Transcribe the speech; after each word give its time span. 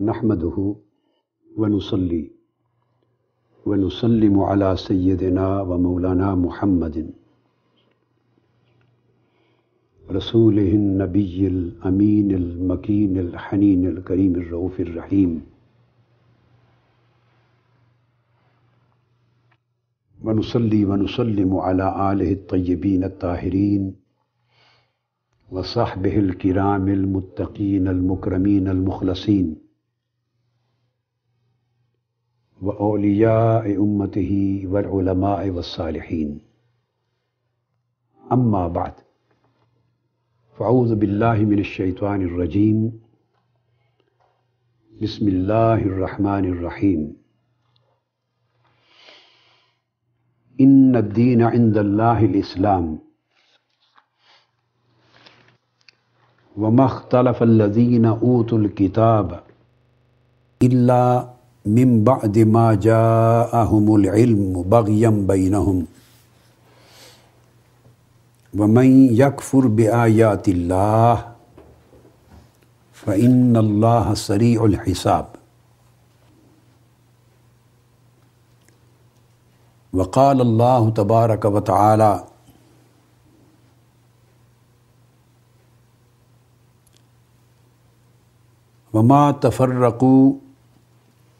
نحمده 0.00 0.74
ونصلي 1.56 2.30
ونسلم 3.66 4.40
على 4.40 4.76
سيدنا 4.76 5.60
ومولانا 5.60 6.34
محمد 6.34 7.10
رسوله 10.10 10.68
النبي 10.72 11.46
الأمين 11.46 12.30
المكين 12.34 13.18
الحنين 13.18 13.86
الكريم 13.86 14.34
الرؤوف 14.34 14.80
الرحيم 14.80 15.42
ونصلي 20.24 20.84
ونسلم 20.84 21.56
على 21.56 22.12
آله 22.12 22.32
الطيبين 22.32 23.04
الطاهرين 23.04 23.94
وصحبه 25.50 26.18
الكرام 26.18 26.88
المتقين 26.88 27.88
المكرمين 27.88 28.68
المخلصين 28.68 29.65
و 32.66 32.68
وأولياء 32.68 33.76
أمته 33.76 34.62
والعلماء 34.66 35.50
والصالحين. 35.50 36.40
أما 38.32 38.68
بعد. 38.68 38.92
فأعوذ 40.58 40.94
بالله 40.94 41.34
من 41.34 41.58
الشيطان 41.58 42.22
الرجيم. 42.22 43.00
بسم 45.02 45.28
الله 45.28 45.74
الرحمن 45.74 46.44
الرحيم. 46.44 47.16
إن 50.60 50.96
الدين 50.96 51.42
عند 51.42 51.78
الله 51.78 52.24
الإسلام. 52.24 52.98
وما 56.56 56.84
اختلف 56.84 57.42
الذين 57.42 58.04
أوتوا 58.04 58.58
الكتاب 58.58 59.42
إلا 60.62 61.35
من 61.66 62.04
بعد 62.04 62.38
ما 62.38 62.74
جاءهم 62.74 63.94
العلم 63.96 64.62
بغيا 64.62 65.10
بينهم. 65.10 65.86
ومن 68.54 69.14
يكفر 69.14 69.66
بآيات 69.66 70.48
الله 70.48 71.32
فإن 72.92 73.56
الله 73.56 74.14
سريع 74.14 74.64
الحساب. 74.64 75.26
وقال 79.92 80.40
الله 80.40 80.90
تبارك 80.90 81.44
وتعالى 81.44 82.24
وما 88.92 89.30
تفرقوا 89.30 90.45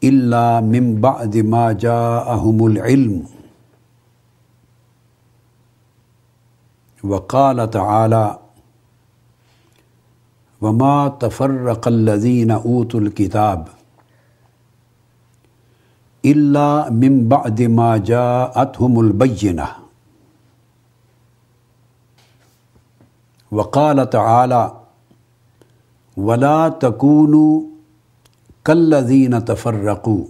إلا 0.03 0.61
من 0.61 1.01
بعد 1.01 1.37
ما 1.37 1.71
جاءهم 1.71 2.65
العلم 2.65 3.23
وقال 7.03 7.69
تعالى 7.69 8.39
وما 10.61 11.07
تفرق 11.19 11.87
الذين 11.87 12.51
أوتوا 12.51 12.99
الكتاب 12.99 13.67
إلا 16.25 16.89
من 16.89 17.27
بعد 17.27 17.61
ما 17.61 17.97
جاءتهم 17.97 18.99
البينة 18.99 19.67
وقال 23.51 24.09
تعالى 24.09 24.73
ولا 26.17 26.69
تكونوا 28.67 28.99
كالذين 28.99 29.45
تفرقوا 29.45 30.23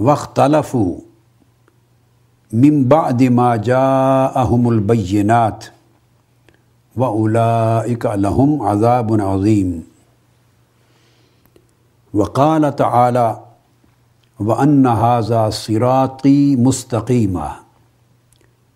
واختلفوا 0.00 0.96
من 2.52 2.84
بعد 2.88 3.22
ما 3.22 3.56
جاءهم 3.56 4.68
البينات 4.68 5.64
وأولئك 6.96 8.06
لهم 8.06 8.62
عذاب 8.62 9.20
عظيم 9.20 9.84
وقال 12.14 12.76
تعالى 12.76 13.40
وأن 14.40 14.86
هذا 14.86 15.50
صراطي 15.50 16.56
مستقيما 16.56 17.50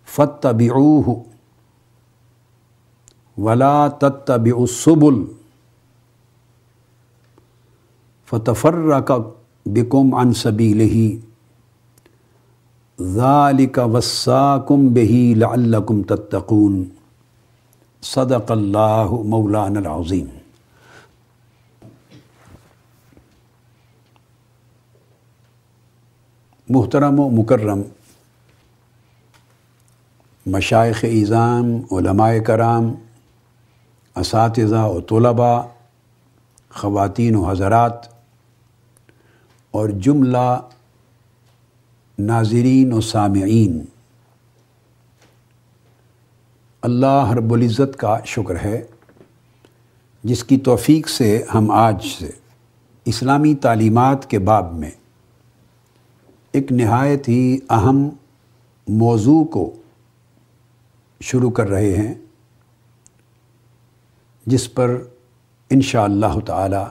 فاتبعوه 0.05 1.25
ولا 3.37 3.87
تتبعوا 3.87 4.63
السبل۔ 4.63 5.34
فتفرق 8.25 9.35
بكم 9.65 10.15
عن 10.15 10.33
سبيله. 10.33 11.19
ذلك 13.01 13.77
وصاكم 13.77 14.89
به 14.89 15.33
لعلكم 15.37 16.01
تتقون. 16.01 16.89
صدق 18.01 18.51
الله 18.51 19.23
مولانا 19.23 19.79
العظيم. 19.79 20.27
محترم 26.69 27.19
و 27.19 27.29
مکرم 27.29 27.81
مشائق 30.47 31.05
اظام 31.05 31.79
علماء 31.91 32.39
کرام، 32.39 32.95
اساتذہ 34.15 34.83
و 34.83 34.99
طلباء، 35.01 35.61
خواتین 36.69 37.35
و 37.35 37.51
حضرات 37.51 38.14
اور 39.75 39.89
جملہ 39.89 40.59
ناظرین 42.19 42.93
و 42.93 43.01
سامعین۔ 43.01 43.85
اللہ 46.81 47.31
رب 47.31 47.53
العزت 47.53 47.97
کا 47.97 48.17
شکر 48.25 48.55
ہے، 48.63 48.81
جس 50.23 50.43
کی 50.43 50.57
توفیق 50.57 51.09
سے 51.09 51.43
ہم 51.53 51.71
آج 51.71 52.05
سے 52.19 52.29
اسلامی 53.05 53.55
تعلیمات 53.55 54.29
کے 54.29 54.39
باب 54.39 54.73
میں 54.73 54.91
ایک 56.51 56.71
نہایت 56.71 57.27
ہی 57.29 57.57
اہم 57.69 58.09
موضوع 58.87 59.43
کو 59.43 59.73
شروع 61.21 61.51
کر 61.51 61.67
رہے 61.69 61.95
ہیں، 61.97 62.13
جس 64.45 64.73
پر 64.73 64.95
انشاء 65.69 66.03
اللہ 66.03 66.39
تعالی 66.45 66.83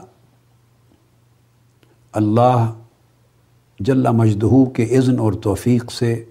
اللہ 2.15 2.73
جل 3.79 4.07
مجدہو 4.11 4.69
کے 4.69 4.83
اذن 4.83 5.19
اور 5.19 5.33
توفیق 5.33 5.91
سے 5.91 6.25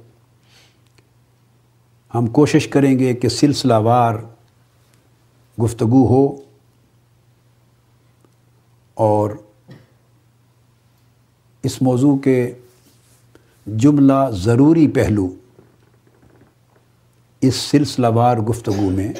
ہم 2.15 2.27
کوشش 2.27 2.69
کریں 2.69 2.99
گے 2.99 3.15
کہ 3.15 3.29
سلسلہ 3.29 3.75
وار 3.75 4.15
گفتگو 5.63 6.07
ہو 6.07 6.37
اور 8.95 9.31
اس 11.63 11.83
موضوع 11.83 12.17
کے 12.19 12.55
جملہ 13.67 14.31
ضروری 14.33 14.89
پہلو 14.89 15.29
اس 17.41 17.55
سلسلہ 17.55 18.07
وار 18.07 18.37
گفتگو 18.37 18.91
میں 18.91 19.13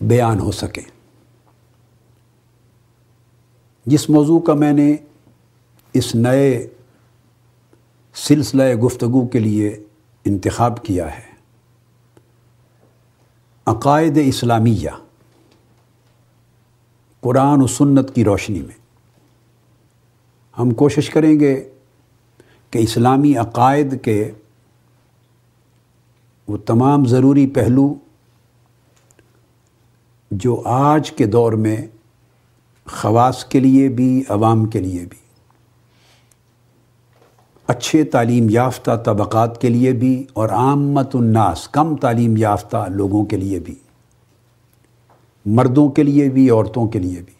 بیان 0.00 0.40
ہو 0.40 0.52
سکے۔ 0.52 0.97
جس 3.88 4.10
موضوع 4.10 4.40
کا 4.40 4.54
میں 4.54 4.72
نے 4.72 4.96
اس 5.92 6.14
نئے 6.14 6.66
سلسلہ 8.14 8.74
گفتگو 8.74 9.26
کے 9.26 9.38
لیے 9.38 9.84
انتخاب 10.24 10.84
کیا 10.84 11.18
ہے، 11.18 11.26
عقائد 13.66 14.18
اسلامیہ، 14.24 14.90
قرآن 17.20 17.62
و 17.62 17.66
سنت 17.66 18.14
کی 18.14 18.24
روشنی 18.24 18.62
میں۔ 18.62 18.78
ہم 20.58 20.70
کوشش 20.70 21.10
کریں 21.10 21.40
گے 21.40 21.68
کہ 22.70 22.78
اسلامی 22.78 23.36
عقائد 23.36 24.02
کے 24.02 24.30
وہ 26.48 26.56
تمام 26.56 27.04
ضروری 27.04 27.46
پہلو 27.46 27.94
جو 30.30 30.62
آج 30.64 31.12
کے 31.12 31.26
دور 31.26 31.52
میں 31.52 31.86
خواص 32.90 33.44
کے 33.44 33.60
لیے 33.60 33.88
بھی، 33.88 34.22
عوام 34.28 34.64
کے 34.66 34.80
لیے 34.80 35.04
بھی، 35.04 35.18
اچھے 37.66 38.04
تعلیم 38.04 38.46
یافتہ 38.50 38.90
طبقات 39.04 39.60
کے 39.60 39.68
لیے 39.68 39.92
بھی 39.92 40.26
اور 40.32 40.48
عامت 40.48 41.16
الناس، 41.16 41.68
کم 41.68 41.96
تعلیم 41.96 42.36
یافتہ 42.36 42.86
لوگوں 42.88 43.24
کے 43.24 43.36
لیے 43.36 43.60
بھی، 43.60 43.74
مردوں 45.46 45.88
کے 45.88 46.02
لیے 46.02 46.28
بھی، 46.28 46.50
عورتوں 46.50 46.88
کے 46.88 46.98
لیے 46.98 47.22
بھی۔ 47.22 47.34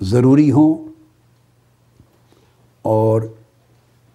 ضروری 0.00 0.50
ہوں 0.50 0.88
اور 2.82 3.22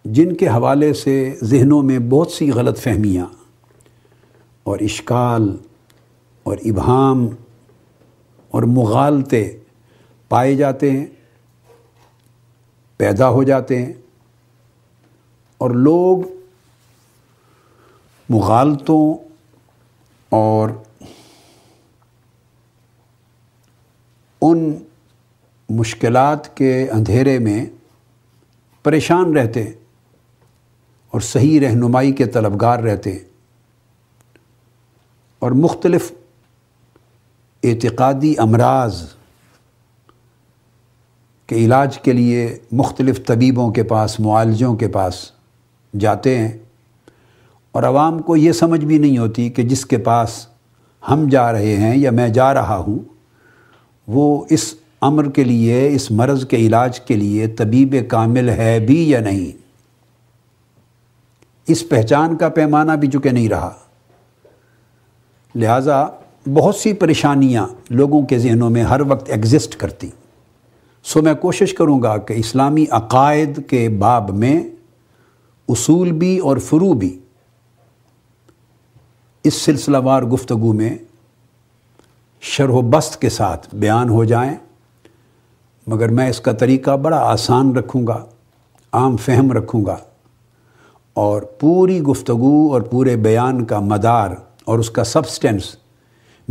جن 0.05 0.35
کے 0.35 0.47
حوالے 0.47 0.93
سے 0.93 1.35
ذہنوں 1.43 1.83
میں 1.83 1.99
بہت 1.99 2.31
سی 2.31 2.51
غلط 2.51 2.77
فہمیاں 2.77 3.25
اور 4.63 4.79
اشکال 4.79 5.57
اور 6.43 6.57
ابہام 6.65 7.27
اور 8.51 8.63
مغالطے 8.63 9.59
پائے 10.29 10.55
جاتے 10.55 10.91
ہیں، 10.91 11.05
پیدا 12.97 13.29
ہو 13.29 13.43
جاتے 13.43 13.85
ہیں۔ 13.85 13.93
اور 15.57 15.71
لوگ 15.71 16.17
مغالطوں 18.29 19.13
اور 20.29 20.69
ان 24.41 24.83
مشکلات 25.69 26.57
کے 26.57 26.89
اندھیرے 26.89 27.39
میں 27.39 27.65
پریشان 28.83 29.37
رہتے 29.37 29.63
ہیں 29.63 29.73
اور 31.07 31.21
صحیح 31.21 31.59
رہنمائی 31.59 32.11
کے 32.11 32.25
طلبگار 32.25 32.79
رہتے 32.79 33.11
ہیں۔ 33.11 33.29
اور 35.39 35.51
مختلف 35.51 36.11
اعتقادی 37.63 38.33
امراض 38.37 39.03
کے 41.47 41.55
علاج 41.55 41.97
کے 41.99 42.13
لیے 42.13 42.57
مختلف 42.71 43.25
طبیبوں 43.25 43.71
کے 43.71 43.83
پاس، 43.83 44.19
معالجوں 44.19 44.75
کے 44.75 44.87
پاس 44.87 45.31
جاتے 45.99 46.37
ہیں 46.37 46.57
اور 47.71 47.83
عوام 47.83 48.19
کو 48.21 48.35
یہ 48.35 48.51
سمجھ 48.51 48.85
بھی 48.85 48.97
نہیں 48.97 49.17
ہوتی 49.17 49.49
کہ 49.49 49.63
جس 49.63 49.85
کے 49.85 49.97
پاس 49.97 50.47
ہم 51.09 51.27
جا 51.29 51.51
رہے 51.51 51.75
ہیں 51.75 51.97
یا 51.97 52.11
میں 52.11 52.29
جا 52.29 52.53
رہا 52.53 52.77
ہوں، 52.77 52.99
وہ 54.07 54.45
اس 54.49 54.73
امر 55.01 55.29
کے 55.29 55.43
لیے، 55.43 55.87
اس 55.87 56.11
مرض 56.11 56.45
کے 56.47 56.57
علاج 56.57 56.99
کے 56.99 57.15
لیے 57.15 57.47
طبیب 57.47 57.95
کامل 58.07 58.49
ہے 58.49 58.79
بھی 58.79 59.09
یا 59.09 59.19
نہیں۔ 59.19 59.57
اس 61.67 61.89
پہچان 61.89 62.35
کا 62.37 62.49
پیمانہ 62.49 62.91
بھی 62.91 63.07
چکے 63.07 63.29
نہیں 63.29 63.49
رہا، 63.49 63.73
لہٰذا 65.55 66.05
بہت 66.47 66.75
سی 66.75 66.93
پریشانیاں 66.93 67.67
لوگوں 67.89 68.21
کے 68.21 68.39
ذہنوں 68.39 68.69
میں 68.69 68.83
ہر 68.83 69.01
وقت 69.07 69.29
ایگزسٹ 69.29 69.75
کرتی۔ 69.75 70.09
سو 71.03 71.21
میں 71.21 71.33
کوشش 71.33 71.73
کروں 71.73 72.01
گا 72.01 72.17
کہ 72.17 72.33
اسلامی 72.33 72.85
عقائد 72.91 73.59
کے 73.67 73.89
باب 73.89 74.29
میں 74.29 74.63
اصول 75.67 76.11
بھی 76.11 76.39
اور 76.39 76.57
فرو 76.57 76.93
بھی 76.93 77.19
اس 79.43 79.53
سلسلہ 79.53 79.97
وار 80.03 80.23
گفتگو 80.23 80.73
میں 80.73 80.97
شرح 82.41 82.71
و 82.71 82.81
بست 82.81 83.21
کے 83.21 83.29
ساتھ 83.29 83.75
بیان 83.75 84.09
ہو 84.09 84.23
جائیں۔ 84.23 84.55
مگر 85.87 86.09
میں 86.09 86.29
اس 86.29 86.39
کا 86.39 86.51
طریقہ 86.51 86.97
بڑا 86.97 87.17
آسان 87.17 87.75
رکھوں 87.75 88.07
گا، 88.07 88.25
عام 88.91 89.17
فہم 89.17 89.51
رکھوں 89.51 89.85
گا 89.85 89.97
اور 91.13 91.41
پوری 91.41 92.01
گفتگو 92.01 92.73
اور 92.73 92.81
پورے 92.81 93.15
بیان 93.15 93.65
کا 93.65 93.79
مدار 93.79 94.29
اور 94.65 94.79
اس 94.79 94.89
کا 94.89 95.03
سبسٹینس 95.03 95.75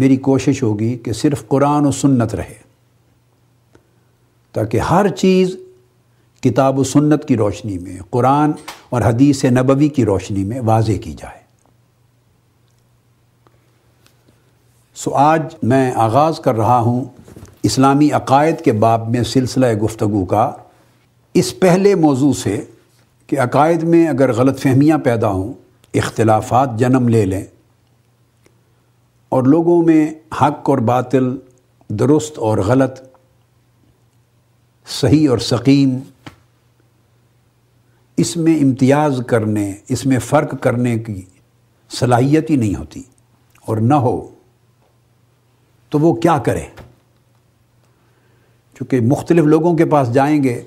میری 0.02 0.16
کوشش 0.16 0.62
ہوگی 0.62 0.98
کہ 0.98 1.12
صرف 1.12 1.48
قرآن 1.48 1.86
و 1.86 1.90
سنت 1.90 2.34
رہے 2.34 2.60
تاکہ 4.52 4.78
ہر 4.78 5.08
چیز 5.08 5.56
کتاب 6.40 6.78
و 6.78 6.84
سنت 6.84 7.24
کی 7.24 7.36
روشنی 7.36 7.78
میں، 7.78 7.96
قرآن 8.10 8.52
اور 8.90 9.02
حدیث 9.02 9.44
نبوی 9.44 9.88
کی 9.88 10.04
روشنی 10.04 10.44
میں 10.44 10.60
واضح 10.60 10.92
کی 11.02 11.12
جائے۔ 11.12 11.40
سو 14.94 15.14
آج 15.14 15.42
میں 15.62 15.92
آغاز 15.94 16.40
کر 16.40 16.54
رہا 16.54 16.78
ہوں 16.78 17.04
اسلامی 17.62 18.10
عقائد 18.10 18.60
کے 18.60 18.72
باب 18.72 19.10
میں 19.10 19.22
سلسلہ 19.22 19.72
گفتگو 19.72 20.24
کا۔ 20.24 20.50
اس 21.34 21.60
پہلے 21.60 21.94
موضوع 21.94 22.32
سے 22.32 22.64
کہ 23.26 23.40
عقائد 23.40 23.82
میں 23.82 24.06
اگر 24.06 24.32
غلط 24.32 24.58
فہمیاں 24.58 24.98
پیدا 24.98 25.28
ہوں، 25.28 25.52
اختلافات 25.94 26.78
جنم 26.78 27.08
لے 27.08 27.24
لیں۔ 27.24 27.46
اور 29.32 29.42
لوگوں 29.42 29.82
میں 29.82 30.14
حق 30.40 30.70
اور 30.70 30.78
باطل، 30.78 31.38
درست 31.88 32.38
اور 32.38 32.58
غلط، 32.58 33.00
صحیح 34.86 35.30
اور 35.30 35.38
سقیم، 35.38 35.98
اس 38.16 38.36
میں 38.36 38.58
امتیاز 38.58 39.20
کرنے، 39.26 39.74
اس 39.88 40.06
میں 40.06 40.18
فرق 40.18 40.60
کرنے 40.60 40.98
کی 40.98 41.22
صلاحیت 41.90 42.50
ہی 42.50 42.56
نہیں 42.56 42.74
ہوتی۔ 42.74 43.02
اور 43.62 43.76
نہ 43.76 43.94
ہو 43.94 44.28
تو 45.88 45.98
وہ 45.98 46.14
کیا 46.14 46.38
کرے؟ 46.38 46.64
چونکہ 48.74 49.00
مختلف 49.00 49.44
لوگوں 49.44 49.76
کے 49.76 49.84
پاس 49.84 50.12
جائیں 50.12 50.44
گے، 50.44 50.62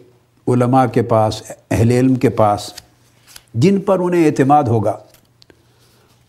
علماء 0.48 0.86
کے 0.86 1.02
پاس، 1.02 1.52
اہل 1.72 1.92
علم 1.92 2.16
کے 2.16 2.30
پاس، 2.30 2.74
جن 3.54 3.82
پر 3.82 4.00
انہیں 4.00 4.26
اعتماد 4.26 4.64
ہوگا۔ 4.64 4.98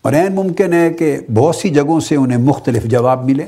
اور 0.01 0.13
عین 0.13 0.35
ممکن 0.35 0.73
ہے 0.73 0.93
کہ 0.93 1.19
بہت 1.33 1.55
سی 1.55 1.69
جگہوں 1.69 1.99
سے 1.99 2.15
انہیں 2.15 2.37
مختلف 2.37 2.83
جواب 2.83 3.25
ملے۔ 3.25 3.45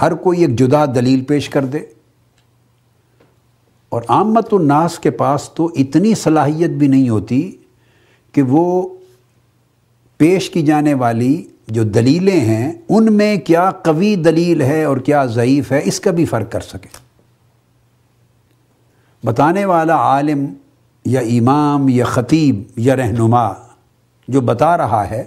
ہر 0.00 0.14
کوئی 0.14 0.40
ایک 0.40 0.58
جدا 0.58 0.84
دلیل 0.86 1.20
پیش 1.24 1.48
کر 1.48 1.64
دے۔ 1.64 1.78
اور 3.88 4.02
آمت 4.08 4.54
الناس 4.54 4.98
کے 4.98 5.10
پاس 5.10 5.50
تو 5.54 5.70
اتنی 5.76 6.14
صلاحیت 6.14 6.70
بھی 6.70 6.88
نہیں 6.88 7.08
ہوتی 7.08 7.52
کہ 8.32 8.42
وہ 8.42 8.88
پیش 10.16 10.50
کی 10.50 10.62
جانے 10.62 10.94
والی 10.94 11.44
جو 11.66 11.82
دلیلیں 11.82 12.40
ہیں، 12.40 12.72
ان 12.88 13.12
میں 13.12 13.36
کیا 13.36 13.70
قوی 13.70 14.16
دلیل 14.16 14.62
ہے 14.62 14.84
اور 14.84 14.96
کیا 14.96 15.24
ضعیف 15.24 15.72
ہے، 15.72 15.80
اس 15.84 16.00
کا 16.00 16.10
بھی 16.10 16.24
فرق 16.24 16.52
کر 16.52 16.60
سکے۔ 16.60 16.88
بتانے 19.24 19.64
والا 19.64 19.96
عالم 19.96 20.44
یا 21.04 21.20
امام 21.20 21.88
یا 21.88 22.04
خطیب 22.04 22.62
یا 22.76 22.96
رہنما 22.96 23.71
جو 24.28 24.40
بتا 24.40 24.76
رہا 24.76 25.10
ہے، 25.10 25.24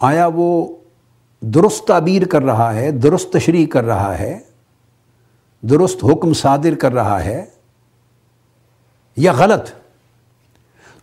آیا 0.00 0.28
وہ 0.34 0.76
درست 1.40 1.84
تعبیر 1.84 2.26
کر 2.26 2.42
رہا 2.42 2.74
ہے، 2.74 2.90
درست 2.90 3.32
تشریح 3.32 3.66
کر 3.66 3.84
رہا 3.84 4.18
ہے، 4.18 4.38
درست 5.62 6.04
حکم 6.04 6.32
صادر 6.32 6.74
کر 6.74 6.92
رہا 6.92 7.24
ہے 7.24 7.44
یا 9.16 9.32
غلط؟ 9.32 9.68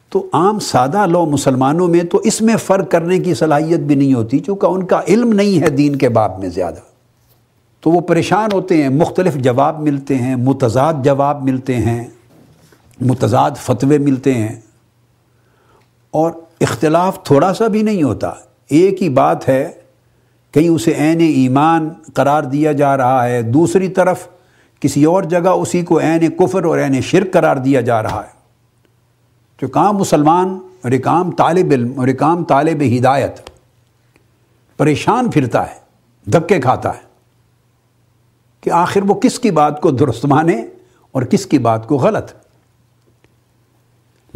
تو 0.10 0.30
عام 0.34 0.60
سادہ 0.60 1.06
لو 1.06 1.26
مسلمانوں 1.26 1.88
میں 1.88 2.04
تو 2.04 2.18
اس 2.18 2.42
میں 2.42 2.56
فرق 2.56 2.92
کرنے 2.92 3.20
کی 3.20 3.34
صلاحیت 3.34 3.80
بھی 3.80 3.96
نہیں 3.96 4.14
ہوتی، 4.14 4.40
چونکہ 4.40 4.66
ان 4.66 4.86
کا 4.86 5.02
علم 5.08 5.34
نہیں 5.34 5.62
ہے 5.62 5.70
دین 5.70 5.96
کے 5.96 6.10
باب 6.10 6.40
میں 6.40 6.50
زیادہ۔ 6.50 6.80
تو 7.82 7.90
وہ 7.90 8.02
پریشان 8.02 8.50
ہوتے 8.54 8.82
ہیں، 8.82 8.90
مختلف 8.90 9.36
جواب 9.36 9.80
ملتے 9.80 10.16
ہیں، 10.16 10.36
متضاد 10.36 10.94
جواب 11.04 11.44
ملتے 11.44 11.76
ہیں، 11.76 12.08
متضاد 13.02 13.52
فتوے 13.58 13.98
ملتے 13.98 14.34
ہیں۔ 14.34 14.62
اور 16.12 16.32
اختلاف 16.62 17.24
تھوڑا 17.24 17.54
سا 17.54 17.68
بھی 17.68 17.82
نہیں 17.82 18.04
ہوتا۔ 18.04 18.32
ایک 18.70 19.04
ہی 19.04 19.10
بات 19.10 19.50
ہے، 19.50 19.72
کہیں 20.52 20.70
اسے 20.70 20.94
عین 20.94 21.20
ایمان 21.20 21.90
قرار 22.14 22.44
دیا 22.44 22.72
جا 22.72 22.98
رہا 22.98 23.26
ہے، 23.26 23.42
دوسری 23.42 23.88
طرف 23.88 24.28
کسی 24.80 25.04
اور 25.04 25.24
جگہ 25.24 25.50
اسی 25.50 25.82
کو 25.82 26.00
عین 26.00 26.30
کفر 26.30 26.64
اور 26.64 26.80
عین 26.80 27.02
شرک 27.02 27.34
قرار 27.34 27.56
دیا 27.56 27.82
جا 27.82 28.04
رہا 28.04 28.22
ہے۔ 28.24 28.38
جو 29.62 29.68
کام 29.68 29.98
مسلمان 29.98 30.60
اور 30.84 30.92
ایک 30.92 31.08
عام 31.08 31.32
طالب 31.32 31.72
علم 31.72 32.00
اور 32.00 32.08
ایک 32.08 32.24
عام 32.24 32.44
طالب 32.44 32.84
ہدایت 32.98 33.50
پریشان 34.78 35.32
پھرتا 35.32 35.70
ہے، 35.70 35.76
دھکے 36.32 36.60
کھاتا 36.60 36.90
ہے 36.90 37.08
کہ 38.62 38.70
آخر 38.70 39.02
وہ 39.04 39.14
کس 39.14 39.40
کی 39.40 39.52
بات 39.52 39.82
کو 39.82 39.92
درست 39.92 40.26
مانے 40.26 40.66
اور 41.12 41.22
کس 41.22 41.46
کی 41.46 41.60
بات 41.60 41.88
کو 41.88 41.98
غلط۔ 41.98 42.32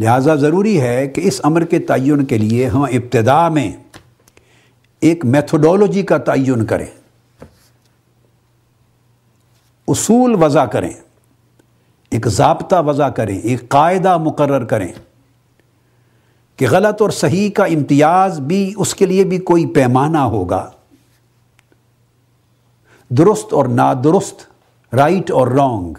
لہذا 0.02 0.34
ضروری 0.34 0.80
ہے 0.80 1.06
کہ 1.08 1.20
اس 1.24 1.40
امر 1.44 1.64
کے 1.64 1.78
تعین 1.78 2.24
کے 2.24 2.38
لیے 2.38 2.66
ہم 2.66 2.82
ابتدا 2.82 3.48
میں 3.48 3.70
ایک 5.02 5.24
میتھوڈولوجی 5.24 6.02
کا 6.02 6.18
تعین 6.18 6.64
کریں، 6.64 6.86
اصول 9.88 10.34
وضع 10.42 10.64
کریں، 10.64 10.90
ایک 12.12 12.26
ضابطہ 12.28 12.82
وضع 12.86 13.08
کریں، 13.08 13.38
ایک 13.38 13.68
قاعدہ 13.68 14.16
مقرر 14.18 14.64
کریں 14.64 14.92
کہ 16.56 16.68
غلط 16.70 17.02
اور 17.02 17.10
صحیح 17.10 17.50
کا 17.50 17.64
امتیاز 17.64 18.40
بھی 18.40 18.72
اس 18.76 18.94
کے 18.94 19.06
لیے 19.06 19.24
بھی 19.24 19.38
کوئی 19.38 19.66
پیمانہ 19.66 20.18
ہوگا۔ 20.18 20.68
درست 23.10 23.52
اور 23.52 23.66
نادرست، 23.66 24.46
رائٹ 24.92 25.30
اور 25.30 25.48
wrong 25.48 25.92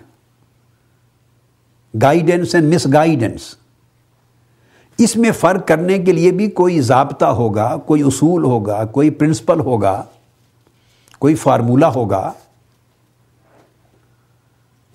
guidance 1.94 2.56
and 2.56 2.74
miss 2.74 2.88
guidance 2.94 3.54
اس 4.98 5.16
میں 5.16 5.32
فرق 5.32 5.68
کرنے 5.68 6.00
کے 6.00 6.12
لیے 6.12 6.32
بھی 6.32 6.50
کوئی 6.50 6.82
ضابطہ 6.82 7.26
ہوگا، 7.26 7.78
کوئی 7.86 8.02
اصول 8.02 8.44
ہوگا، 8.44 8.86
کوئی 8.86 9.10
پرنسپل 9.10 9.60
ہوگا، 9.60 10.04
کوئی 11.20 11.36
فارمولہ 11.36 11.86
ہوگا۔ 11.86 12.32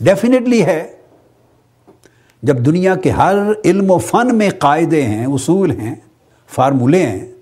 ڈیفینیٹلی 0.01 0.65
ہے۔ 0.65 0.97
جب 2.43 2.67
دنیا 2.67 2.95
کے 2.95 3.11
ہر 3.11 3.35
علم 3.65 3.91
و 3.91 3.99
فن 3.99 4.35
میں 4.35 4.51
قاعدے 4.59 5.03
ہیں، 5.03 5.27
اصول 5.27 5.71
ہیں، 5.71 5.95
فارمولے 6.49 7.07
ہیں، 7.07 7.33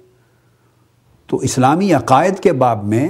تو 1.26 1.36
اسلامی 1.36 1.92
عقائد 1.92 2.40
کے 2.40 2.52
باب 2.52 2.84
میں، 2.84 3.08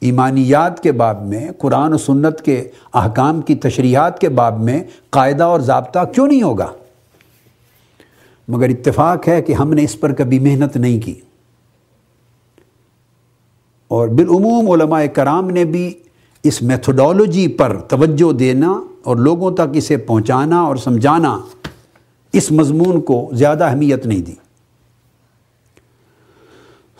ایمانیات 0.00 0.82
کے 0.82 0.92
باب 0.92 1.26
میں، 1.26 1.48
قرآن 1.58 1.92
و 1.92 1.98
سنت 1.98 2.40
کے 2.40 2.68
احکام 2.94 3.40
کی 3.40 3.54
تشریحات 3.54 4.18
کے 4.18 4.28
باب 4.28 4.60
میں 4.60 4.84
قاعدہ 5.10 5.44
اور 5.44 5.60
ضابطہ 5.60 5.98
کیوں 6.14 6.26
نہیں 6.26 6.42
ہوگا؟ 6.42 6.72
مگر 8.48 8.68
اتفاق 8.68 9.28
ہے 9.28 9.42
کہ 9.42 9.52
ہم 9.52 9.72
نے 9.72 9.84
اس 9.84 10.00
پر 10.00 10.12
کبھی 10.12 10.38
محنت 10.38 10.76
نہیں 10.76 11.00
کی۔ 11.00 11.14
اور 13.88 14.08
بالعموم 14.08 14.70
علماء 14.70 15.06
کرام 15.06 15.50
نے 15.50 15.64
بھی 15.64 15.94
اس 16.42 16.62
میتھڈالوجی 16.62 17.48
پر 17.48 17.80
توجہ 17.80 18.32
دینا 18.32 18.82
اور 19.02 19.16
لوگوں 19.16 19.50
تک 19.50 19.60
اسے 19.72 19.96
پہنچانا 19.96 20.60
اور 20.60 20.76
سمجھانا 20.76 21.40
اس 22.32 22.52
مضمون 22.52 23.00
کو 23.00 23.30
زیادہ 23.32 23.64
اہمیت 23.64 24.06
نہیں 24.06 24.22
دی۔ 24.22 24.34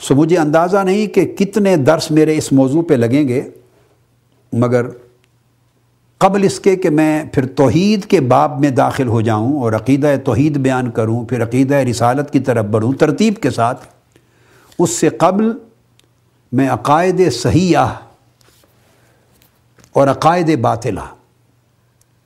سو 0.01 0.15
مجھے 0.15 0.39
اندازہ 0.39 0.77
نہیں 0.77 1.07
کہ 1.07 1.25
کتنے 1.25 1.77
درس 1.77 2.11
میرے 2.11 2.37
اس 2.37 2.53
موضوع 2.53 2.83
پہ 2.83 2.95
لگیں 2.95 3.29
گے، 3.29 3.51
مگر 4.53 4.87
قبل 6.25 6.45
اس 6.45 6.61
کے 6.61 6.77
کہ 6.77 6.91
میں 6.91 7.25
پھر 7.25 7.47
توحید 7.47 8.05
کے 8.05 8.21
باب 8.21 8.61
میں 8.61 8.71
داخل 8.71 9.09
ہو 9.09 9.21
جاؤں 9.21 9.61
اور 9.61 9.73
عقیدہ 9.73 10.15
توحید 10.25 10.57
بیان 10.57 10.91
کروں، 10.91 11.25
پھر 11.25 11.43
عقیدہ 11.43 11.75
رسالت 11.75 12.31
کی 12.31 12.41
طرف 12.41 12.65
بڑھوں، 12.65 12.93
ترتیب 12.93 13.37
کے 13.37 13.51
ساتھ، 13.51 13.87
اس 14.79 14.91
سے 14.91 15.09
قبل 15.09 15.53
میں 16.53 16.69
عقائد 16.69 17.21
صحیح 17.33 17.79
اور 19.93 20.09
عقائد 20.09 20.57
باطلہ، 20.61 21.01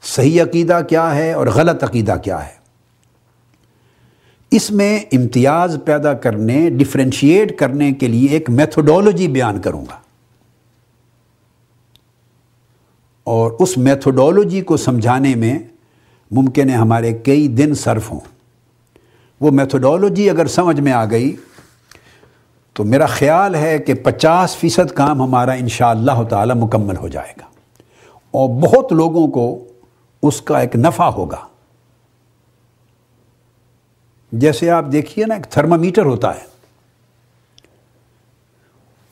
صحیح 0.03 0.43
عقیدہ 0.43 0.81
کیا 0.89 1.15
ہے 1.15 1.33
اور 1.33 1.47
غلط 1.47 1.85
عقیدہ 1.85 2.17
کیا 2.25 2.47
ہے۔ 2.47 2.57
اس 4.51 4.71
میں 4.71 5.01
امتیاز 5.13 5.79
پیدا 5.85 6.15
کرنے 6.15 6.71
ڈفرینشیٹ 6.71 7.59
کرنے 7.59 7.93
کے 7.93 8.07
لیے 8.07 8.29
ایک 8.29 8.51
میتھوڈولوجی 8.51 9.29
بیان 9.29 9.61
کروں 9.61 9.83
گا۔ 9.83 10.08
اور 13.29 13.51
اس 13.59 13.79
میتھوڈولوجی 13.79 14.61
کو 14.61 14.77
سمجھانے 14.77 15.35
میں 15.35 15.59
ممکن 16.31 16.71
ہے 16.71 16.75
ہمارے 16.75 17.13
کئی 17.13 17.49
دن 17.49 17.75
صرف 17.75 18.11
ہوں۔ 18.11 18.21
وہ 19.41 19.51
میتھوڈولوجی 19.51 20.31
اگر 20.31 20.47
سمجھ 20.47 20.81
میں 20.81 20.93
آ 20.93 21.05
گئی 21.05 21.37
تو 22.73 22.85
میرا 22.85 23.07
خیال 23.07 23.55
ہے 23.55 23.79
کہ 23.79 23.95
پچاس 23.95 24.57
فیصد 24.57 24.91
کام 24.91 25.23
ہمارا 25.23 25.53
انشاءاللہ 25.53 26.13
اللہ 26.13 26.29
تعالی 26.29 26.53
مکمل 26.55 26.97
ہو 26.97 27.09
جائے 27.09 27.33
گا 27.41 27.47
اور 28.31 28.49
بہت 28.49 28.93
لوگوں 28.93 29.29
کو 29.29 29.65
اس 30.23 30.43
کا 30.43 30.59
ایک 30.59 30.77
نفع 30.77 31.05
ہوگا۔ 31.05 31.47
جیسے 34.33 34.71
آپ 34.71 34.85
دیکھیے 34.93 35.27
نا، 35.27 35.35
ایک 35.35 35.45
تھرمامیٹر 35.45 36.05
ہوتا 36.05 36.35
ہے۔ 36.35 36.47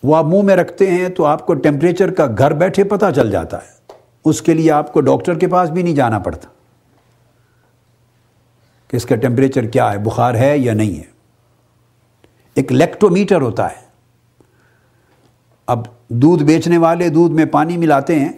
وہ 0.02 0.16
آپ 0.16 0.24
منہ 0.24 0.42
میں 0.42 0.56
رکھتے 0.56 0.90
ہیں 0.90 1.08
تو 1.08 1.24
آپ 1.24 1.46
کو 1.46 1.54
ٹیمپریچر 1.54 2.10
کا 2.10 2.26
گھر 2.38 2.50
بیٹھے 2.50 2.84
پتہ 2.84 3.06
چل 3.16 3.30
جاتا 3.30 3.56
ہے۔ 3.56 3.75
اس 4.26 4.42
کے 4.42 4.54
لیے 4.54 4.70
آپ 4.70 4.92
کو 4.92 5.00
ڈاکٹر 5.00 5.38
کے 5.38 5.46
پاس 5.46 5.70
بھی 5.70 5.82
نہیں 5.82 5.94
جانا 5.94 6.18
پڑتا 6.18 6.48
کہ 8.88 8.96
اس 8.96 9.06
کا 9.06 9.16
ٹیمپریچر 9.16 9.64
کیا 9.64 9.92
ہے، 9.92 9.98
بخار 9.98 10.34
ہے 10.34 10.58
یا 10.58 10.74
نہیں 10.74 10.98
ہے۔ 10.98 11.04
ایک 12.54 12.72
لیکٹومیٹر 12.72 13.40
ہوتا 13.40 13.70
ہے۔ 13.70 13.86
اب 15.66 15.84
دودھ 16.08 16.44
بیچنے 16.44 16.78
والے 16.78 17.08
دودھ 17.08 17.32
میں 17.32 17.44
پانی 17.44 17.76
ملاتے 17.76 18.20
ہیں، 18.20 18.32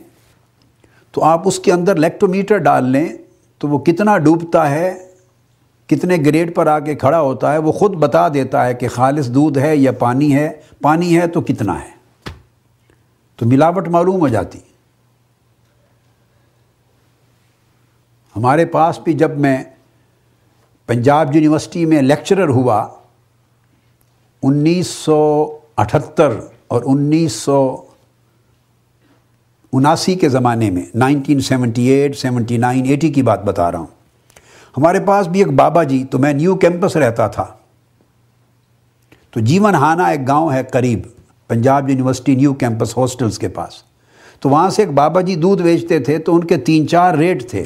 تو 1.13 1.25
آپ 1.25 1.43
اس 1.45 1.59
کے 1.59 1.73
اندر 1.73 1.97
لیکٹومیٹر 1.97 2.59
ڈال 2.59 2.85
لیں 2.85 3.09
تو 3.59 3.69
وہ 3.69 3.79
کتنا 3.79 4.19
ڈوبتا 4.19 4.71
ہے، 4.71 5.09
کتنے 5.87 6.17
گریڈ 6.17 6.55
پر 6.55 6.67
آ 6.67 6.79
کے 6.79 6.95
کھڑا 6.95 7.21
ہوتا 7.21 7.53
ہے، 7.53 7.59
وہ 7.59 7.73
خود 7.73 7.95
بتا 7.95 8.29
دیتا 8.29 8.67
ہے 8.67 8.75
کہ 8.75 8.89
خالص 8.89 9.29
دودھ 9.29 9.59
ہے 9.59 9.77
یا 9.77 9.93
پانی 9.93 10.35
ہے۔ 10.35 10.51
پانی 10.83 11.19
ہے 11.19 11.27
تو 11.27 11.41
کتنا 11.41 11.81
ہے۔ 11.81 11.91
تو 13.37 13.47
ملاوٹ 13.47 13.89
معلوم 13.89 14.21
ہو 14.21 14.29
جاتی۔ 14.29 14.59
ہمارے 18.39 18.65
پاس 18.65 18.99
بھی 18.99 19.13
جب 19.13 19.39
میں 19.39 19.65
پنجاب 20.87 21.37
یونیورسٹی 21.37 21.85
میں 21.85 22.03
لیکچرر 22.03 22.49
ہوا، 22.49 22.89
انیس 24.43 24.87
سو 24.87 25.57
اٹھتر 25.77 26.31
اور 26.69 26.83
انیس 26.85 27.33
سو 27.33 27.77
اناسی 29.73 30.15
کے 30.15 30.29
زمانے 30.29 30.71
میں، 30.71 30.83
nineteen 30.95 31.41
seventy 31.41 31.87
eight, 31.87 32.17
seventy 32.17 32.57
nine, 32.57 32.85
eighty 32.85 33.13
کی 33.13 33.23
بات 33.23 33.45
بتا 33.45 33.73
رہا 33.73 33.79
ہوں۔ 33.79 33.87
ہمارے 34.77 35.01
پاس 35.01 35.27
بھی 35.27 35.41
ایک 35.41 35.53
بابا 35.53 35.83
جی 35.83 36.05
تو 36.05 36.19
میں 36.19 36.33
نیو 36.33 36.57
کیمپس 36.57 36.97
رہتا 36.97 37.27
تھا۔ 37.27 37.47
تو 39.31 39.41
جیون 39.41 39.75
ہانا 39.75 40.05
ایک 40.05 40.29
گاؤں 40.29 40.53
ہے 40.53 40.63
قریب، 40.63 41.01
Punjab 41.49 41.91
university 41.91 42.37
new 42.37 42.55
campus 42.55 42.99
hostels 42.99 43.39
کے 43.39 43.49
پاس۔ 43.49 43.83
تو 44.41 44.49
وہاں 44.49 44.71
سے 44.71 44.83
ایک 44.83 44.91
بابا 44.91 45.21
جی 45.21 45.35
دودھ 45.35 45.63
بیچتے 45.63 45.99
تھے، 45.99 46.19
تو 46.19 46.35
ان 46.35 46.45
کے 46.45 46.57
تین 46.57 46.89
چار 46.89 47.15
ریٹ 47.15 47.51
تھے۔ 47.51 47.65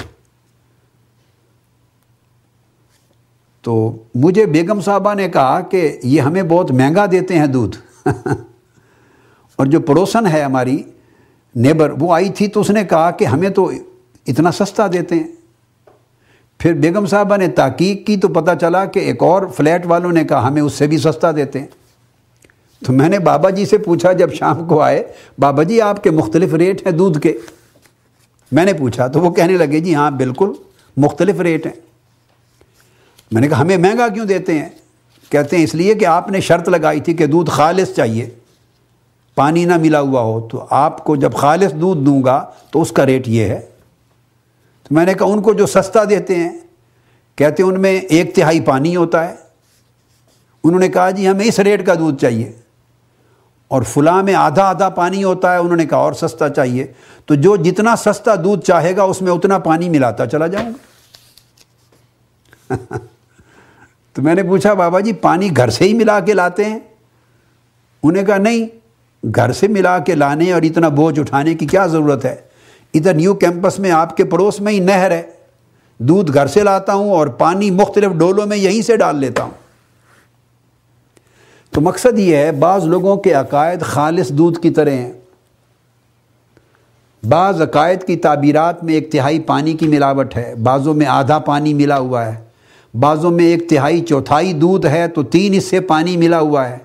تو 3.62 3.96
مجھے 4.14 4.46
بیگم 4.46 4.80
صاحبہ 4.80 5.14
نے 5.14 5.28
کہا 5.28 5.60
کہ 5.60 5.98
یہ 6.02 6.20
ہمیں 6.20 6.42
بہت 6.42 6.70
مہنگا 6.70 7.06
دیتے 7.12 7.38
ہیں 7.38 7.46
دودھ۔ 7.46 7.76
اور 9.56 9.66
جو 9.66 9.80
پڑوسن 9.80 10.26
ہے 10.26 10.42
ہماری، 10.42 10.82
نیبر، 11.54 11.92
وہ 11.98 12.14
آئی 12.14 12.28
تھی 12.28 12.48
تو 12.48 12.60
اس 12.60 12.70
نے 12.70 12.84
کہا 12.84 13.10
کہ 13.10 13.24
ہمیں 13.24 13.48
تو 13.48 13.70
اتنا 14.26 14.52
سستا 14.52 14.86
دیتے 14.92 15.14
ہیں۔ 15.14 15.28
پھر 16.58 16.72
بیگم 16.72 17.06
صاحبہ 17.06 17.36
نے 17.36 17.48
تحقیق 17.48 18.06
کی 18.06 18.16
تو 18.16 18.28
پتہ 18.28 18.50
چلا 18.60 18.84
کہ 18.84 18.98
ایک 18.98 19.22
اور 19.22 19.46
فلیٹ 19.56 19.86
والوں 19.86 20.12
نے 20.12 20.24
کہا، 20.24 20.48
ہمیں 20.48 20.62
اس 20.62 20.72
سے 20.72 20.86
بھی 20.86 20.98
سستا 20.98 21.32
دیتے 21.32 21.60
ہیں۔ 21.60 21.66
تو 22.86 22.92
میں 22.92 23.08
نے 23.08 23.18
بابا 23.18 23.50
جی 23.50 23.66
سے 23.66 23.78
پوچھا 23.78 24.12
جب 24.12 24.32
شام 24.32 24.68
کو 24.68 24.80
آئے، 24.80 25.02
بابا 25.38 25.62
جی 25.62 25.80
آپ 25.80 26.02
کے 26.02 26.10
مختلف 26.10 26.54
ریٹ 26.54 26.86
ہیں 26.86 26.92
دودھ 26.92 27.18
کے؟ 27.18 27.38
میں 28.52 28.64
نے 28.64 28.72
پوچھا 28.72 29.06
تو 29.06 29.20
وہ 29.20 29.30
کہنے 29.30 29.52
لگے 29.52 29.80
جی 29.80 29.94
ہاں 29.94 30.10
بالکل 30.10 30.52
مختلف 30.96 31.40
ریٹ 31.40 31.66
ہیں۔ 31.66 31.91
میں 33.32 33.40
نے 33.40 33.48
کہا، 33.48 33.60
ہمیں 33.60 33.76
مہنگا 33.76 34.08
کیوں 34.08 34.24
دیتے 34.24 34.58
ہیں؟ 34.58 34.68
کہتے 35.28 35.56
ہیں، 35.56 35.64
اس 35.64 35.74
لیے 35.74 35.94
کہ 35.94 36.04
آپ 36.04 36.30
نے 36.30 36.40
شرط 36.40 36.68
لگائی 36.68 37.00
تھی 37.00 37.14
کہ 37.14 37.26
دودھ 37.26 37.50
خالص 37.50 37.94
چاہیے۔ 37.96 38.30
پانی 39.34 39.64
نہ 39.64 39.76
ملا 39.76 40.00
ہوا 40.00 40.22
ہو 40.22 40.40
تو 40.40 40.66
آپ 40.70 41.04
کو 41.04 41.16
جب 41.16 41.34
خالص 41.34 41.72
دودھ 41.72 42.00
دوں 42.00 42.22
گا 42.24 42.46
تو 42.70 42.82
اس 42.82 42.92
کا 42.92 43.06
ریٹ 43.06 43.28
یہ 43.28 43.44
ہے۔ 43.44 43.60
تو 44.82 44.94
میں 44.94 45.06
نے 45.06 45.14
کہا، 45.14 45.26
ان 45.26 45.42
کو 45.42 45.52
جو 45.52 45.66
سستا 45.66 46.04
دیتے 46.10 46.34
ہیں، 46.34 46.58
کہتے 47.36 47.62
ہیں، 47.62 47.70
ان 47.70 47.80
میں 47.80 48.00
ایک 48.00 48.34
تہائی 48.34 48.60
پانی 48.60 48.96
ہوتا 48.96 49.28
ہے۔ 49.28 49.34
انہوں 50.64 50.80
نے 50.80 50.88
کہا 50.88 51.10
جی 51.10 51.28
ہمیں 51.28 51.44
اس 51.44 51.58
ریٹ 51.58 51.86
کا 51.86 51.94
دودھ 51.94 52.20
چاہیے۔ 52.20 52.52
اور 53.68 53.82
فلاں 53.82 54.22
میں 54.22 54.34
آدھا 54.34 54.64
آدھا 54.64 54.88
پانی 54.88 55.24
ہوتا 55.24 55.52
ہے، 55.52 55.58
انہوں 55.58 55.76
نے 55.76 55.86
کہا، 55.86 55.98
اور 55.98 56.12
سستا 56.12 56.48
چاہیے۔ 56.48 56.86
تو 57.26 57.34
جو 57.34 57.56
جتنا 57.56 57.96
سستا 57.96 58.34
دودھ 58.34 58.64
چاہے 58.64 58.96
گا، 58.96 59.02
اس 59.02 59.22
میں 59.22 59.32
اتنا 59.32 59.58
پانی 59.58 59.88
ملاتا 59.88 60.26
چلا 60.26 60.46
جاؤں 60.46 60.70
گا۔ 60.70 60.92
تو 64.12 64.22
میں 64.22 64.34
نے 64.34 64.42
پوچھا، 64.42 64.74
بابا 64.74 65.00
جی 65.00 65.12
پانی 65.12 65.50
گھر 65.56 65.70
سے 65.70 65.84
ہی 65.84 65.94
ملا 65.94 66.20
کے 66.20 66.32
لاتے 66.32 66.64
ہیں؟ 66.64 66.78
انہیں 68.02 68.22
کہا، 68.22 68.36
نہیں، 68.36 68.66
گھر 69.26 69.52
سے 69.52 69.68
ملا 69.68 69.98
کے 69.98 70.14
لانے 70.14 70.52
اور 70.52 70.62
اتنا 70.62 70.88
بوجھ 70.88 71.20
اٹھانے 71.20 71.54
کی 71.54 71.66
کیا 71.66 71.86
ضرورت 71.86 72.24
ہے؟ 72.24 72.36
ادھر 72.94 73.14
نیو 73.14 73.34
کیمپس 73.34 73.78
میں 73.78 73.90
آپ 73.90 74.16
کے 74.16 74.24
پڑوس 74.24 74.60
میں 74.60 74.72
ہی 74.72 74.78
نہر 74.78 75.10
ہے۔ 75.10 75.22
دودھ 75.98 76.34
گھر 76.34 76.46
سے 76.46 76.62
لاتا 76.62 76.94
ہوں 76.94 77.10
اور 77.10 77.26
پانی 77.26 77.70
مختلف 77.70 78.10
ڈولوں 78.12 78.46
میں 78.46 78.56
یہیں 78.56 78.82
سے 78.82 78.96
ڈال 78.96 79.16
لیتا 79.16 79.42
ہوں۔ 79.42 79.50
تو 81.70 81.80
مقصد 81.80 82.18
یہ 82.18 82.36
ہے، 82.36 82.52
بعض 82.52 82.84
لوگوں 82.84 83.16
کے 83.16 83.32
عقائد 83.32 83.82
خالص 83.82 84.28
دودھ 84.28 84.60
کی 84.60 84.70
طرح 84.70 84.90
ہیں۔ 84.90 85.12
بعض 87.28 87.62
عقائد 87.62 88.04
کی 88.04 88.16
تعبیرات 88.16 88.84
میں 88.84 88.94
ایک 88.94 89.12
تہائی 89.12 89.40
پانی 89.40 89.72
کی 89.72 89.88
ملاوٹ 89.88 90.36
ہے۔ 90.36 90.54
بعضوں 90.54 90.94
میں 90.94 91.06
آدھا 91.06 91.38
پانی 91.38 91.74
ملا 91.74 91.98
ہوا 91.98 92.26
ہے۔ 92.26 92.51
بعضوں 92.94 93.30
میں 93.30 93.44
ایک 93.44 93.68
تہائی 93.68 94.00
چوتھائی 94.00 94.52
دودھ 94.52 94.86
ہے 94.86 95.08
تو 95.08 95.22
تین 95.22 95.54
حصے 95.54 95.80
پانی 95.80 96.16
ملا 96.16 96.40
ہوا 96.40 96.68
ہے 96.68 96.78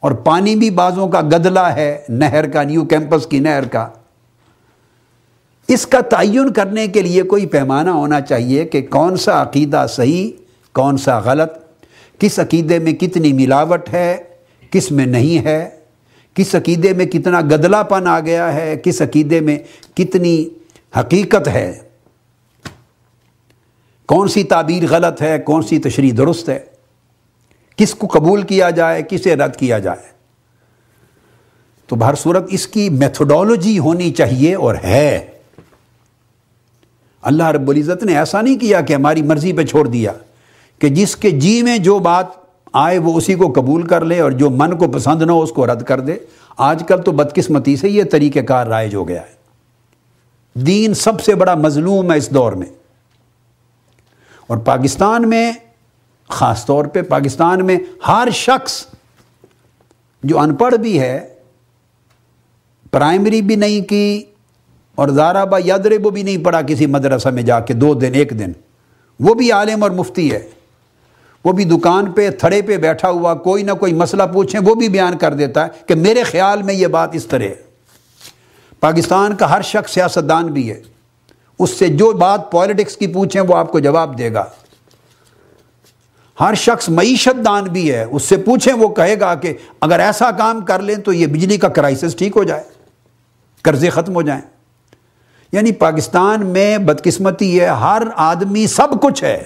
اور 0.00 0.12
پانی 0.12 0.56
بھی 0.56 0.70
بعضوں 0.70 1.08
کا 1.08 1.20
گدلا 1.20 1.74
ہے، 1.74 1.98
نہر 2.08 2.48
کا، 2.48 2.62
نیو 2.62 2.84
کیمپس 2.84 3.26
کی 3.26 3.38
نہر 3.38 3.64
کا۔ 3.64 3.88
اس 5.68 5.86
کا 5.86 6.00
تعین 6.00 6.52
کرنے 6.52 6.86
کے 6.86 7.02
لیے 7.02 7.22
کوئی 7.22 7.46
پیمانہ 7.46 7.90
ہونا 7.90 8.20
چاہیے 8.20 8.64
کہ 8.64 8.86
کون 8.90 9.16
سا 9.16 9.42
عقیدہ 9.42 9.86
صحیح، 9.88 10.30
کون 10.72 10.96
سا 10.96 11.18
غلط، 11.18 11.52
کس 12.18 12.38
عقیدے 12.38 12.78
میں 12.78 12.92
کتنی 12.92 13.32
ملاوٹ 13.32 13.88
ہے، 13.92 14.16
کس 14.70 14.90
میں 14.90 15.06
نہیں 15.06 15.44
ہے، 15.44 15.68
کس 16.34 16.54
عقیدے 16.54 16.92
میں 16.92 17.06
کتنا 17.06 17.40
گدلا 17.40 17.82
پن 17.82 18.06
آ 18.06 18.20
گیا 18.20 18.54
ہے، 18.54 18.76
کس 18.82 19.02
عقیدے 19.02 19.40
میں 19.40 19.58
کتنی 19.94 20.48
حقیقت 20.98 21.48
ہے۔ 21.48 21.78
کون 24.08 24.28
سی 24.28 24.44
تعبیر 24.44 24.82
غلط 24.90 25.22
ہے؟ 25.22 25.38
کون 25.38 25.62
سی 25.62 25.78
تشریح 25.78 26.12
درست 26.16 26.48
ہے؟ 26.48 26.58
کس 27.76 27.94
کو 27.94 28.06
قبول 28.06 28.42
کیا 28.42 28.70
جائے؟ 28.70 29.02
کسے 29.02 29.36
رد 29.36 29.56
کیا 29.56 29.78
جائے؟ 29.78 30.06
تو 31.86 31.96
بہر 31.96 32.14
صورت 32.14 32.44
اس 32.50 32.66
کی 32.66 32.90
میتھوڈالوجی 32.90 33.78
ہونی 33.78 34.10
چاہیے 34.10 34.54
اور 34.54 34.74
ہے۔ 34.84 35.26
اللہ 37.22 37.42
رب 37.42 37.70
العزت 37.70 38.04
نے 38.04 38.16
ایسا 38.18 38.42
نہیں 38.42 38.58
کیا 38.58 38.80
کہ 38.80 38.94
ہماری 38.94 39.22
مرضی 39.22 39.52
پہ 39.52 39.64
چھوڑ 39.64 39.86
دیا، 39.88 40.12
کہ 40.78 40.88
جس 40.88 41.16
کے 41.16 41.30
جی 41.30 41.62
میں 41.62 41.78
جو 41.78 41.98
بات 41.98 42.26
آئے 42.72 42.98
وہ 42.98 43.16
اسی 43.16 43.34
کو 43.34 43.52
قبول 43.52 43.86
کر 43.86 44.04
لے 44.04 44.20
اور 44.20 44.30
جو 44.30 44.50
من 44.50 44.76
کو 44.78 44.88
پسند 44.88 45.22
نہ 45.22 45.32
ہو 45.32 45.42
اس 45.42 45.52
کو 45.52 45.66
رد 45.66 45.82
کر 45.82 46.00
دے۔ 46.00 46.16
آج 46.56 46.82
کل 46.88 47.02
تو 47.02 47.12
بدقسمتی 47.12 47.76
سے 47.76 47.88
یہ 47.88 48.04
طریقہ 48.04 48.38
کار 48.38 48.66
رائج 48.66 48.94
ہو 48.94 49.08
گیا 49.08 49.22
ہے۔ 49.22 49.34
دین 50.60 50.94
سب 50.94 51.20
سے 51.20 51.34
بڑا 51.34 51.54
مظلوم 51.54 52.12
ہے 52.12 52.16
اس 52.16 52.30
دور 52.30 52.52
میں۔ 52.52 52.77
اور 54.48 54.58
پاکستان 54.58 55.28
میں، 55.28 55.52
خاص 56.28 56.66
طور 56.66 56.84
پہ 56.84 57.02
پاکستان 57.02 57.66
میں 57.66 57.78
ہر 58.08 58.28
شخص 58.32 58.86
جو 60.22 60.38
ان 60.38 60.54
پڑھ 60.54 60.74
بھی 60.74 61.00
ہے، 61.00 61.34
پرائمری 62.90 63.42
بھی 63.42 63.56
نہیں 63.56 63.88
کی 63.88 64.24
اور 64.94 65.08
زارابا 65.08 65.58
یادرے 65.64 65.98
وہ 65.98 66.10
بھی 66.10 66.22
نہیں 66.22 66.44
پڑھا 66.44 66.62
کسی 66.62 66.86
مدرسہ 66.86 67.28
میں 67.28 67.42
جا 67.42 67.60
کے 67.60 67.74
دو 67.74 67.94
دن، 67.94 68.10
ایک 68.14 68.30
دن۔ 68.38 68.52
وہ 69.20 69.34
بھی 69.34 69.52
عالم 69.52 69.82
اور 69.82 69.90
مفتی 69.90 70.32
ہے۔ 70.32 70.48
وہ 71.44 71.52
بھی 71.52 71.64
دکان 71.64 72.12
پہ، 72.12 72.30
تھڑے 72.30 72.62
پہ 72.62 72.76
بیٹھا 72.76 73.10
ہوا، 73.10 73.34
کوئی 73.34 73.62
نہ 73.62 73.72
کوئی 73.72 73.92
مسئلہ 73.92 74.22
پوچھیں، 74.32 74.60
وہ 74.64 74.74
بھی 74.74 74.88
بیان 74.88 75.18
کر 75.18 75.34
دیتا 75.34 75.64
ہے 75.64 75.70
کہ 75.86 75.94
میرے 75.94 76.22
خیال 76.22 76.62
میں 76.62 76.74
یہ 76.74 76.86
بات 76.86 77.10
اس 77.12 77.26
طرح 77.26 77.44
ہے۔ 77.44 77.54
پاکستان 78.80 79.36
کا 79.36 79.50
ہر 79.50 79.62
شخص 79.62 79.92
سیاستدان 79.92 80.46
بھی 80.46 80.70
ہے۔ 80.70 80.82
اس 81.58 81.70
سے 81.70 81.88
جو 81.88 82.12
بات 82.12 82.50
پالیٹکس 82.50 82.96
کی 82.96 83.06
پوچھیں 83.06 83.42
وہ 83.42 83.54
آپ 83.54 83.72
کو 83.72 83.78
جواب 83.78 84.18
دے 84.18 84.32
گا۔ 84.32 84.44
ہر 86.40 86.54
شخص 86.54 86.88
معیشت 86.88 87.44
دان 87.44 87.64
بھی 87.64 87.94
ہے، 87.94 88.04
اس 88.10 88.22
سے 88.22 88.36
پوچھیں 88.36 88.74
وہ 88.74 88.88
کہے 88.88 89.20
گا 89.20 89.34
کہ 89.34 89.54
اگر 89.80 90.00
ایسا 90.00 90.30
کام 90.30 90.60
کر 90.60 90.82
لیں 90.82 90.94
تو 90.94 91.12
یہ 91.12 91.26
بجلی 91.26 91.56
کا 91.56 91.68
کرائسس 91.68 92.16
ٹھیک 92.16 92.36
ہو 92.36 92.44
جائے، 92.44 92.62
قرضے 93.62 93.90
ختم 93.90 94.14
ہو 94.14 94.22
جائیں۔ 94.22 94.42
یعنی 95.52 95.72
پاکستان 95.72 96.46
میں 96.46 96.78
بدقسمتی 96.78 97.60
ہے، 97.60 97.66
ہر 97.66 98.02
آدمی 98.16 98.66
سب 98.66 99.02
کچھ 99.02 99.24
ہے۔ 99.24 99.42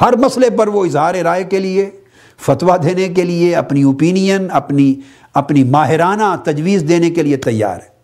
ہر 0.00 0.16
مسئلے 0.16 0.50
پر 0.50 0.68
وہ 0.68 0.84
اظہار 0.84 1.14
رائے 1.14 1.44
کے 1.44 1.58
لیے، 1.58 1.90
فتویٰ 2.38 2.76
دینے 2.82 3.08
کے 3.08 3.22
لیے، 3.22 3.56
اپنی 3.56 3.82
اوپینین 3.82 4.48
اپنی 4.52 4.94
اپنی 5.34 5.64
ماہرانہ 5.64 6.36
تجویز 6.44 6.84
دینے 6.88 7.10
کے 7.10 7.22
لیے 7.22 7.36
تیار 7.36 7.76
ہے۔ 7.76 7.99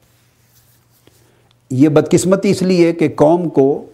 یہ 1.70 1.88
بدقسمتی 1.88 2.50
اس 2.50 2.62
لیے 2.62 2.92
کہ 2.92 3.08
قوم 3.16 3.48
کو 3.48 3.86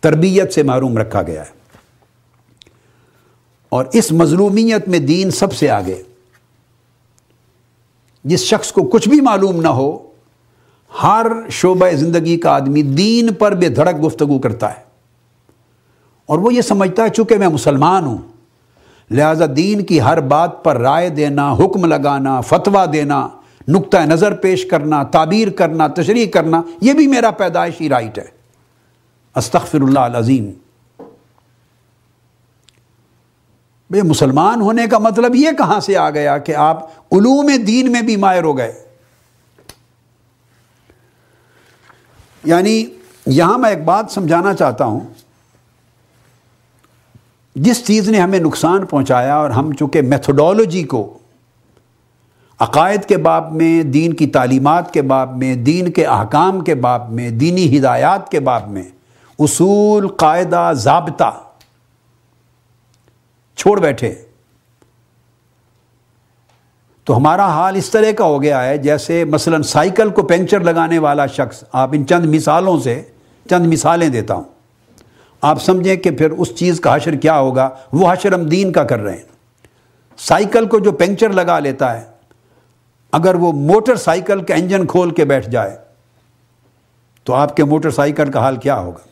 تربیت 0.00 0.52
سے 0.52 0.62
معروم 0.62 0.98
رکھا 0.98 1.22
گیا 1.22 1.42
ہے۔ 1.42 1.62
اور 3.68 3.84
اس 3.92 4.12
مظلومیت 4.12 4.88
میں 4.88 4.98
دین 4.98 5.30
سب 5.30 5.52
سے 5.52 5.70
آگے۔ 5.70 6.02
جس 8.24 8.40
شخص 8.40 8.72
کو 8.72 8.82
کچھ 8.82 9.08
بھی 9.08 9.20
معلوم 9.20 9.60
نہ 9.60 9.68
ہو، 9.68 9.98
ہر 11.02 11.26
شعبہ 11.50 11.90
زندگی 11.90 12.36
کا 12.36 12.50
آدمی 12.50 12.82
دین 12.82 13.32
پر 13.32 13.54
بے 13.54 13.68
دھڑک 13.68 14.06
گفتگو 14.06 14.38
کرتا 14.38 14.70
ہے۔ 14.70 14.82
اور 16.26 16.38
وہ 16.38 16.54
یہ 16.54 16.60
سمجھتا 16.60 17.02
ہے، 17.02 17.08
چونکہ 17.08 17.36
میں 17.36 17.48
مسلمان 17.48 18.04
ہوں، 18.04 18.18
لہذا 19.10 19.44
دین 19.56 19.84
کی 19.84 20.00
ہر 20.00 20.20
بات 20.20 20.64
پر 20.64 20.76
رائے 20.76 21.08
دینا، 21.08 21.52
حکم 21.52 21.84
لگانا، 21.84 22.40
فتویٰ 22.40 22.92
دینا 22.92 23.28
نقطۂ 23.68 23.98
نظر 23.98 24.34
پیش 24.34 24.66
کرنا، 24.66 25.02
تعبیر 25.02 25.50
کرنا، 25.50 25.86
تشریح 25.86 26.26
کرنا، 26.26 26.62
یہ 26.80 26.92
بھی 26.92 27.06
میرا 27.06 27.30
پیدائشی 27.30 27.88
رائٹ 27.88 28.18
ہے۔ 28.18 28.24
استغفر 29.34 29.80
اللہ 29.80 29.98
العظیم۔ 29.98 30.50
بھئی 33.90 34.02
مسلمان 34.02 34.60
ہونے 34.60 34.86
کا 34.86 34.98
مطلب 34.98 35.34
یہ 35.34 35.50
کہاں 35.58 35.80
سے 35.80 35.96
آ 35.96 36.10
گیا 36.10 36.38
کہ 36.38 36.54
آپ 36.54 36.84
علوم 37.12 37.50
دین 37.66 37.92
میں 37.92 38.02
بھی 38.02 38.16
مائر 38.16 38.42
ہو 38.42 38.58
گئے؟ 38.58 38.84
یعنی 42.44 42.84
یہاں 43.26 43.58
میں 43.58 43.70
ایک 43.70 43.84
بات 43.84 44.06
سمجھانا 44.10 44.54
چاہتا 44.54 44.84
ہوں۔ 44.84 45.00
جس 47.54 47.86
چیز 47.86 48.08
نے 48.08 48.20
ہمیں 48.20 48.38
نقصان 48.38 48.86
پہنچایا 48.86 49.36
اور 49.36 49.50
ہم 49.50 49.72
چونکہ 49.72 50.02
میتھوڈالوجی 50.02 50.82
کو 50.82 51.18
عقائد 52.62 53.04
کے 53.04 53.16
باب 53.16 53.52
میں، 53.52 53.82
دین 53.82 54.12
کی 54.12 54.26
تعلیمات 54.26 54.92
کے 54.92 55.02
باب 55.02 55.36
میں، 55.36 55.54
دین 55.54 55.92
کے 55.92 56.06
احکام 56.06 56.60
کے 56.60 56.74
باب 56.74 57.12
میں، 57.12 57.30
دینی 57.30 57.78
ہدایات 57.78 58.30
کے 58.30 58.40
باب 58.40 58.68
میں 58.68 58.82
اصول، 59.38 60.08
قاعدہ، 60.08 60.72
ضابطہ 60.74 61.40
چھوڑ 63.56 63.80
بیٹھے۔ 63.80 64.14
تو 67.04 67.16
ہمارا 67.16 67.46
حال 67.46 67.76
اس 67.76 67.90
طرح 67.90 68.12
کا 68.18 68.24
ہو 68.24 68.42
گیا 68.42 68.64
ہے 68.64 68.78
جیسے 68.78 69.24
مثلا 69.24 69.62
سائیکل 69.62 70.10
کو 70.10 70.22
پینچر 70.22 70.60
لگانے 70.60 70.98
والا 70.98 71.26
شخص، 71.26 71.64
آپ 71.72 71.90
ان 71.92 72.06
چند 72.06 72.34
مثالوں 72.34 72.80
سے 72.80 73.02
چند 73.50 73.66
مثالیں 73.66 74.08
دیتا 74.08 74.34
ہوں۔ 74.34 74.44
آپ 75.42 75.62
سمجھیں 75.62 75.96
کہ 75.96 76.10
پھر 76.10 76.30
اس 76.30 76.54
چیز 76.54 76.80
کا 76.80 76.96
حشر 76.96 77.14
کیا 77.14 77.38
ہوگا؟ 77.38 77.70
وہ 77.92 78.12
حشر 78.12 78.32
ہم 78.32 78.42
دین 78.42 78.72
کا 78.72 78.84
کر 78.84 79.00
رہے 79.00 79.16
ہیں۔ 79.16 79.32
سائیکل 80.18 80.66
کو 80.66 80.78
جو 80.78 80.92
پینچر 80.92 81.30
لگا 81.30 81.58
لیتا 81.58 82.00
ہے 82.00 82.11
اگر 83.12 83.34
وہ 83.34 83.52
موٹر 83.52 83.96
سائیکل 83.96 84.44
کا 84.44 84.54
انجن 84.54 84.86
کھول 84.86 85.10
کے 85.14 85.24
بیٹھ 85.24 85.48
جائے 85.50 85.78
تو 87.24 87.34
آپ 87.34 87.56
کے 87.56 87.64
موٹر 87.64 87.90
سائیکل 87.90 88.30
کا 88.30 88.40
حال 88.40 88.56
کیا 88.56 88.78
ہوگا؟ 88.78 89.08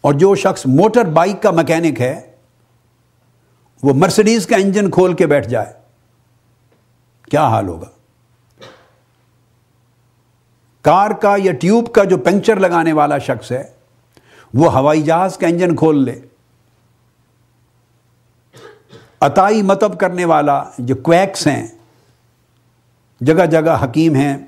اور 0.00 0.14
جو 0.14 0.34
شخص 0.34 0.66
موٹر 0.66 1.04
بائک 1.04 1.42
کا 1.42 1.50
مکینک 1.50 2.00
ہے، 2.00 2.32
وہ 3.82 3.94
مرسڈیز 3.94 4.46
کا 4.46 4.56
انجن 4.56 4.90
کھول 4.90 5.14
کے 5.14 5.26
بیٹھ 5.26 5.48
جائے، 5.48 5.72
کیا 7.30 7.46
حال 7.48 7.68
ہوگا؟ 7.68 7.88
کار 10.82 11.10
کا 11.10 11.34
یا 11.38 11.52
ٹیوب 11.52 11.92
کا 11.92 12.04
جو 12.04 12.18
پنکچر 12.18 12.56
لگانے 12.56 12.92
والا 12.92 13.18
شخص 13.18 13.52
ہے، 13.52 13.62
وہ 14.54 14.72
ہوائی 14.72 15.02
جہاز 15.02 15.38
کا 15.38 15.46
انجن 15.46 15.76
کھول 15.76 16.04
لے۔ 16.04 16.20
عطائی 19.20 19.62
متب 19.62 20.00
کرنے 20.00 20.24
والا 20.24 20.64
جو 20.78 20.94
کویکس 20.94 21.46
ہیں 21.46 21.66
جگہ 23.20 23.46
جگہ 23.46 23.84
حکیم 23.84 24.14
ہیں 24.14 24.38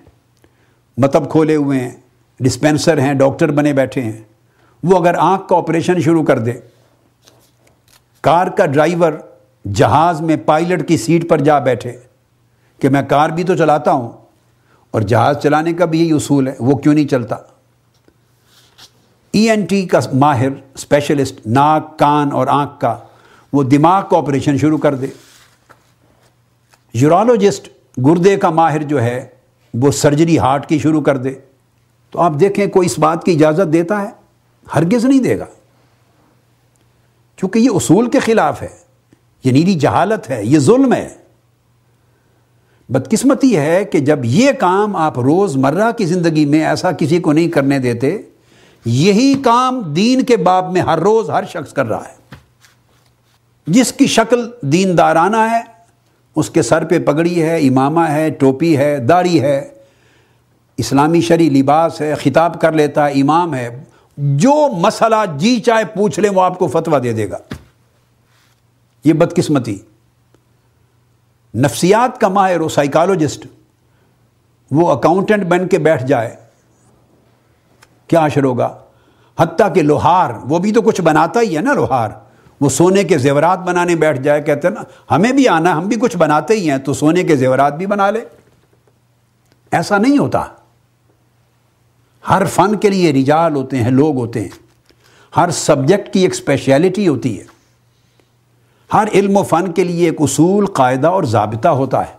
متب 0.97 1.31
کھولے 1.31 1.57
ہوئے 1.57 1.81
ہیں، 1.81 1.91
ڈسپینسر 2.41 2.99
ہیں، 2.99 3.15
ڈاکٹر 3.15 3.51
بنے 3.51 3.73
بیٹھے 3.73 4.03
ہیں۔ 4.03 4.21
وہ 4.83 4.99
اگر 4.99 5.15
آنکھ 5.19 5.49
کا 5.49 5.57
آپریشن 5.57 6.01
شروع 6.01 6.25
کر 6.25 6.39
دے، 6.39 6.53
کار 8.21 8.47
کا 8.47 8.67
ڈرائیور 8.67 9.13
جہاز 9.73 10.21
میں 10.21 10.37
پائلٹ 10.37 10.89
کی 10.89 10.97
سیٹ 10.97 11.29
پر 11.29 11.41
جا 11.41 11.59
بیٹھے 11.59 11.97
کہ 12.79 12.89
میں 12.89 13.03
کار 13.03 13.31
بھی 13.31 13.45
تو 13.45 13.57
چلاتا 13.57 13.93
ہوں 13.93 14.13
اور 14.91 15.01
جہاز 15.01 15.39
چلانے 15.43 15.73
کا 15.73 15.85
بھی 15.85 16.01
یہی 16.01 16.13
اصول 16.13 16.49
ہے، 16.49 16.55
وہ 16.59 16.77
کیوں 16.77 16.95
نہیں 16.95 17.09
چلتا؟ 17.09 17.37
ای 19.33 19.51
این 19.51 19.65
ٹی 19.65 19.87
کا 19.87 19.99
ماہر، 20.13 20.49
اسپیشلسٹ، 20.75 21.47
ناک، 21.47 21.99
کان 21.99 22.33
اور 22.33 22.47
آنکھ 22.47 22.81
کا، 22.81 22.97
وہ 23.53 23.63
دماغ 23.63 24.09
کا 24.09 24.19
آپریشن 24.19 24.59
شروع 24.59 24.79
کر 24.79 24.95
دے۔ 24.95 25.07
یورالوجسٹ 26.95 27.69
گردے 28.07 28.37
کا 28.37 28.51
ماہر 28.51 28.83
جو 28.83 29.03
ہے، 29.03 29.27
وہ 29.75 29.91
سرجری 29.91 30.39
ہارٹ 30.39 30.69
کی 30.69 30.79
شروع 30.79 31.01
کر 31.01 31.17
دے۔ 31.17 31.35
تو 32.11 32.21
آپ 32.21 32.33
دیکھیں، 32.41 32.67
کوئی 32.67 32.87
اس 32.87 32.99
بات 32.99 33.25
کی 33.25 33.33
اجازت 33.33 33.73
دیتا 33.73 34.03
ہے؟ 34.03 34.09
ہرگز 34.75 35.05
نہیں 35.05 35.21
دے 35.21 35.39
گا۔ 35.39 35.45
چونکہ 37.37 37.59
یہ 37.59 37.71
اصول 37.75 38.11
کے 38.11 38.19
خلاف 38.19 38.63
ہے۔ 38.63 38.69
یہ 39.45 39.53
نیری 39.53 39.75
جہالت 39.75 40.31
ہے، 40.31 40.45
یہ 40.45 40.59
ظلم 40.59 40.93
ہے۔ 40.93 41.09
بدقسمتی 42.89 43.57
ہے 43.57 43.85
کہ 43.85 43.99
جب 43.99 44.19
یہ 44.25 44.53
کام 44.53 44.97
آپ 44.97 45.19
روز 45.19 45.57
مرہ 45.57 45.93
کی 45.93 46.07
زندگی 46.07 46.45
میں 46.45 46.65
ایسا 46.65 46.93
کسی 46.93 47.21
کو 47.21 47.33
نہیں 47.33 47.49
کرنے 47.49 47.79
دیتے، 47.79 48.19
یہی 48.85 49.35
کام 49.45 49.81
دین 49.81 50.23
کے 50.23 50.37
باب 50.37 50.73
میں 50.73 50.81
ہر 50.81 50.99
روز 50.99 51.31
ہر 51.31 51.45
شخص 51.45 51.73
کر 51.73 51.87
رہا 51.87 52.05
ہے۔ 52.05 52.37
جس 53.67 53.93
کی 53.93 54.07
شکل 54.07 54.51
دیندارانہ 54.63 55.37
ہے 55.37 55.78
اس 56.39 56.51
کے 56.51 56.63
سر 56.63 56.85
پہ 56.85 56.99
پگڑی 56.99 57.43
ہے، 57.43 57.57
امامہ 57.57 58.01
ہے، 58.01 58.31
ٹوپی 58.31 58.77
ہے، 58.77 58.99
داڑھی 58.99 59.43
ہے۔ 59.43 59.69
اسلامی 60.77 61.21
شرع 61.21 61.43
لباس 61.43 62.01
ہے، 62.01 62.15
خطاب 62.15 62.61
کر 62.61 62.73
لیتا 62.73 63.07
ہے 63.07 63.13
امام 63.13 63.55
ہے۔ 63.55 63.85
جو 64.17 64.69
مسئلہ 64.73 65.17
جی 65.37 65.61
چاہے 65.61 65.85
پوچھ 65.85 66.21
لیں 66.21 66.31
وہ 66.31 66.43
آپ 66.43 66.59
کو 66.59 66.67
فتویٰ 66.67 67.03
دے 67.03 67.13
دے 67.13 67.31
گا۔ 67.31 67.39
یہ 69.05 69.13
بدقسمتی۔ 69.13 69.79
نفسیات 71.55 72.21
کا 72.21 72.29
ماہر 72.29 72.61
ہو 72.61 72.69
سائیکالوجسٹ 72.69 73.47
وہ 74.71 74.93
اکاؤنٹنٹ 74.93 75.47
بن 75.47 75.69
کے 75.69 75.79
بیٹھ 75.79 76.05
جائے۔ 76.05 76.37
کیا 78.07 78.21
اشر 78.21 78.45
ہوگا؟ 78.45 78.79
حتیٰ 79.39 79.75
کہ 79.75 79.83
لوہار، 79.83 80.31
وہ 80.31 80.59
بھی 80.59 80.73
تو 80.73 80.83
کچھ 80.83 81.01
بناتا 81.01 81.41
ہی 81.41 81.57
ہے 81.57 81.63
نا 81.63 81.73
لوہار۔ 81.73 82.11
وہ 82.61 82.69
سونے 82.69 83.05
کے 83.05 83.19
زیورات 83.19 83.59
بنانے 83.59 83.95
بیٹھ 83.95 84.21
جائے، 84.21 84.43
کہتے 84.43 84.69
ہیں 84.69 84.75
نا، 84.75 84.83
ہمیں 85.15 85.33
بھی 85.33 85.49
آنا، 85.49 85.79
ہم 85.79 85.89
بھی 85.89 85.97
کچھ 85.97 86.17
بناتے 86.17 86.55
ہی 86.55 86.71
ہیں، 86.71 86.79
تو 86.79 86.95
سونے 86.95 87.23
کے 87.23 87.37
زیورات 87.37 87.77
بھی 87.77 87.87
بنا 87.87 88.11
لے۔ 88.11 88.21
ایسا 89.71 89.99
نہیں 89.99 90.19
ہوتا۔ 90.19 90.45
ہر 92.29 92.43
فن 92.45 92.77
کے 92.77 92.91
لیے 92.91 93.13
رجال 93.13 93.55
ہوتے 93.55 93.77
ہیں، 93.77 93.91
لوگ 93.91 94.17
ہوتے 94.17 94.41
ہیں۔ 94.41 94.49
ہر 95.37 95.51
سبجیکٹ 95.51 96.13
کی 96.13 96.21
ایک 96.21 96.31
اسپیشلٹی 96.31 97.09
ہوتی 97.09 97.41
ہے۔ 97.41 97.45
ہر 98.93 99.09
علم 99.15 99.37
و 99.37 99.43
فن 99.43 99.73
کے 99.73 99.85
لیے 99.85 100.09
ایک 100.09 100.21
اصول، 100.21 100.67
قاعدہ 100.67 101.07
اور 101.07 101.25
ضابطہ 101.25 101.69
ہوتا 101.69 102.09
ہے۔ 102.09 102.13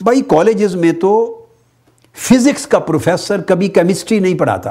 بھائی، 0.00 0.20
کالجز 0.20 0.74
میں 0.74 0.92
تو 0.92 1.44
فزکس 2.14 2.66
کا 2.66 2.78
پروفیسر 2.78 3.42
کبھی 3.42 3.68
کیمسٹری 3.68 4.18
نہیں 4.18 4.38
پڑھاتا۔ 4.38 4.70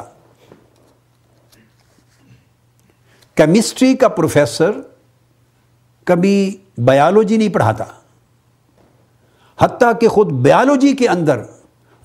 کیمسٹری 3.35 3.95
کا 3.95 4.07
پروفیسر 4.07 4.71
کبھی 6.03 6.57
بایولوجی 6.77 7.37
نہیں 7.37 7.49
پڑھاتا، 7.49 7.83
حتیٰ 9.61 9.91
کہ 9.99 10.07
خود 10.07 10.31
بایولوجی 10.31 10.93
کے 10.93 11.07
اندر 11.07 11.41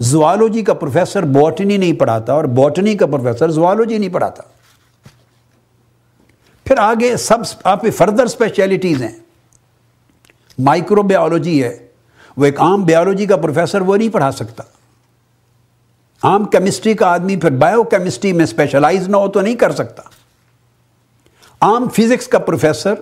زوالوجی 0.01 0.63
کا 0.63 0.75
پروفیسر 0.75 1.23
بوٹنی 1.23 1.77
نہیں 1.77 1.93
پڑھاتا 1.93 2.33
اور 2.33 2.45
بوٹنی 2.45 2.95
کا 2.95 3.07
پروفیسر 3.07 3.51
زوالوجی 3.51 3.99
نہیں 3.99 4.13
پڑھاتا۔ 4.13 4.43
پھر 6.65 6.79
آگے 6.79 7.17
سب 7.17 7.39
آپ 7.65 7.87
فردر 7.97 8.25
اسپیشلٹیز 8.25 9.03
ہیں۔ 9.03 9.19
مائکرو 10.59 11.03
بایولوجی 11.03 11.65
ہے، 11.65 11.87
وہ 12.37 12.45
ایک 12.45 12.61
عام 12.61 12.85
بیالوجی 12.85 13.27
کا 13.27 13.37
پروفیسر 13.37 13.81
وہ 13.81 13.97
نہیں 13.97 14.09
پڑھا 14.09 14.33
سکتا۔ 14.33 14.63
عام 16.23 16.45
کیمسٹری 16.45 16.95
کا 16.95 17.07
آدمی 17.07 17.37
پھر 17.37 17.51
بایو 17.51 17.85
کیمسٹری 17.85 18.33
میں 18.33 18.45
اسپیشلائز 18.45 19.09
نہ 19.09 19.17
ہو 19.17 19.29
تو 19.29 19.41
نہیں 19.41 19.55
کر 19.55 19.71
سکتا۔ 19.71 20.03
عام 21.61 21.89
فزکس 21.89 22.29
کا 22.29 22.39
پروفیسر، 22.39 22.95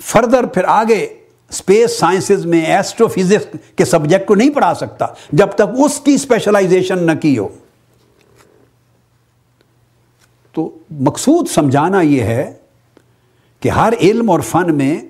فردر 0.00 0.46
پھر 0.46 0.64
آگے 0.64 1.14
اسپیس 1.48 1.98
سائنسز 1.98 2.46
میں 2.46 2.64
ایسٹرو 2.64 3.08
فزکس 3.08 3.56
کے 3.76 3.84
سبجیکٹ 3.84 4.26
کو 4.26 4.34
نہیں 4.34 4.50
پڑھا 4.50 4.74
سکتا، 4.74 5.06
جب 5.32 5.50
تک 5.50 5.62
اس 5.84 6.00
کی 6.00 6.14
اسپیشلائزیشن 6.14 7.06
نہ 7.06 7.12
کی 7.22 7.38
ہو۔ 7.38 7.48
تو 10.52 10.78
مقصود 10.90 11.48
سمجھانا 11.48 12.00
یہ 12.00 12.22
ہے 12.22 12.52
کہ 13.60 13.68
ہر 13.68 13.92
علم 14.00 14.30
اور 14.30 14.40
فن 14.40 14.74
میں 14.74 15.00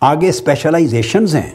آگے 0.00 0.28
اسپیشلائزیشنز 0.28 1.34
ہیں۔ 1.34 1.50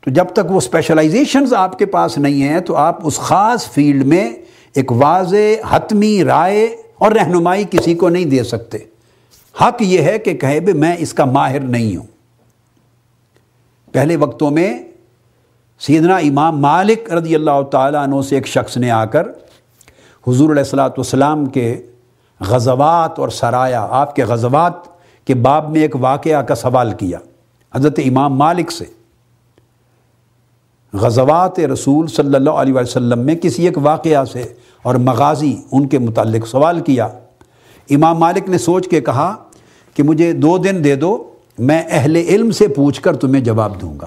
تو 0.00 0.10
جب 0.10 0.24
تک 0.24 0.50
وہ 0.50 0.56
اسپیشلائزیشنز 0.56 1.54
آپ 1.54 1.78
کے 1.78 1.86
پاس 1.86 2.18
نہیں 2.18 2.42
ہیں، 2.42 2.60
تو 2.60 2.76
آپ 2.76 3.06
اس 3.06 3.16
خاص 3.16 3.70
فیلڈ 3.70 4.06
میں 4.06 4.34
ایک 4.74 4.92
واضح 4.92 5.76
حتمی 5.76 6.24
رائے 6.24 6.82
اور 7.00 7.12
رہنمائی 7.12 7.64
کسی 7.70 7.94
کو 7.94 8.08
نہیں 8.08 8.24
دے 8.24 8.42
سکتے۔ 8.42 8.78
حق 9.60 9.82
یہ 9.82 10.02
ہے 10.02 10.18
کہ 10.18 10.34
کہے 10.34 10.60
بھی 10.60 10.72
میں 10.72 10.96
اس 10.98 11.14
کا 11.14 11.24
ماہر 11.24 11.60
نہیں 11.60 11.96
ہوں۔ 11.96 12.06
پہلے 13.92 14.16
وقتوں 14.16 14.50
میں 14.50 14.78
سیدنا 15.78 16.16
امام 16.16 16.60
مالک 16.60 17.12
رضی 17.12 17.34
اللہ 17.34 17.62
تعالیٰ 17.62 18.02
عنہ 18.02 18.20
سے 18.22 18.34
ایک 18.34 18.46
شخص 18.46 18.76
نے 18.76 18.90
آ 18.90 19.04
کر 19.04 19.28
حضور 20.28 20.50
علیہ 20.50 20.62
السلاۃ 20.62 20.90
والسلام 20.90 21.46
کے 21.46 21.82
غزوات 22.40 23.18
اور 23.18 23.28
سرایا 23.28 23.86
آپ 23.90 24.16
کے 24.16 24.24
غزوات 24.24 24.72
کے 25.26 25.34
باب 25.34 25.70
میں 25.70 25.80
ایک 25.80 25.96
واقعہ 25.96 26.42
کا 26.42 26.54
سوال 26.54 26.92
کیا۔ 26.92 27.18
حضرت 27.74 27.98
امام 27.98 28.34
مالک 28.34 28.72
سے۔ 28.72 28.84
غزوات 30.92 31.58
رسول 31.60 32.06
صلی 32.06 32.34
اللہ 32.34 32.50
علیہ 32.50 32.74
وسلم 32.74 33.18
میں 33.18 33.34
کسی 33.34 33.64
ایک 33.64 33.78
واقعہ 33.78 34.24
سے 34.24 34.52
اور 34.82 34.94
مغازی 34.94 35.56
ان 35.72 35.88
کے 35.88 35.98
متعلق 35.98 36.46
سوال 36.46 36.80
کیا۔ 36.80 37.04
امام 37.90 38.18
مالک 38.18 38.48
نے 38.48 38.58
سوچ 38.58 38.88
کے 38.88 39.00
کہا 39.00 39.36
کہ 39.94 40.02
مجھے 40.02 40.32
دو 40.32 40.58
دن 40.58 40.84
دے 40.84 40.96
دو، 40.96 41.30
میں 41.58 41.82
اہل 41.90 42.16
علم 42.16 42.50
سے 42.50 42.68
پوچھ 42.68 43.00
کر 43.02 43.16
تمہیں 43.16 43.44
جواب 43.44 43.80
دوں 43.80 44.00
گا۔ 44.00 44.06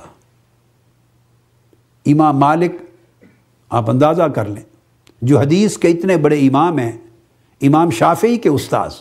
امام 2.05 2.37
مالک، 2.37 2.71
آپ 3.69 3.89
اندازہ 3.89 4.23
کر 4.23 4.45
لیں، 4.45 4.63
جو 5.21 5.39
حدیث 5.39 5.77
کے 5.77 5.87
اتنے 5.87 6.17
بڑے 6.17 6.39
امام 6.39 6.79
ہیں، 6.79 6.91
امام 7.61 7.89
شافعی 7.89 8.37
کے 8.37 8.49
استاذ، 8.49 8.91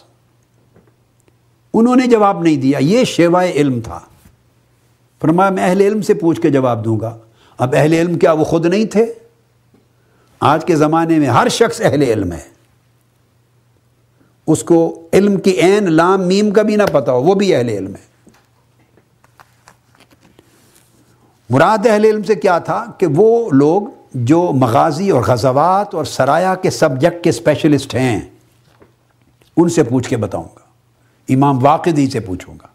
انہوں 1.75 1.97
نے 1.97 2.07
جواب 2.07 2.43
نہیں 2.43 2.57
دیا، 2.57 2.79
یہ 2.79 3.05
شیوائے 3.05 3.53
علم 3.53 3.81
تھا۔ 3.81 4.01
فرمایا، 5.21 5.51
میں 5.51 5.65
اہل 5.65 5.81
علم 5.81 6.03
سے 6.03 6.15
پوچھ 6.15 6.41
کے 6.41 6.51
جواب 6.51 6.85
دوں 6.85 7.01
گا۔ 7.01 7.19
اب 7.63 7.75
اہل 7.79 7.93
علم 7.93 8.19
کیا 8.19 8.33
وہ 8.33 8.45
خود 8.45 8.67
نہیں 8.67 8.85
تھے؟ 8.85 9.13
آج 10.41 10.65
کے 10.65 10.77
زمانے 10.77 11.19
میں 11.19 11.27
ہر 11.27 11.49
شخص 11.49 11.81
اہل 11.81 12.03
علم 12.03 12.33
ہے۔ 12.33 12.49
اس 14.47 14.65
کو 14.65 15.09
علم 15.13 15.41
کی 15.41 15.61
عین 15.61 15.93
لام، 15.93 16.27
میم 16.27 16.51
کا 16.51 16.63
بھی 16.63 16.77
نہ 16.77 16.83
پتا 16.93 17.13
ہو، 17.13 17.23
وہ 17.23 17.35
بھی 17.35 17.55
اہل 17.55 17.69
علم 17.69 17.95
ہے۔ 17.95 18.33
مراد 21.51 21.87
اہل 21.87 22.05
علم 22.05 22.23
سے 22.23 22.35
کیا 22.35 22.59
تھا 22.59 22.87
کہ 22.99 23.07
وہ 23.17 23.51
لوگ 23.51 23.83
جو 24.15 24.51
مغازی 24.53 25.11
اور 25.11 25.23
غزوات 25.23 25.95
اور 25.95 26.05
سرایا 26.05 26.55
کے 26.55 26.71
سبجیکٹ 26.71 27.25
کے 27.25 27.31
اسپیشلسٹ 27.31 27.95
ہیں، 27.95 28.21
ان 29.57 29.69
سے 29.69 29.83
پوچھ 29.83 30.09
کے 30.09 30.17
بتاؤں 30.17 30.49
گا۔ 30.57 30.61
امام 31.29 31.65
واقعی 31.65 32.11
سے 32.11 32.21
پوچھوں 32.21 32.55
گا۔ 32.63 32.72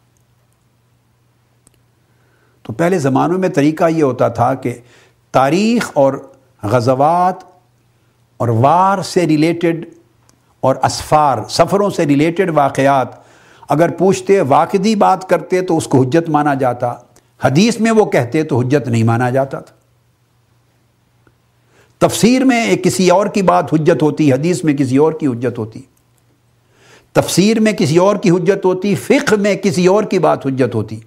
تو 2.68 2.74
پہلے 2.74 3.00
زمانوں 3.00 3.38
میں 3.38 3.50
طریقہ 3.50 3.84
یہ 3.90 4.04
ہوتا 4.04 4.28
تھا 4.28 4.54
کہ 4.54 4.74
تاریخ 5.32 5.92
اور 5.94 6.32
غزوات 6.64 7.36
اور 8.38 8.48
وار 8.48 9.02
سے 9.02 9.28
ریلیٹڈ 9.28 9.86
اور 10.60 10.76
اسفار، 10.84 11.38
سفروں 11.50 11.90
سے 11.90 12.06
ریلیٹڈ 12.06 12.52
واقعات 12.54 13.08
اگر 13.70 13.90
پوچھتے، 13.90 14.42
واقعی 14.42 14.96
بات 14.96 15.30
کرتے 15.30 15.62
تو 15.62 15.78
اس 15.78 15.86
کو 15.86 16.02
حجت 16.02 16.30
مانا 16.30 16.54
جاتا۔ 16.54 16.94
حدیث 17.44 17.80
میں 17.80 17.92
وہ 17.92 18.06
کہتے 18.06 18.44
تو 18.44 18.60
حجت 18.60 18.88
نہیں 18.88 19.04
مانا 19.04 19.30
جاتا 19.30 19.60
تھا۔ 19.60 19.76
تفسیر 22.08 22.44
میں 22.44 22.66
ایک 22.66 22.84
کسی 22.84 23.10
اور 23.10 23.28
کی 23.28 23.42
بات 23.42 23.74
حجت 23.74 24.04
ہوتی، 24.04 24.34
حدیث 24.34 24.64
میں 24.64 24.74
کسی 24.74 24.98
اور 24.98 25.12
کی 25.12 25.28
حجت 25.28 25.58
ہوتی۔ 25.58 25.82
تفسیر 27.14 27.60
میں 27.60 27.74
کسی 27.74 27.98
اور 27.98 28.16
کی 28.16 28.30
حجت 28.30 28.66
ہوتی، 28.66 28.96
فقہ 28.96 29.36
میں 29.36 29.56
کسی 29.56 29.88
اور 29.88 30.04
کی 30.04 30.20
بات 30.20 30.46
حجت 30.46 30.76
ہوتی۔ 30.76 31.00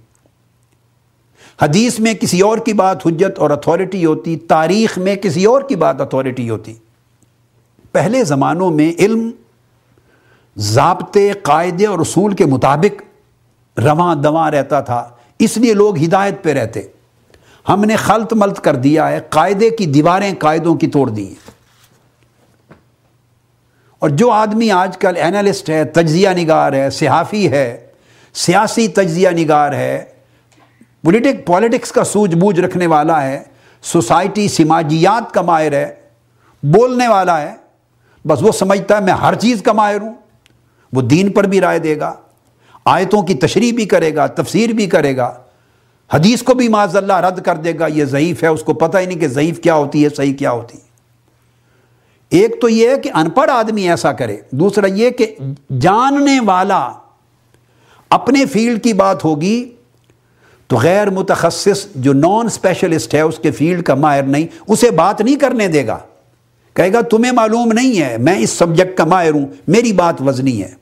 حدیث 1.62 2.00
میں 2.00 2.14
کسی 2.14 2.40
اور 2.40 2.58
کی 2.58 2.72
بات 2.72 3.06
حجت 3.06 3.38
اور 3.38 3.50
اتھارٹی 3.50 4.04
ہوتی، 4.04 4.36
تاریخ 4.36 4.98
میں 4.98 5.16
کسی 5.16 5.44
اور 5.44 5.62
کی 5.62 5.76
بات 5.76 6.00
اتھارٹی 6.00 6.50
ہوتی۔ 6.50 6.74
پہلے 7.92 8.24
زمانوں 8.24 8.70
میں 8.70 8.92
علم، 8.98 9.30
ضابطے، 10.56 11.32
قاعدے 11.42 11.86
اور 11.86 11.98
اصول 11.98 12.34
کے 12.34 12.46
مطابق 12.46 13.02
رواں 13.78 14.14
دواں 14.14 14.50
رہتا 14.50 14.80
تھا، 14.80 15.10
اس 15.38 15.56
لیے 15.56 15.74
لوگ 15.74 16.02
ہدایت 16.02 16.42
پہ 16.42 16.52
رہتے۔ 16.52 16.82
ہم 17.68 17.84
نے 17.84 17.96
خلط 17.96 18.32
ملت 18.32 18.60
کر 18.60 18.74
دیا 18.74 19.08
ہے، 19.08 19.20
قاعدے 19.30 19.70
کی 19.70 19.86
دیواریں 19.86 20.34
قاعدوں 20.38 20.74
کی 20.74 20.86
توڑ 20.86 21.10
دی 21.10 21.28
ہیں۔ 21.28 21.50
اور 23.98 24.10
جو 24.10 24.30
آدمی 24.30 24.70
آج 24.70 24.98
کل 24.98 25.16
اینالسٹ 25.16 25.70
ہے، 25.70 25.84
تجزیہ 25.84 26.28
نگار 26.28 26.72
ہے، 26.72 26.90
صحافی 26.90 27.50
ہے، 27.50 27.86
سیاسی 28.34 28.88
تجزیہ 28.88 29.28
نگار 29.28 29.72
ہے 29.72 30.04
پولیٹک 31.04 31.46
پالیٹکس 31.46 31.92
کا 31.92 32.04
سوجھ 32.04 32.34
بوجھ 32.34 32.60
رکھنے 32.60 32.86
والا 32.86 33.22
ہے، 33.22 33.42
سوسائٹی، 33.82 34.48
سماجیات 34.48 35.32
کا 35.34 35.42
ماہر 35.42 35.72
ہے، 35.72 35.94
بولنے 36.62 37.08
والا 37.08 37.40
ہے، 37.40 37.54
بس 38.24 38.42
وہ 38.42 38.52
سمجھتا 38.52 38.96
ہے 38.96 39.00
میں 39.00 39.12
ہر 39.12 39.34
چیز 39.34 39.62
کا 39.62 39.72
ماہر 39.72 40.00
ہوں، 40.00 40.14
وہ 40.92 41.02
دین 41.02 41.32
پر 41.32 41.44
بھی 41.44 41.60
رائے 41.60 41.78
دے 41.78 41.98
گا، 42.00 42.12
آیتوں 42.84 43.22
کی 43.22 43.34
تشریح 43.34 43.72
بھی 43.72 43.84
کرے 43.84 44.14
گا، 44.14 44.26
تفسیر 44.26 44.72
بھی 44.72 44.86
کرے 44.86 45.16
گا، 45.16 45.32
حدیث 46.10 46.42
کو 46.42 46.54
بھی 46.54 46.68
معذ 46.68 46.96
اللہ 46.96 47.20
رد 47.20 47.40
کر 47.42 47.56
دے 47.56 47.78
گا، 47.78 47.86
یہ 47.86 48.04
ضعیف 48.04 48.42
ہے، 48.42 48.48
اس 48.48 48.62
کو 48.62 48.74
پتہ 48.74 48.98
ہی 48.98 49.06
نہیں 49.06 49.18
کہ 49.18 49.28
ضعیف 49.28 49.60
کیا 49.60 49.74
ہوتی 49.74 50.04
ہے، 50.04 50.08
صحیح 50.08 50.34
کیا 50.34 50.50
ہوتی 50.50 50.78
ہے۔ 50.78 50.88
ایک 52.30 52.60
تو 52.60 52.68
یہ 52.68 52.88
ہے 52.88 52.96
کہ 52.96 53.10
ان 53.14 53.30
پڑھ 53.30 53.50
آدمی 53.50 53.88
ایسا 53.88 54.12
کرے، 54.12 54.36
دوسرا 54.50 54.86
یہ 54.86 55.10
کہ 55.10 55.34
جاننے 55.80 56.38
والا 56.40 56.92
اپنے 58.10 58.44
فیلڈ 58.46 58.82
کی 58.82 58.92
بات 58.92 59.24
ہوگی 59.24 59.72
تو 60.70 60.76
غیر 60.76 61.10
متخصص 61.10 61.86
جو 61.94 62.12
نان 62.12 62.46
اسپیشلسٹ 62.46 63.14
ہے، 63.14 63.20
اس 63.20 63.38
کے 63.38 63.50
فیلڈ 63.50 63.82
کا 63.82 63.94
ماہر 63.94 64.22
نہیں، 64.22 64.46
اسے 64.68 64.90
بات 64.90 65.20
نہیں 65.20 65.36
کرنے 65.36 65.66
دے 65.66 65.86
گا۔ 65.86 65.98
کہے 66.74 66.92
گا، 66.92 67.00
تمہیں 67.00 67.32
معلوم 67.32 67.72
نہیں 67.72 68.00
ہے، 68.00 68.16
میں 68.18 68.38
اس 68.38 68.50
سبجیکٹ 68.50 68.98
کا 68.98 69.04
ماہر 69.04 69.30
ہوں، 69.30 69.46
میری 69.68 69.92
بات 69.92 70.22
وزنی 70.22 70.62
ہے۔ 70.62 70.74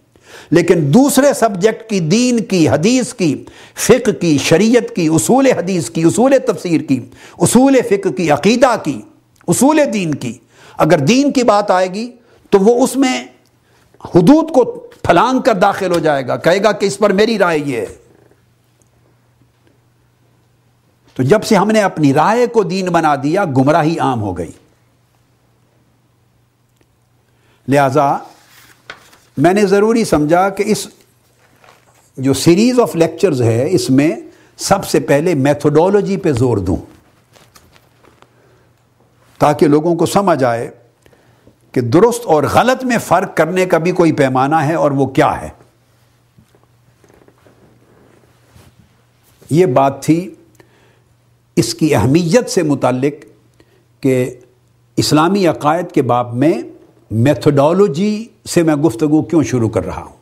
لیکن 0.50 0.94
دوسرے 0.94 1.34
سبجیکٹ 1.34 1.90
کی، 1.90 2.00
دین 2.00 2.40
کی، 2.40 2.68
حدیث 2.68 3.14
کی، 3.14 3.44
فقہ 3.74 4.10
کی، 4.10 4.38
شریعت 4.38 4.96
کی، 4.96 5.06
اصول 5.06 5.46
حدیث 5.46 5.90
کی، 5.90 6.02
اصول 6.02 6.34
تفسیر 6.46 6.80
کی، 6.80 7.00
اصول 7.38 7.76
فقہ 7.88 8.08
کی، 8.08 8.30
عقیدہ 8.30 8.76
کی، 8.84 9.00
اصول 9.48 9.80
دین 9.92 10.14
کی۔ 10.14 10.32
اگر 10.78 10.98
دین 10.98 11.32
کی 11.32 11.42
بات 11.42 11.70
آئے 11.70 11.94
گی، 11.94 12.10
تو 12.50 12.58
وہ 12.58 12.84
اس 12.84 12.96
میں 12.96 13.24
حدود 14.14 14.50
کو 14.50 14.64
پھلانگ 15.02 15.38
کر 15.38 15.54
داخل 15.54 15.92
ہو 15.94 15.98
جائے 15.98 16.28
گا۔ 16.28 16.36
کہے 16.36 16.62
گا 16.62 16.72
کہ 16.72 16.86
اس 16.86 16.98
پر 16.98 17.12
میری 17.12 17.38
رائے 17.38 17.58
یہ 17.66 17.76
ہے۔ 17.76 18.07
تو 21.18 21.24
جب 21.24 21.44
سے 21.44 21.56
ہم 21.56 21.70
نے 21.70 21.80
اپنی 21.80 22.14
رائے 22.14 22.46
کو 22.46 22.62
دین 22.62 22.86
بنا 22.86 23.14
دیا، 23.22 23.44
گمراہی 23.44 23.98
عام 23.98 24.20
ہو 24.20 24.38
گئی۔ 24.38 24.50
لہذا 27.68 28.16
میں 29.36 29.54
نے 29.54 29.66
ضروری 29.66 30.04
سمجھا 30.04 30.48
کہ 30.48 30.64
اس 30.66 30.88
جو 32.16 32.34
سیریز 32.34 32.80
آف 32.80 32.96
لیکچرز 32.96 33.42
ہے، 33.42 33.68
اس 33.70 33.90
میں 33.90 34.10
سب 34.56 34.84
سے 34.84 35.00
پہلے 35.00 35.34
میتھوڈولوجی 35.34 36.16
پہ 36.16 36.32
زور 36.32 36.56
دوں۔ 36.56 36.76
تاکہ 39.38 39.68
لوگوں 39.68 39.96
کو 39.96 40.06
سمجھ 40.06 40.44
آئے 40.44 40.70
کہ 41.72 41.80
درست 41.80 42.26
اور 42.26 42.42
غلط 42.42 42.84
میں 42.84 42.98
فرق 42.98 43.36
کرنے 43.36 43.66
کا 43.66 43.78
بھی 43.78 43.92
کوئی 43.92 44.12
پیمانہ 44.12 44.56
ہے 44.56 44.74
اور 44.74 44.90
وہ 44.90 45.06
کیا 45.06 45.40
ہے۔ 45.40 45.48
یہ 49.50 49.66
بات 49.66 50.02
تھی 50.02 50.34
اس 51.58 51.74
کی 51.74 51.94
اہمیت 51.94 52.50
سے 52.50 52.62
متعلق 52.62 53.24
کہ 54.02 54.34
اسلامی 54.96 55.46
عقائد 55.46 55.92
کے 55.92 56.02
باب 56.02 56.34
میں 56.34 56.62
میتھڈالوجی 57.10 58.24
سے 58.48 58.62
میں 58.62 58.76
گفتگو 58.76 59.22
کیوں 59.22 59.42
شروع 59.42 59.68
کر 59.68 59.86
رہا 59.86 60.02
ہوں؟ 60.02 60.16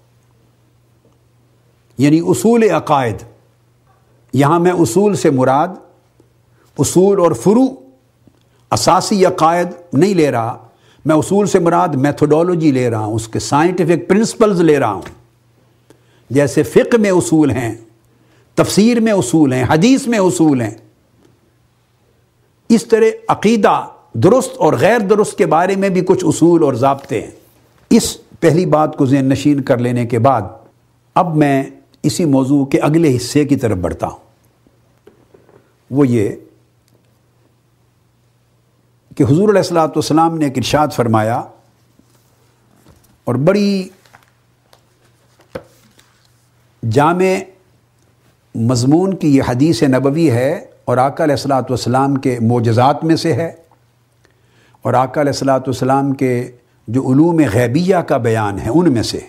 یعنی 1.99 2.20
اصول 2.27 2.62
عقائد، 2.62 3.16
یہاں 4.33 4.61
میں 4.61 4.72
اصول 4.72 5.14
سے 5.14 5.31
مراد 5.31 5.68
اصول 6.79 7.18
اور 7.18 7.33
فرو 7.33 7.64
اساسی 8.70 9.27
عقائد 9.27 9.66
نہیں 9.92 10.14
لے 10.14 10.31
رہا، 10.31 10.68
میں 11.05 11.16
اصول 11.16 11.46
سے 11.46 11.59
مراد 11.59 11.88
میتھڈالوجی 11.88 12.70
لے 12.70 12.90
رہا 12.90 13.05
ہوں، 13.05 13.14
اس 13.14 13.29
کے 13.29 13.38
سائنٹیفک 13.38 14.09
پرنسپلز 14.09 14.61
لے 14.61 14.79
رہا 14.79 14.92
ہوں۔ 14.92 15.03
جیسے 16.31 16.62
فقہ 16.62 16.96
میں 16.96 17.11
اصول 17.11 17.51
ہیں، 17.51 17.75
تفسیر 18.55 19.01
میں 19.01 19.12
اصول 19.12 19.53
ہیں، 19.53 19.64
حدیث 19.68 20.07
میں 20.07 20.18
اصول 20.18 20.61
ہیں 20.61 20.86
اس 22.69 22.87
طرح 22.87 23.05
عقیدہ 23.29 23.87
درست 24.13 24.51
اور 24.57 24.73
غیر 24.73 24.99
درست 24.99 25.39
کے 25.39 25.47
بارے 25.47 25.77
میں 25.77 25.89
بھی 25.89 26.01
کچھ 26.01 26.25
اصول 26.25 26.63
اور 26.63 26.75
ضابطے 26.75 27.23
ہیں۔ 27.23 27.31
اس 27.91 28.17
پہلی 28.41 28.67
بات 28.67 28.97
کو 28.97 29.07
ذہن 29.07 29.29
نشین 29.29 29.63
کر 29.63 29.79
لینے 29.79 30.07
کے 30.07 30.19
بعد 30.19 30.43
اب 31.15 31.37
میں 31.37 31.65
اسی 32.03 32.25
موضوع 32.25 32.65
کے 32.65 32.79
اگلے 32.79 33.17
حصے 33.17 33.45
کی 33.45 33.57
طرف 33.57 33.77
بڑھتا 33.77 34.07
ہوں۔ 34.07 34.19
وہ 35.91 36.09
یہ 36.09 36.31
کہ 39.17 39.23
حضور 39.23 39.49
علیہ 39.49 39.59
السلاۃ 39.59 39.89
والسلام 39.89 40.39
نے 40.39 40.45
ایک 40.45 40.59
ارشاد 40.59 40.89
فرمایا 40.89 41.43
اور 43.25 43.35
بڑی 43.35 43.89
جامع 46.91 47.35
مضمون 48.55 49.17
کی 49.17 49.37
یہ 49.37 49.43
حدیث 49.49 49.83
نبوی 49.83 50.31
ہے 50.31 50.67
اور 50.87 50.96
آقا 50.96 51.25
علیہ 51.25 51.35
السلاۃ 51.35 51.62
والسلام 51.62 52.14
کے 52.14 52.38
معجزات 52.40 53.05
میں 53.05 53.16
سے 53.16 53.33
ہے 53.33 53.55
اور 54.83 54.94
آقا 54.94 55.20
علیہ 55.20 55.33
السلاۃ 55.33 55.61
والسلام 55.61 56.12
کے 56.12 56.51
جو 56.88 57.12
علوم 57.12 57.40
غیبیہ 57.53 57.96
کا 57.96 58.16
بیان 58.16 58.59
ہے 58.59 58.68
ان 58.68 58.92
میں 58.92 59.03
سے 59.03 59.20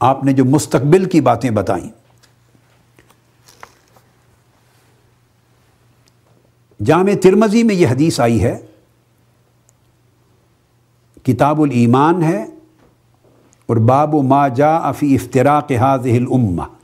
آپ 0.00 0.24
نے 0.24 0.32
جو 0.32 0.44
مستقبل 0.44 1.04
کی 1.04 1.20
باتیں 1.20 1.50
بتائیں۔ 1.50 1.88
جامع 6.84 7.12
ترمزی 7.22 7.62
میں 7.62 7.74
یہ 7.74 7.88
حدیث 7.88 8.20
آئی 8.20 8.42
ہے۔ 8.42 8.58
کتاب 11.22 11.60
الایمان 11.60 12.22
ہے 12.22 12.42
اور 13.66 13.76
باب 13.76 14.14
و 14.14 14.22
ما 14.22 14.48
جا 14.48 14.76
افی 14.76 15.14
افطراق 15.14 15.72
حاض 15.72 16.06
الامہ۔ 16.06 16.75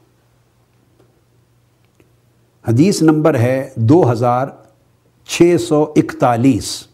حدیث 2.69 3.03
نمبر 3.03 3.39
ہے 3.39 3.71
دو 3.77 4.13
ہزار 4.13 4.47
چھ 5.27 5.57
سو 5.61 5.93
اکتالیس۔ 5.97 6.87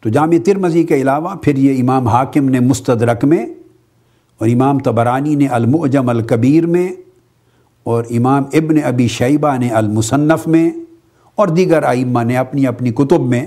تو 0.00 0.08
جامع 0.08 0.36
ترمزی 0.44 0.84
کے 0.84 0.94
علاوہ 0.94 1.34
پھر 1.34 1.56
یہ 1.56 1.82
امام 1.82 2.08
حاکم 2.08 2.48
نے 2.48 2.60
مستدرک 2.60 3.24
میں 3.24 3.46
اور 4.38 4.48
امام 4.48 4.78
تبرانی 4.78 5.34
نے 5.34 5.46
المعجم 5.46 6.08
الکبیر 6.08 6.66
میں 6.66 6.92
اور 7.82 8.04
امام 8.10 8.42
ابن 8.52 8.76
ابی 8.84 9.08
شیبہ 9.08 9.56
نے 9.56 9.68
المصنف 9.68 10.46
میں 10.46 10.70
اور 11.34 11.48
دیگر 11.48 11.82
آئمہ 11.82 12.22
نے 12.22 12.36
اپنی 12.36 12.66
اپنی 12.66 12.90
کتب 12.90 13.20
میں 13.20 13.46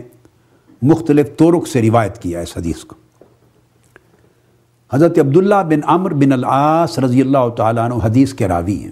مختلف 0.81 1.27
طرق 1.37 1.67
سے 1.67 1.81
روایت 1.81 2.17
کیا 2.17 2.39
اس 2.39 2.57
حدیث 2.57 2.83
کو۔ 2.83 3.06
حضرت 4.93 5.19
عبداللہ 5.19 5.63
بن 5.67 5.79
عمر 5.83 6.13
بن 6.13 6.31
العاص 6.31 6.99
رضی 6.99 7.21
اللہ 7.21 7.49
تعالیٰ 7.57 7.83
عنہ 7.83 7.93
حدیث 8.03 8.33
کے 8.33 8.47
راوی 8.47 8.83
ہیں۔ 8.83 8.91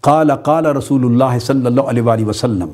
قال 0.00 0.30
قال 0.42 0.66
رسول 0.66 1.04
اللہ 1.04 1.38
صلی 1.38 1.66
اللہ 1.66 1.80
علیہ 1.80 2.02
وآلہ 2.02 2.24
وسلم، 2.24 2.70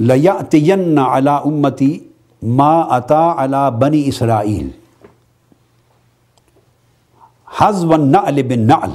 لَيَأْتِيَنَّ 0.00 1.00
عَلَىٰ 1.00 1.44
أُمَّتِي 1.44 1.98
مَا 2.42 2.98
أَتَا 2.98 3.34
عَلَىٰ 3.38 3.70
بَنِي 3.70 4.04
إِسْرَائِيلِ۔ 4.04 4.70
حَزْوَ 7.60 7.94
النَّعْلِ 7.94 8.42
بِالنَّعْلِ۔ 8.42 8.90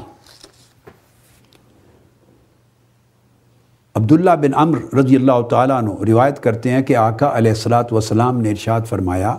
عبداللہ 3.97 4.31
بن 4.31 4.53
عمر 4.53 4.95
رضی 4.95 5.15
اللہ 5.15 5.41
تعالیٰ 5.49 5.77
عنہ 5.77 5.89
روایت 6.07 6.39
کرتے 6.43 6.71
ہیں 6.71 6.81
کہ 6.81 6.95
آقا 6.95 7.37
علیہ 7.37 7.51
السلاۃ 7.51 7.83
وسلام 7.91 8.41
نے 8.41 8.49
ارشاد 8.49 8.81
فرمایا 8.89 9.37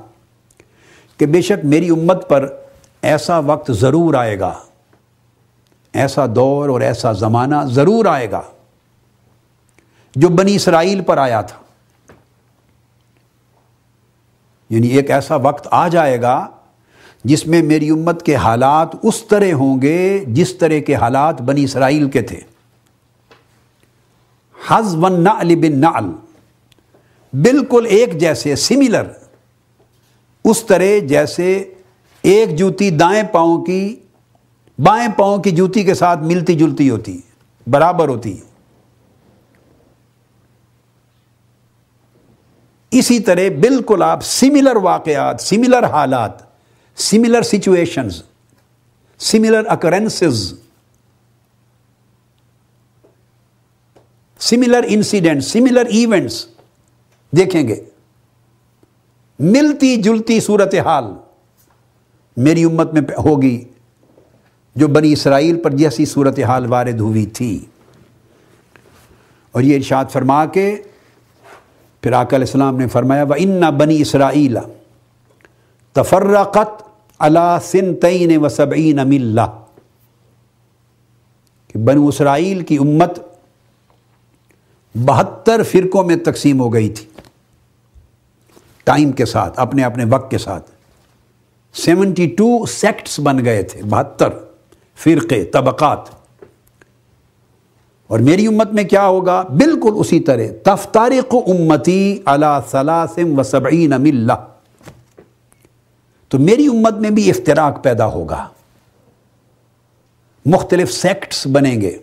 کہ 1.16 1.26
بے 1.26 1.42
شک 1.42 1.64
میری 1.64 1.88
امت 1.88 2.28
پر 2.28 2.48
ایسا 3.02 3.38
وقت 3.38 3.72
ضرور 3.72 4.14
آئے 4.14 4.38
گا، 4.38 4.52
ایسا 5.92 6.26
دور 6.34 6.68
اور 6.68 6.80
ایسا 6.80 7.12
زمانہ 7.12 7.54
ضرور 7.66 8.06
آئے 8.06 8.30
گا 8.30 8.42
جو 10.14 10.28
بنی 10.28 10.54
اسرائیل 10.54 11.00
پر 11.00 11.18
آیا 11.18 11.40
تھا۔ 11.40 11.58
یعنی 14.70 14.88
ایک 14.88 15.10
ایسا 15.10 15.36
وقت 15.36 15.68
آ 15.70 15.88
جائے 15.88 16.20
گا 16.22 16.46
جس 17.24 17.46
میں 17.46 17.62
میری 17.62 17.90
امت 17.90 18.22
کے 18.22 18.34
حالات 18.34 18.88
اس 19.02 19.24
طرح 19.24 19.52
ہوں 19.52 19.82
گے 19.82 20.24
جس 20.26 20.54
طرح 20.54 20.78
کے 20.86 20.94
حالات 20.94 21.42
بنی 21.42 21.64
اسرائیل 21.64 22.10
کے 22.10 22.22
تھے۔ 22.22 22.40
حز 24.70 24.94
ون 24.94 25.20
نعل 25.24 25.54
بن 25.56 25.78
نعل. 25.80 26.10
بالکل 27.32 27.86
ایک 27.88 28.18
جیسے 28.20 28.56
سملر 28.56 29.06
اس 30.44 30.64
طرح 30.64 30.98
جیسے 31.06 31.52
ایک 32.24 32.56
جوتی 32.58 32.90
دائیں 32.90 33.22
پاؤں 33.32 33.64
کی، 33.64 33.96
بائیں 34.78 35.08
پاؤں 35.16 35.42
کی 35.42 35.50
جوتی 35.50 35.82
کے 35.84 35.94
ساتھ 35.94 36.20
ملتی 36.22 36.54
جلتی 36.54 36.90
ہوتی، 36.90 37.20
برابر 37.66 38.08
ہوتی. 38.08 38.36
اسی 42.92 43.18
طرح 43.20 43.48
بالکل 43.60 44.02
آپ 44.02 44.22
سملر 44.24 44.76
واقعات 44.76 45.40
سملر 45.40 45.84
حالات 45.84 46.32
similar 46.98 47.42
situations 47.42 48.22
similar 49.20 49.64
occurrences 49.68 50.52
similar 54.48 54.84
incident 54.88 55.44
similar 55.44 55.86
events 55.86 56.46
دیکھیں 57.36 57.68
گے۔ 57.68 57.84
ملتی 59.38 59.96
جلتی 59.96 60.40
صورت 60.40 60.74
حال 60.74 61.04
میری 62.36 62.64
امت 62.64 62.92
میں 62.92 63.02
ہوگی 63.18 63.64
جو 64.76 64.88
بنی 64.88 65.12
اسرائیل 65.12 65.56
پر 65.62 65.70
جیسی 65.70 66.04
صورت 66.04 66.38
حال 66.38 66.66
وارد 66.66 67.00
ہوئی 67.00 67.26
تھی۔ 67.26 67.64
اور 69.52 69.62
یہ 69.62 69.76
ارشاد 69.76 70.04
فرما 70.10 70.46
کے 70.46 70.76
پھر 72.00 72.12
آقا 72.12 72.36
علیہ 72.36 72.46
السلام 72.46 72.78
نے 72.78 72.88
فرمایا 72.88 73.22
وہ 73.22 73.34
ان 73.38 73.60
بنی 73.60 74.00
اسرائیل 74.00 74.58
تفرقت 75.92 76.82
اللہ 77.18 77.58
سن 77.62 77.94
تعین 77.96 78.36
و 78.36 78.48
سبعین 78.48 78.98
کہ 81.68 81.78
بنو 81.78 82.08
اسرائیل 82.08 82.60
کی 82.60 82.76
امت 82.76 83.18
بہتر 84.94 85.62
فرقوں 85.62 86.04
میں 86.04 86.16
تقسیم 86.16 86.60
ہو 86.60 86.74
گئی 86.74 86.88
تھی۔ 86.88 87.06
ٹائم 88.84 89.12
کے 89.12 89.24
ساتھ، 89.24 89.60
اپنے 89.60 89.84
اپنے 89.84 90.04
وقت 90.10 90.30
کے 90.30 90.38
ساتھ۔ 90.38 90.70
سیونٹی 91.74 92.26
ٹو 92.26 92.66
سیکٹس 92.66 93.20
بن 93.20 93.44
گئے 93.44 93.62
تھے، 93.62 93.82
بہتر 93.82 94.28
فرقے، 94.96 95.44
طبقات۔ 95.44 95.98
اور 98.06 98.18
میری 98.18 98.46
امت 98.46 98.72
میں 98.72 98.84
کیا 98.84 99.06
ہوگا؟ 99.06 99.42
بالکل 99.42 99.90
اسی 99.94 100.20
طرح 100.20 100.42
تفتارق 100.64 101.34
امتی 101.34 102.22
اللہ 102.24 102.60
ثلاثم 102.70 103.38
و 103.38 103.42
سبعین 103.42 103.92
ملہ۔ 103.98 104.32
تو 106.28 106.38
میری 106.38 106.66
امت 106.66 106.92
میں 106.92 107.10
بھی 107.10 107.30
افتراق 107.30 107.84
پیدا 107.84 108.06
ہوگا۔ 108.06 108.48
مختلف 110.46 110.92
سیکٹس 110.92 111.46
بنیں 111.46 111.80
گے۔ 111.80 111.98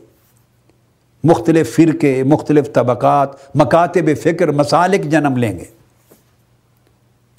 مختلف 1.26 1.76
فرقے، 1.76 2.24
مختلف 2.24 2.74
طبقات، 2.74 3.30
مکاتب 3.56 4.10
فکر، 4.24 4.52
مسالک 4.52 5.04
جنم 5.04 5.38
لیں 5.38 5.60
گے۔ 5.60 5.64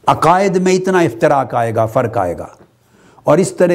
عقائد 0.06 0.56
میں 0.56 0.72
اتنا 0.72 0.98
افتراق 0.98 1.54
آئے 1.54 1.74
گا، 1.74 1.86
فرق 1.86 2.18
آئے 2.18 2.38
گا۔ 2.38 2.46
اور 3.24 3.38
اس 3.38 3.52
طرح 3.52 3.72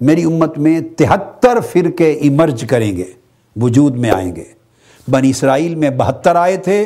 میری 0.00 0.24
امت 0.24 0.58
میں 0.58 0.80
تہتر 0.96 1.58
فرقے 1.72 2.12
ایمرج 2.12 2.64
کریں 2.68 2.96
گے، 2.96 3.04
وجود 3.56 3.96
میں 3.96 4.10
آئیں 4.10 4.36
گے۔ 4.36 4.44
بنی 5.08 5.30
اسرائیل 5.30 5.74
میں 5.74 5.90
بہتر 5.90 6.36
آئے 6.36 6.56
تھے، 6.56 6.84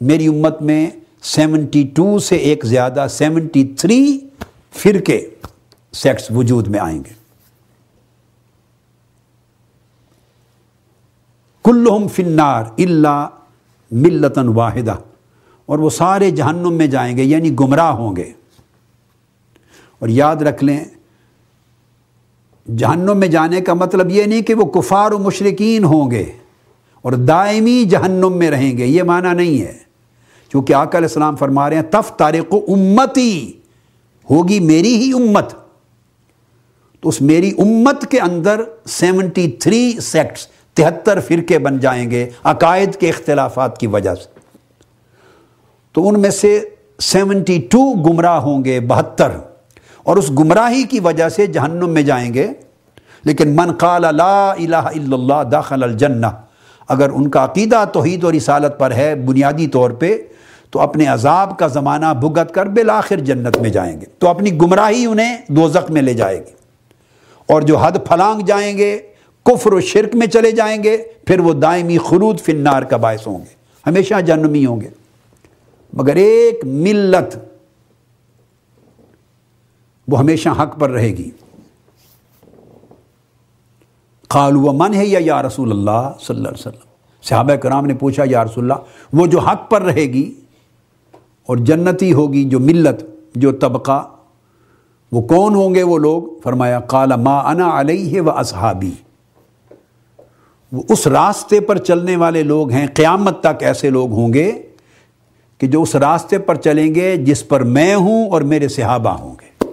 میری 0.00 0.26
امت 0.26 0.62
میں 0.62 0.90
سیونٹی 1.22 1.90
ٹو 1.94 2.18
سے 2.18 2.36
ایک 2.36 2.64
زیادہ، 2.64 3.06
سیونٹی 3.10 3.64
تھری 3.78 4.18
فرقے 4.76 5.26
سیکٹس 5.92 6.30
وجود 6.30 6.68
میں 6.68 6.80
آئیں 6.80 6.98
گے۔ 6.98 7.17
کلہم 11.68 12.08
فنار 12.08 12.64
اللہ 12.78 13.28
ملتن 13.90 14.48
واحدہ۔ 14.48 14.94
اور 15.66 15.78
وہ 15.78 15.90
سارے 15.90 16.30
جہنم 16.30 16.72
میں 16.72 16.86
جائیں 16.86 17.16
گے 17.16 17.22
یعنی 17.22 17.54
گمراہ 17.60 17.90
ہوں 17.90 18.16
گے۔ 18.16 18.32
اور 19.98 20.08
یاد 20.08 20.36
رکھ 20.36 20.64
لیں، 20.64 20.84
جہنم 22.76 23.16
میں 23.16 23.28
جانے 23.28 23.60
کا 23.60 23.74
مطلب 23.74 24.10
یہ 24.10 24.24
نہیں 24.24 24.42
کہ 24.42 24.54
وہ 24.54 24.64
کفار 24.64 25.10
و 25.10 25.18
مشرقین 25.18 25.84
ہوں 25.84 26.10
گے 26.10 26.32
اور 27.02 27.12
دائمی 27.12 27.84
جہنم 27.84 28.32
میں 28.32 28.50
رہیں 28.50 28.78
گے، 28.78 28.86
یہ 28.86 29.02
معنی 29.02 29.34
نہیں 29.36 29.62
ہے۔ 29.62 29.78
کیونکہ 30.50 30.72
آقا 30.72 30.98
علیہ 30.98 31.08
السلام 31.08 31.36
فرما 31.36 31.68
رہے 31.68 31.76
ہیں، 31.76 31.82
تف 31.82 32.12
تارق 32.16 32.54
امتی، 32.68 33.52
ہوگی 34.30 34.60
میری 34.60 34.96
ہی 34.96 35.12
امت۔ 35.12 35.52
تو 37.00 37.08
اس 37.08 37.20
میری 37.20 37.50
امت 37.58 38.10
کے 38.10 38.20
اندر 38.20 38.62
سیونٹی 38.86 39.50
تھری 39.50 39.96
سیکٹس 40.02 40.46
تہتر 40.78 41.20
فرقے 41.20 41.58
بن 41.58 41.78
جائیں 41.78 42.10
گے، 42.10 42.30
عقائد 42.44 42.96
کے 42.96 43.08
اختلافات 43.08 43.78
کی 43.78 43.86
وجہ 43.86 44.14
سے۔ 44.14 44.40
تو 45.92 46.08
ان 46.08 46.20
میں 46.20 46.30
سے 46.30 46.64
سیونٹی 47.00 47.66
ٹو 47.70 47.92
گمراہ 47.92 48.40
ہوں 48.40 48.64
گے، 48.64 48.80
بہتر۔ 48.80 49.30
اور 50.02 50.16
اس 50.16 50.30
گمراہی 50.30 50.82
کی 50.82 51.00
وجہ 51.00 51.28
سے 51.28 51.46
جہنم 51.46 51.90
میں 51.90 52.02
جائیں 52.02 52.34
گے۔ 52.34 52.46
لیکن 53.24 53.56
من 53.56 53.72
قال 53.72 54.16
لا 54.16 54.50
الہ 54.50 54.76
الا 54.76 55.16
اللہ 55.16 55.48
داخل 55.48 55.82
الجنہ، 55.82 56.26
اگر 56.88 57.10
ان 57.10 57.30
کا 57.30 57.44
عقیدہ 57.44 57.84
توحید 57.92 58.24
و 58.24 58.32
رسالت 58.32 58.78
پر 58.78 58.92
ہے 58.92 59.14
بنیادی 59.14 59.66
طور 59.66 59.90
پہ، 59.90 60.16
تو 60.70 60.80
اپنے 60.80 61.06
عذاب 61.06 61.58
کا 61.58 61.66
زمانہ 61.66 62.06
بھگت 62.20 62.54
کر 62.54 62.66
بالآخر 62.66 63.16
جنت 63.16 63.56
میں 63.56 63.70
جائیں 63.70 64.00
گے۔ 64.00 64.06
تو 64.18 64.28
اپنی 64.28 64.52
گمراہی 64.52 65.06
انہیں 65.06 65.38
دوزخ 65.48 65.90
میں 65.90 66.02
لے 66.02 66.14
جائے 66.14 66.38
گی۔ 66.38 66.58
اور 67.46 67.62
جو 67.62 67.76
حد 67.78 67.92
پھلانگ 67.92 68.40
جائیں 68.40 68.78
گے 68.78 68.98
کفر 69.48 69.72
و 69.72 69.80
شرک 69.80 70.14
میں 70.14 70.26
چلے 70.26 70.50
جائیں 70.50 70.82
گے، 70.82 70.96
پھر 71.26 71.40
وہ 71.40 71.52
دائمی 71.52 71.98
خلود 71.98 72.40
فنار 72.40 72.82
کا 72.82 72.96
باعث 72.96 73.26
ہوں 73.26 73.38
گے۔ 73.38 73.54
ہمیشہ 73.86 74.20
جنمی 74.20 74.66
ہوں 74.66 74.80
گے۔ 74.80 74.88
مگر 75.92 76.16
ایک 76.16 76.64
ملت 76.64 77.38
وہ 80.08 80.18
ہمیشہ 80.18 80.48
حق 80.48 80.80
پر 80.80 80.90
رہے 80.90 81.08
گی۔ 81.08 81.30
و 84.34 84.72
من 84.72 84.94
ہے 84.94 85.06
یا 85.06 85.18
یا 85.22 85.42
رسول 85.42 85.70
اللہ 85.70 86.12
صلی 86.20 86.36
اللہ 86.36 86.48
علیہ 86.48 86.68
وسلم۔ 86.68 86.88
صحابہ 87.22 87.54
کرام 87.54 87.86
نے 87.86 87.94
پوچھا، 87.94 88.22
یا 88.26 88.44
رسول 88.44 88.70
اللہ، 88.70 88.84
وہ 89.12 89.26
جو 89.26 89.38
حق 89.38 89.70
پر 89.70 89.82
رہے 89.82 90.02
گی 90.02 90.34
اور 91.46 91.56
جنتی 91.56 92.12
ہوگی 92.12 92.44
جو 92.44 92.60
ملت، 92.60 93.04
جو 93.34 93.52
طبقہ، 93.52 94.08
وہ 95.12 95.22
کون 95.22 95.54
ہوں 95.54 95.74
گے 95.74 95.82
وہ 95.82 95.98
لوگ؟ 95.98 96.22
فرمایا، 96.44 96.80
قال 96.80 97.12
ما 97.16 97.50
انا 97.50 97.80
علیہ 97.80 98.20
و 98.20 98.30
اصحابی۔ 98.30 98.90
وہ 100.72 100.82
اس 100.88 101.06
راستے 101.06 101.60
پر 101.60 101.78
چلنے 101.78 102.16
والے 102.16 102.42
لوگ 102.42 102.70
ہیں، 102.70 102.86
قیامت 102.94 103.40
تک 103.40 103.62
ایسے 103.62 103.90
لوگ 103.90 104.12
ہوں 104.12 104.32
گے 104.32 104.62
کہ 105.58 105.66
جو 105.66 105.82
اس 105.82 105.96
راستے 105.96 106.38
پر 106.38 106.54
چلیں 106.54 106.94
گے 106.94 107.16
جس 107.16 107.48
پر 107.48 107.62
میں 107.62 107.94
ہوں 107.94 108.30
اور 108.30 108.40
میرے 108.40 108.68
صحابہ 108.68 109.10
ہوں 109.10 109.34
گے۔ 109.40 109.64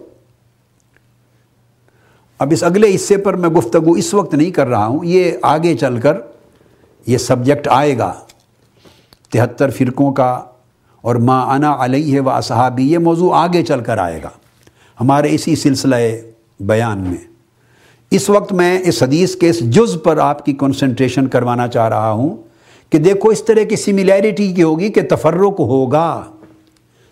اب 2.40 2.52
اس 2.52 2.64
اگلے 2.64 2.96
حصے 2.96 3.18
پر 3.18 3.34
میں 3.34 3.50
گفتگو 3.50 3.92
اس 3.92 4.14
وقت 4.14 4.34
نہیں 4.34 4.52
کر 4.52 4.68
رہا 4.68 4.86
ہوں، 4.86 5.00
یہ 5.04 5.32
آگے 5.42 5.78
چل 5.78 6.00
کر 6.00 6.18
یہ 7.08 7.18
سبجیکٹ 7.18 7.68
آئے 7.72 7.98
گا۔ 7.98 8.14
تہتر 9.32 9.70
فرقوں 9.70 10.14
کا 10.14 10.44
اور 11.02 11.16
ما 11.16 11.54
انا 11.54 11.76
علیہ 11.80 12.22
و 12.22 12.30
اصحابی، 12.30 12.92
یہ 12.92 12.98
موضوع 12.98 13.36
آگے 13.36 13.64
چل 13.64 13.80
کر 13.80 13.98
آئے 13.98 14.24
گا۔ 14.24 14.30
ہمارے 15.02 15.36
اسی 15.36 15.56
سلسلہ 15.56 15.96
بیان 16.60 17.00
میں۔ 17.00 17.35
اس 18.12 18.30
وقت 18.30 18.54
میں 18.54 18.80
اس 18.84 19.04
حدیث 19.04 19.36
کے 19.36 19.50
اس 19.50 19.60
جز 19.60 19.98
پر 20.04 20.18
آپ 20.18 20.46
کی 20.46 20.54
کنسنٹریشن 20.54 21.28
کروانا 21.28 21.68
چاہ 21.68 21.90
رہا 21.90 22.12
ہوں 22.12 22.38
کہ 22.90 22.98
دیکھو 22.98 23.30
اس 23.30 23.44
طرح 23.44 23.64
کی 23.64 23.76
سملیرٹی 23.76 24.54
کی 24.54 24.64
ہوگی 24.64 24.90
کہ 24.90 25.02
تفرق 25.10 25.60
ہوگا 25.60 26.24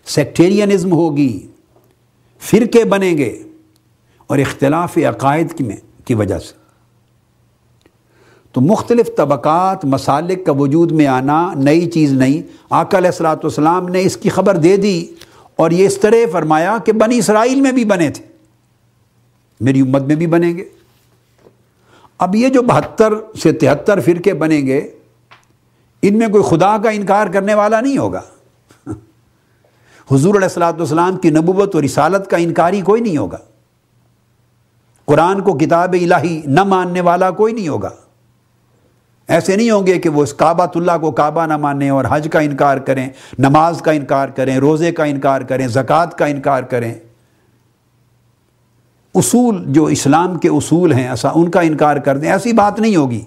سیکٹیرینزم 0.04 0.92
ہوگی، 0.92 1.46
فرقے 2.40 2.84
بنیں 2.84 3.18
گے 3.18 3.42
اور 4.26 4.38
اختلاف 4.38 4.98
عقائد 4.98 5.52
کی 5.52 5.64
میں 5.64 5.76
کی 6.04 6.14
وجہ 6.14 6.38
سے۔ 6.38 6.52
تو 8.52 8.60
مختلف 8.60 9.16
طبقات، 9.16 9.84
مسالک 9.84 10.46
کا 10.46 10.52
وجود 10.52 10.92
میں 10.92 11.06
آنا 11.06 11.52
نئی 11.54 11.86
چیز 11.86 12.12
نہیں۔ 12.12 12.42
آقا 12.70 12.98
علیہ 12.98 13.08
السلاۃ 13.08 13.36
والسلام 13.36 13.88
نے 13.88 14.02
اس 14.02 14.16
کی 14.16 14.28
خبر 14.28 14.56
دے 14.56 14.76
دی 14.76 15.06
اور 15.56 15.70
یہ 15.70 15.86
اس 15.86 15.98
طرح 15.98 16.16
فرمایا 16.32 16.76
کہ 16.84 16.92
بنی 16.92 17.18
اسرائیل 17.18 17.60
میں 17.60 17.72
بھی 17.72 17.84
بنے 17.84 18.10
تھے۔ 18.10 18.24
میری 19.60 19.80
امت 19.80 20.02
میں 20.02 20.16
بھی 20.16 20.26
بنیں 20.26 20.56
گے۔ 20.56 20.64
اب 22.24 22.34
یہ 22.34 22.48
جو 22.48 22.62
بہتر 22.62 23.12
سے 23.42 23.52
تہتر 23.52 24.00
فرقے 24.00 24.34
بنیں 24.34 24.66
گے، 24.66 24.78
ان 26.02 26.18
میں 26.18 26.28
کوئی 26.28 26.44
خدا 26.44 26.76
کا 26.82 26.90
انکار 26.90 27.26
کرنے 27.26 27.54
والا 27.54 27.80
نہیں 27.80 27.98
ہوگا۔ 27.98 28.20
حضور 30.10 30.34
علیہ 30.34 30.44
السلاۃ 30.44 30.72
والسلام 30.72 31.16
کی 31.16 31.30
نبوت 31.30 31.74
اور 31.74 31.82
رسالت 31.82 32.30
کا 32.30 32.36
انکاری 32.36 32.80
کوئی 32.80 33.02
نہیں 33.02 33.16
ہوگا۔ 33.16 33.38
قرآن 35.08 35.40
کو 35.40 35.52
کتاب 35.58 35.96
الہی 36.00 36.40
نہ 36.46 36.64
ماننے 36.64 37.00
والا 37.00 37.30
کوئی 37.30 37.54
نہیں 37.54 37.68
ہوگا۔ 37.68 37.90
ایسے 39.28 39.56
نہیں 39.56 39.70
ہوں 39.70 39.86
گے 39.86 39.98
کہ 39.98 40.08
وہ 40.08 40.22
اس 40.22 40.32
کعبۃ 40.34 40.74
اللہ 40.74 40.98
کو 41.00 41.10
کعبہ 41.10 41.46
نہ 41.46 41.56
مانیں 41.56 41.90
اور 41.90 42.04
حج 42.10 42.28
کا 42.32 42.40
انکار 42.40 42.78
کریں، 42.78 43.08
نماز 43.38 43.82
کا 43.82 43.92
انکار 43.92 44.28
کریں، 44.28 44.56
روزے 44.56 44.92
کا 44.92 45.04
انکار 45.04 45.40
کریں، 45.40 45.66
زکوٰۃ 45.68 46.16
کا 46.18 46.26
انکار 46.26 46.62
کریں۔ 46.62 46.94
اصول 49.14 49.64
جو 49.66 49.84
اسلام 49.84 50.38
کے 50.38 50.48
اصول 50.48 50.92
ہیں 50.92 51.08
ایسا 51.08 51.28
ان 51.34 51.50
کا 51.50 51.60
انکار 51.60 51.96
کر 51.96 52.16
دیں، 52.16 52.32
ایسی 52.32 52.52
بات 52.52 52.80
نہیں 52.80 52.96
ہوگی۔ 52.96 53.24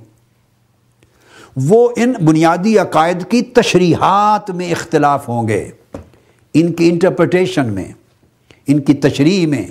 وہ 1.55 1.89
ان 1.95 2.13
بنیادی 2.25 2.77
عقائد 2.77 3.25
کی 3.29 3.41
تشریحات 3.41 4.49
میں 4.49 4.71
اختلاف 4.71 5.29
ہوں 5.29 5.47
گے۔ 5.47 5.69
ان 6.53 6.73
کی 6.73 6.89
انٹرپریٹیشن 6.89 7.73
میں، 7.73 7.91
ان 8.67 8.79
کی 8.79 8.93
تشریح 8.93 9.47
میں، 9.47 9.65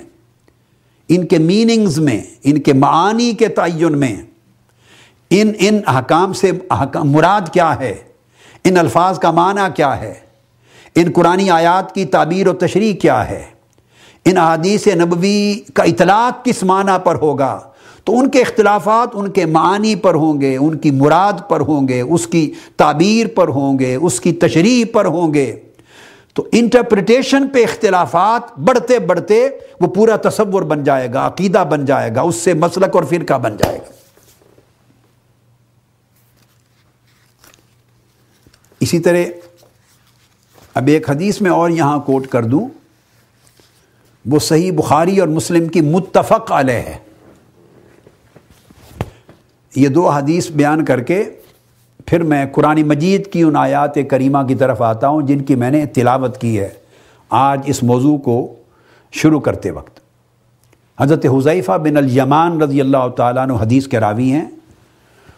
ان 1.09 1.27
کے 1.27 1.37
میننگز 1.37 1.99
میں، 1.99 2.21
ان 2.43 2.61
کے 2.61 2.73
معانی 2.73 3.33
کے 3.33 3.47
تعین 3.47 3.97
میں۔ 3.97 4.15
ان 5.29 5.51
ان 5.59 5.79
احکام 5.87 6.33
سے 6.33 6.51
مراد 7.03 7.41
کیا 7.53 7.79
ہے؟ 7.79 7.95
ان 8.63 8.77
الفاظ 8.77 9.19
کا 9.19 9.31
معنی 9.31 9.61
کیا 9.75 9.99
ہے؟ 9.99 10.13
ان 10.95 11.11
قرآن 11.15 11.49
آیات 11.49 11.95
کی 11.95 12.05
تعبیر 12.05 12.47
و 12.47 12.53
تشریح 12.53 12.93
کیا 12.93 13.29
ہے؟ 13.29 13.43
ان 14.29 14.37
احادیث 14.37 14.87
نبوی 14.87 15.59
کا 15.73 15.83
اطلاق 15.83 16.45
کس 16.45 16.63
معنی 16.63 16.91
پر 17.03 17.15
ہوگا؟ 17.15 17.59
تو 18.03 18.19
ان 18.19 18.29
کے 18.29 18.41
اختلافات 18.41 19.09
ان 19.13 19.31
کے 19.31 19.45
معنی 19.45 19.95
پر 19.95 20.13
ہوں 20.13 20.41
گے، 20.41 20.57
ان 20.57 20.77
کی 20.77 20.91
مراد 20.91 21.49
پر 21.49 21.59
ہوں 21.59 21.87
گے، 21.87 22.01
اس 22.01 22.27
کی 22.27 22.53
تعبیر 22.77 23.27
پر 23.35 23.47
ہوں 23.47 23.79
گے، 23.79 23.95
اس 23.95 24.19
کی 24.19 24.33
تشریح 24.33 24.85
پر 24.93 25.05
ہوں 25.05 25.33
گے۔ 25.33 25.59
تو 26.33 26.47
انٹرپریٹیشن 26.51 27.47
پہ 27.47 27.63
اختلافات 27.63 28.59
بڑھتے 28.59 28.99
بڑھتے 28.99 29.49
وہ 29.79 29.87
پورا 29.87 30.15
تصور 30.15 30.61
بن 30.61 30.83
جائے 30.83 31.13
گا، 31.13 31.27
عقیدہ 31.27 31.63
بن 31.69 31.85
جائے 31.85 32.15
گا، 32.15 32.21
اس 32.21 32.35
سے 32.35 32.53
مسلک 32.53 32.95
اور 32.95 33.03
فرقہ 33.03 33.33
بن 33.33 33.57
جائے 33.57 33.77
گا۔ 33.77 33.91
اسی 38.79 38.99
طرح 38.99 39.23
اب 40.75 40.87
ایک 40.87 41.09
حدیث 41.09 41.41
میں 41.41 41.51
اور 41.51 41.69
یہاں 41.69 41.99
کوٹ 41.99 42.27
کر 42.27 42.43
دوں۔ 42.43 42.67
وہ 44.27 44.39
صحیح 44.39 44.71
بخاری 44.71 45.19
اور 45.19 45.27
مسلم 45.27 45.67
کی 45.67 45.81
متفق 45.81 46.51
علیہ 46.51 46.75
ہے۔ 46.75 46.97
یہ 49.75 49.87
دو 49.87 50.09
حدیث 50.09 50.51
بیان 50.51 50.85
کر 50.85 51.01
کے 51.01 51.23
پھر 52.05 52.23
میں 52.23 52.45
قرآن 52.51 52.83
مجید 52.83 53.31
کی 53.31 53.41
ان 53.41 53.55
آیات 53.55 53.95
کریمہ 54.09 54.37
کی 54.47 54.55
طرف 54.55 54.81
آتا 54.81 55.07
ہوں 55.07 55.21
جن 55.21 55.41
کی 55.41 55.55
میں 55.55 55.71
نے 55.71 55.85
تلاوت 55.85 56.41
کی 56.41 56.59
ہے 56.59 56.69
آج 57.29 57.61
اس 57.65 57.83
موضوع 57.83 58.17
کو 58.17 58.55
شروع 59.11 59.39
کرتے 59.39 59.71
وقت۔ 59.71 59.99
حضرت 61.01 61.25
حضیفہ 61.25 61.71
بن 61.71 61.97
الیمان 61.97 62.61
رضی 62.61 62.81
اللہ 62.81 63.07
تعالیٰ 63.17 63.43
عنہ 63.43 63.53
حدیث 63.53 63.87
کے 63.87 63.99
راوی 63.99 64.31
ہیں 64.31 64.45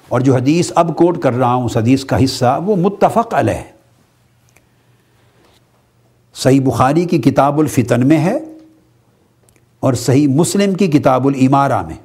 اور 0.07 0.19
جو 0.19 0.35
حدیث 0.35 0.71
اب 0.75 0.95
کوٹ 0.95 1.21
کر 1.21 1.33
رہا 1.33 1.53
ہوں 1.53 1.65
اس 1.65 1.77
حدیث 1.77 2.05
کا 2.05 2.23
حصہ 2.23 2.59
وہ 2.65 2.75
متفق 2.75 3.33
علیہ۔ 3.33 3.71
صحیح 6.35 6.61
بخاری 6.61 7.05
کی 7.05 7.17
کتاب 7.17 7.59
الفتن 7.59 8.07
میں 8.07 8.17
ہے 8.17 8.37
اور 9.79 9.93
صحیح 9.93 10.27
مسلم 10.27 10.73
کی 10.73 10.87
کتاب 10.87 11.27
العمارہ 11.27 11.81
میں۔ 11.81 11.95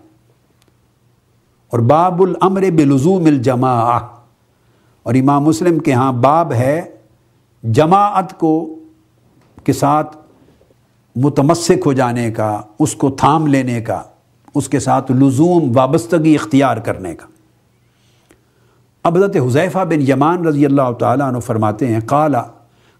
اور 1.70 1.78
باب 1.78 2.22
الامر 2.22 2.60
بلزوم 2.60 3.24
الجماع 3.24 3.98
اور 5.02 5.14
امام 5.14 5.44
مسلم 5.44 5.78
کے 5.78 5.92
ہاں 5.92 6.12
باب 6.12 6.52
ہے 6.52 6.82
جماعت 7.62 8.38
کو 8.38 8.78
کے 9.64 9.72
ساتھ 9.72 10.16
متمسک 11.16 11.82
ہو 11.86 11.92
جانے 11.92 12.30
کا، 12.30 12.60
اس 12.78 12.94
کو 12.94 13.10
تھام 13.10 13.46
لینے 13.46 13.80
کا، 13.80 14.02
اس 14.54 14.68
کے 14.68 14.78
ساتھ 14.78 15.12
لزوم 15.12 15.72
وابستگی 15.74 16.34
اختیار 16.34 16.76
کرنے 16.76 17.14
کا۔ 17.14 17.26
اب 19.02 19.16
حضرت 19.16 19.36
حضیفہ 19.36 19.78
بن 19.78 20.00
یمان 20.08 20.46
رضی 20.46 20.66
اللہ 20.66 20.92
تعالیٰ 20.98 21.28
عنہ 21.28 21.38
فرماتے 21.38 21.86
ہیں، 21.86 22.00
قالا 22.00 22.42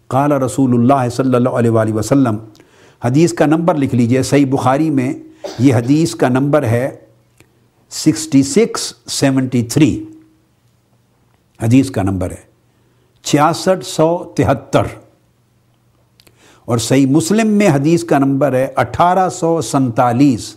قالا 0.07 0.39
رسول 0.39 0.73
اللہ 0.73 1.09
صلی 1.09 1.35
اللہ 1.35 1.49
علیہ 1.49 1.69
وآلہ 1.69 1.93
وسلم 1.93 2.37
حدیث 3.05 3.33
کا 3.33 3.45
نمبر 3.45 3.75
لکھ 3.75 3.95
لیجیے، 3.95 4.23
صحیح 4.23 4.45
بخاری 4.45 4.89
میں 4.89 5.13
یہ 5.59 5.75
حدیث 5.75 6.15
کا 6.15 6.29
نمبر 6.29 6.63
ہے 6.63 6.95
سکسٹی 7.91 8.43
سکس 8.43 8.93
سیونٹی 9.07 9.63
تھری 9.63 10.05
حدیث 11.63 11.91
کا 11.91 12.03
نمبر 12.03 12.31
ہے 12.31 12.43
چھیاسٹھ 13.23 13.85
سو 13.85 14.33
تہتر۔ 14.35 14.83
اور 16.65 16.77
صحیح 16.77 17.05
مسلم 17.05 17.47
میں 17.47 17.67
حدیث 17.67 18.03
کا 18.03 18.19
نمبر 18.19 18.53
ہے 18.53 18.67
اٹھارہ 18.75 19.29
سو 19.29 19.61
سنتالیس۔ 19.61 20.55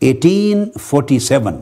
ایٹین 0.00 0.64
فورٹی 0.80 1.18
سیون 1.18 1.54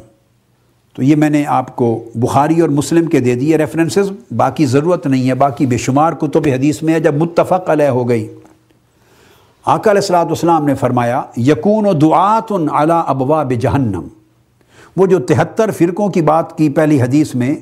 تو 0.95 1.03
یہ 1.03 1.17
میں 1.17 1.31
نے 1.31 1.45
آپ 1.47 1.77
کو 1.77 2.05
بخاری 2.15 2.61
اور 2.61 2.69
مسلم 2.69 3.07
کے 3.07 3.21
دے 3.21 3.35
دیے 3.35 3.57
ریفرنسز 3.57 4.11
باقی 4.37 4.67
ضرورت 4.67 5.07
نہیں 5.07 5.29
ہے، 5.29 5.35
باقی 5.35 5.67
بے 5.67 5.77
شمار 5.77 6.13
کتب 6.13 6.47
حدیث 6.47 6.83
میں 6.83 6.95
ہے، 6.95 7.01
جب 7.01 7.15
متفق 7.15 7.71
علیہ 7.71 7.89
ہو 7.89 8.09
گئی۔ 8.09 8.35
آقا 9.65 9.91
علیہ 9.91 10.01
السلاۃ 10.01 10.25
والسلام 10.25 10.65
نے 10.65 10.75
فرمایا 10.75 11.23
یقون 11.37 11.87
و 11.87 11.93
دعات 11.93 12.53
اعلیٰ 12.53 13.03
ابوا 13.07 13.43
جہنم۔ 13.43 14.07
وہ 14.97 15.07
جو 15.07 15.19
تہتر 15.19 15.71
فرقوں 15.71 16.09
کی 16.09 16.23
بات 16.23 16.59
کی 16.59 16.69
پہلی 16.69 17.03
حدیث 17.03 17.35
میں، 17.35 17.55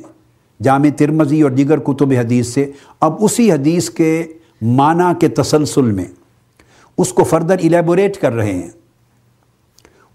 جامع 0.62 0.88
ترمزی 0.96 1.42
اور 1.42 1.50
دیگر 1.50 1.78
کتب 1.78 2.12
حدیث 2.12 2.46
سے، 2.46 2.72
اب 3.00 3.14
اسی 3.20 3.52
حدیث 3.52 3.90
کے 3.90 4.26
معنی 4.62 5.14
کے 5.20 5.28
تسلسل 5.28 5.90
میں 5.90 6.04
اس 6.98 7.12
کو 7.12 7.24
فردر 7.24 7.56
الیبوریٹ 7.62 8.20
کر 8.20 8.32
رہے 8.32 8.52
ہیں۔ 8.52 8.70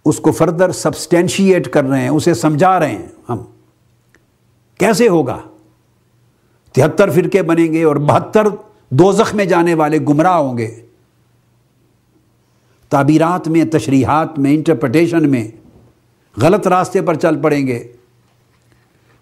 اس 0.05 0.17
کو 0.17 0.31
فردر 0.31 0.71
سبسٹینشیٹ 0.71 1.67
کر 1.67 1.83
رہے 1.83 2.01
ہیں، 2.01 2.09
اسے 2.09 2.33
سمجھا 2.33 2.79
رہے 2.79 2.91
ہیں 2.91 3.07
ہم۔ 3.29 3.37
کیسے 4.77 5.07
ہوگا؟ 5.07 5.37
تہتر 6.73 7.09
فرقے 7.09 7.41
بنیں 7.41 7.73
گے 7.73 7.83
اور 7.83 7.95
بہتر 7.95 8.47
دو 8.89 9.11
میں 9.33 9.45
جانے 9.45 9.73
والے 9.73 9.97
گمراہ 9.97 10.35
ہوں 10.35 10.57
گے۔ 10.57 10.75
تعبیرات 12.91 13.47
میں، 13.47 13.65
تشریحات 13.65 14.39
میں 14.39 14.53
انٹرپریٹیشن 14.53 15.29
میں 15.29 15.47
غلط 16.41 16.67
راستے 16.67 17.01
پر 17.01 17.13
چل 17.13 17.41
پڑیں 17.41 17.67
گے۔ 17.67 17.87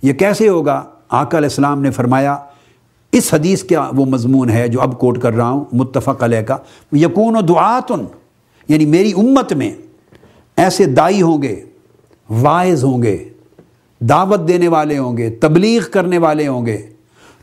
یہ 0.03 0.13
کیسے 0.13 0.49
ہوگا؟ 0.49 0.83
آقا 1.09 1.37
علیہ 1.37 1.49
السلام 1.49 1.81
نے 1.81 1.91
فرمایا، 1.91 2.37
اس 3.11 3.33
حدیث 3.33 3.63
کا 3.63 3.89
وہ 3.95 4.05
مضمون 4.05 4.49
ہے 4.49 4.67
جو 4.67 4.81
اب 4.81 4.99
کوٹ 4.99 5.21
کر 5.21 5.33
رہا 5.33 5.49
ہوں، 5.49 5.65
متفق 5.71 6.23
علیہ 6.23 6.41
کا۔ 6.41 6.57
یقون 6.91 7.35
و 7.35 7.41
دعاتن 7.41 8.05
یعنی 8.67 8.85
میری 8.85 9.11
امت 9.17 9.53
میں 9.53 9.71
ایسے 10.57 10.85
دائی 10.85 11.21
ہوں 11.21 11.41
گے 11.41 11.63
وائز 12.29 12.83
ہوں 12.83 13.03
گے، 13.03 13.29
دعوت 13.99 14.47
دینے 14.47 14.67
والے 14.67 14.97
ہوں 14.97 15.17
گے، 15.17 15.29
تبلیغ 15.29 15.81
کرنے 15.91 16.17
والے 16.17 16.47
ہوں 16.47 16.65
گے، 16.65 16.89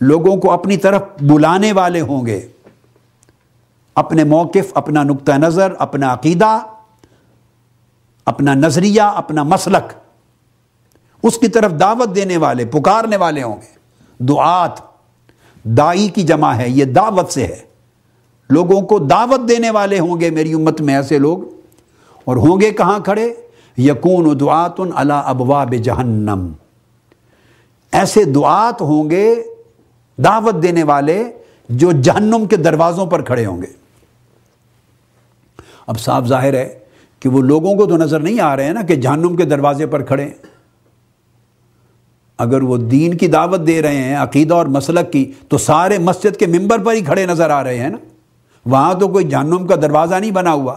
لوگوں 0.01 0.37
کو 0.37 0.51
اپنی 0.51 0.77
طرف 0.77 1.03
بلانے 1.21 1.73
والے 1.73 2.01
ہوں 2.01 2.27
گے۔ 2.27 2.41
اپنے 3.97 4.25
موقف، 4.25 4.73
اپنا 4.75 5.03
نقطہ 5.03 5.33
نظر، 5.33 5.73
اپنا 5.79 6.13
عقیدہ، 6.13 6.59
اپنا 8.25 8.55
نظریہ، 8.55 9.03
اپنا 9.03 9.43
مسلک، 9.43 9.93
اس 11.23 11.39
کی 11.39 11.49
طرف 11.49 11.73
دعوت 11.81 12.15
دینے 12.15 12.37
والے، 12.37 12.65
پکارنے 12.65 13.17
والے 13.17 13.43
ہوں 13.43 13.57
گے۔ 13.57 13.77
دعات 14.25 14.71
دائی 15.65 16.09
کی 16.09 16.23
جمع 16.23 16.55
ہے، 16.55 16.69
یہ 16.69 16.85
دعوت 16.85 17.33
سے 17.33 17.47
ہے۔ 17.47 17.63
لوگوں 18.51 18.81
کو 18.81 18.99
دعوت 18.99 19.49
دینے 19.49 19.71
والے 19.71 19.99
ہوں 19.99 20.21
گے 20.21 20.31
میری 20.31 20.53
امت 20.53 20.81
میں 20.81 20.97
ایسے 20.97 21.19
لوگ۔ 21.19 21.39
اور 22.25 22.37
ہوں 22.37 22.61
گے 22.61 22.71
کہاں 22.71 22.99
کھڑے؟ 22.99 23.35
یقون 23.79 24.41
دعات 24.41 24.81
اللہ 24.95 25.13
ابواب 25.13 25.73
جہنم۔ 25.73 26.53
ایسے 27.93 28.25
دعات 28.25 28.81
ہوں 28.81 29.11
گے 29.11 29.35
دعوت 30.25 30.63
دینے 30.63 30.83
والے 30.83 31.33
جو 31.69 31.93
جہنم 31.93 32.45
کے 32.51 32.57
دروازوں 32.57 33.07
پر 33.07 33.23
کھڑے 33.23 33.47
ہوں 33.47 33.63
گے۔ 33.63 33.86
اب 35.87 36.01
صاف 36.01 36.25
ظاہر 36.25 36.55
ہے 36.55 36.79
کہ 37.21 37.29
وہ 37.29 37.43
لوگوں 37.43 37.75
کو 37.75 37.87
تو 37.87 37.97
نظر 37.97 38.21
نہیں 38.21 38.41
آ 38.41 38.57
رہے 38.57 38.65
ہیں 38.65 38.73
نا 38.73 38.83
کہ 38.83 38.97
جہنم 38.97 39.37
کے 39.37 39.45
دروازے 39.45 39.87
پر 39.87 40.03
کھڑے 40.03 40.23
ہیں۔ 40.23 40.57
اگر 42.39 42.63
وہ 42.63 42.77
دین 42.77 43.17
کی 43.17 43.27
دعوت 43.27 43.67
دے 43.67 43.83
رہے 43.83 43.97
ہیں، 43.97 44.17
عقیدہ 44.17 44.55
اور 44.55 44.67
مسلک 44.67 45.13
کی، 45.13 45.33
تو 45.49 45.59
سارے 45.59 45.99
مسجد 45.99 46.37
کے 46.37 46.47
ممبر 46.47 46.79
پر 46.79 46.93
ہی 46.93 47.01
کھڑے 47.01 47.27
نظر 47.27 47.51
آ 47.51 47.65
رہے 47.65 47.79
ہیں 47.79 47.89
نا۔ 47.89 47.99
وہاں 48.67 48.95
تو 48.95 49.09
کوئی 49.09 49.25
جہنم 49.29 49.67
کا 49.67 49.75
دروازہ 49.75 50.15
نہیں 50.15 50.31
بنا 50.31 50.53
ہوا۔ 50.53 50.77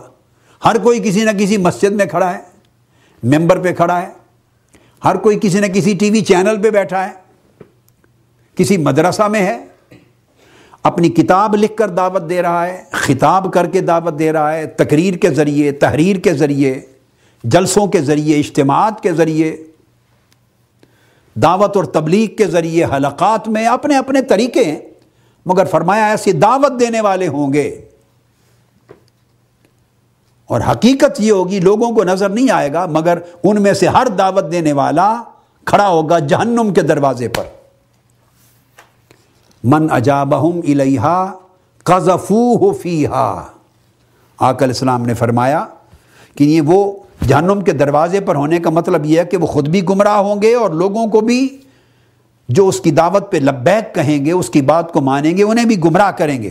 ہر 0.66 0.76
کوئی 0.84 1.00
کسی 1.04 1.24
نہ 1.24 1.32
کسی 1.40 1.58
مسجد 1.58 1.92
میں 1.92 2.06
کھڑا 2.06 2.38
ہے، 2.38 2.40
ممبر 3.24 3.60
پہ 3.60 3.74
کھڑا 3.74 4.02
ہے۔ 4.02 4.08
ہر 5.04 5.16
کوئی 5.16 5.40
کسی 5.42 5.60
نہ 5.60 5.66
کسی 5.66 5.94
ٹی 5.94 6.10
وی 6.10 6.22
چینل 6.22 6.62
پہ 6.62 6.70
بیٹھا 6.70 7.06
ہے۔ 7.06 7.12
کسی 8.56 8.78
مدرسہ 8.78 9.24
میں 9.24 9.42
ہے۔ 9.42 9.66
اپنی 10.84 11.10
کتاب 11.10 11.56
لکھ 11.56 11.76
کر 11.76 11.90
دعوت 11.90 12.30
دے 12.30 12.42
رہا 12.42 12.68
ہے، 12.68 12.84
خطاب 12.92 13.54
کر 13.54 13.68
کے 13.68 13.82
دعوت 13.82 14.20
دے 14.20 14.32
رہا 14.32 14.54
ہے، 14.54 14.66
تقریر 14.66 15.14
کے 15.14 15.30
ذریعے، 15.30 15.72
تحریر 15.72 16.16
کے 16.16 16.34
ذریعے، 16.34 16.82
جلسوں 17.44 17.88
کے 17.88 18.02
ذریعے، 18.02 18.40
اجتماعات 18.40 19.04
کے 19.04 19.14
ذریعے، 19.14 19.58
دعوت 21.36 21.76
اور 21.76 21.84
تبلیغ 21.84 22.36
کے 22.36 22.46
ذریعے، 22.46 22.84
حلقات 22.84 23.48
میں 23.48 23.66
اپنے 23.66 23.98
اپنے 23.98 24.22
طریقے 24.22 24.64
ہیں۔ 24.64 24.80
مگر 25.46 25.66
فرمایا، 25.66 26.06
ایسی 26.06 26.32
دعوت 26.32 26.80
دینے 26.80 27.02
والے 27.02 27.28
ہوں 27.28 27.54
گے۔ 27.54 27.82
اور 30.46 30.62
حقیقت 30.72 31.22
یہ 31.22 31.32
ہوگی، 31.32 31.60
لوگوں 31.60 31.92
کو 31.92 32.04
نظر 32.04 32.30
نہیں 32.30 32.52
آئے 32.52 32.74
گا، 32.74 32.86
مگر 32.86 33.18
ان 33.44 33.64
میں 33.64 33.74
سے 33.74 33.88
ہر 33.88 34.08
دعوت 34.08 34.52
دینے 34.52 34.74
والا 34.74 35.24
کھڑا 35.66 35.88
ہوگا 35.88 36.20
جہنم 36.20 36.74
کے 36.74 36.82
دروازے 36.82 37.28
پر۔ 37.28 37.59
من 39.64 39.88
اجابہم 39.92 40.60
الیہا 40.68 41.32
قذفوہ 41.84 42.74
فیہا۔ 42.74 43.46
آقا 44.40 44.66
علیہ 44.66 44.68
السلام 44.68 45.06
نے 45.06 45.14
فرمایا 45.14 45.66
کہ 46.38 46.44
یہ 46.44 46.62
وہ 46.62 46.94
جہنم 47.28 47.62
کے 47.62 47.72
دروازے 47.72 48.20
پر 48.20 48.36
ہونے 48.36 48.60
کا 48.60 48.70
مطلب 48.70 49.06
یہ 49.06 49.20
ہے 49.20 49.26
کہ 49.26 49.38
وہ 49.38 49.46
خود 49.46 49.70
بھی 49.70 49.90
گمراہ 49.90 50.18
ہوں 50.18 50.42
گے 50.42 50.54
اور 50.54 50.70
لوگوں 50.70 51.08
کو 51.08 51.22
بھی 51.22 51.58
جو 52.50 52.68
اس 52.68 52.80
کی 52.80 52.92
دعوت 52.92 53.32
پہ 53.32 53.38
لبیک 53.38 53.96
کہیں 53.96 54.26
گے، 54.26 54.32
اس 54.32 54.50
کی 54.50 54.62
بات 54.62 54.94
کو 54.94 55.02
مانیں 55.02 55.38
گے، 55.38 55.44
انہیں 55.44 55.66
بھی 55.66 55.84
گمراہ 55.84 56.12
کریں 56.12 56.44
گے۔ 56.44 56.50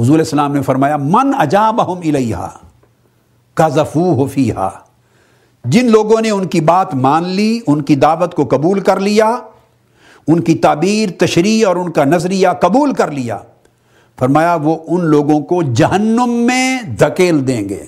حضور 0.00 0.18
السلام 0.18 0.54
نے 0.54 0.62
فرمایا 0.62 0.96
من 0.96 1.30
اجابہم 1.38 1.98
الیہا 1.98 2.48
قذفوہ 3.54 4.26
فیہا۔ 4.26 4.70
جن 5.64 5.90
لوگوں 5.90 6.20
نے 6.20 6.30
ان 6.30 6.46
کی 6.46 6.60
بات 6.60 6.94
مان 6.94 7.28
لی، 7.28 7.60
ان 7.66 7.82
کی 7.82 7.96
دعوت 7.96 8.34
کو 8.34 8.44
قبول 8.44 8.80
کر 8.80 9.00
لیا 9.00 9.36
ان 10.28 10.40
کی 10.40 10.54
تعبیر، 10.54 11.08
تشریح 11.18 11.66
اور 11.66 11.76
ان 11.76 11.92
کا 11.92 12.04
نظریہ 12.04 12.48
قبول 12.60 12.92
کر 12.92 13.10
لیا۔ 13.10 13.38
فرمایا، 14.18 14.54
وہ 14.54 14.78
ان 14.86 15.04
لوگوں 15.04 15.40
کو 15.40 15.62
جہنم 15.62 16.30
میں 16.30 16.82
دھکیل 16.82 17.48
دیں 17.48 17.68
گے۔ 17.68 17.84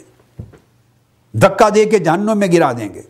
دھکا 1.32 1.68
دے 1.74 1.84
کے 1.84 1.98
جہنم 1.98 2.38
میں 2.38 2.48
گرا 2.52 2.72
دیں 2.72 2.94
گے۔ 2.94 3.02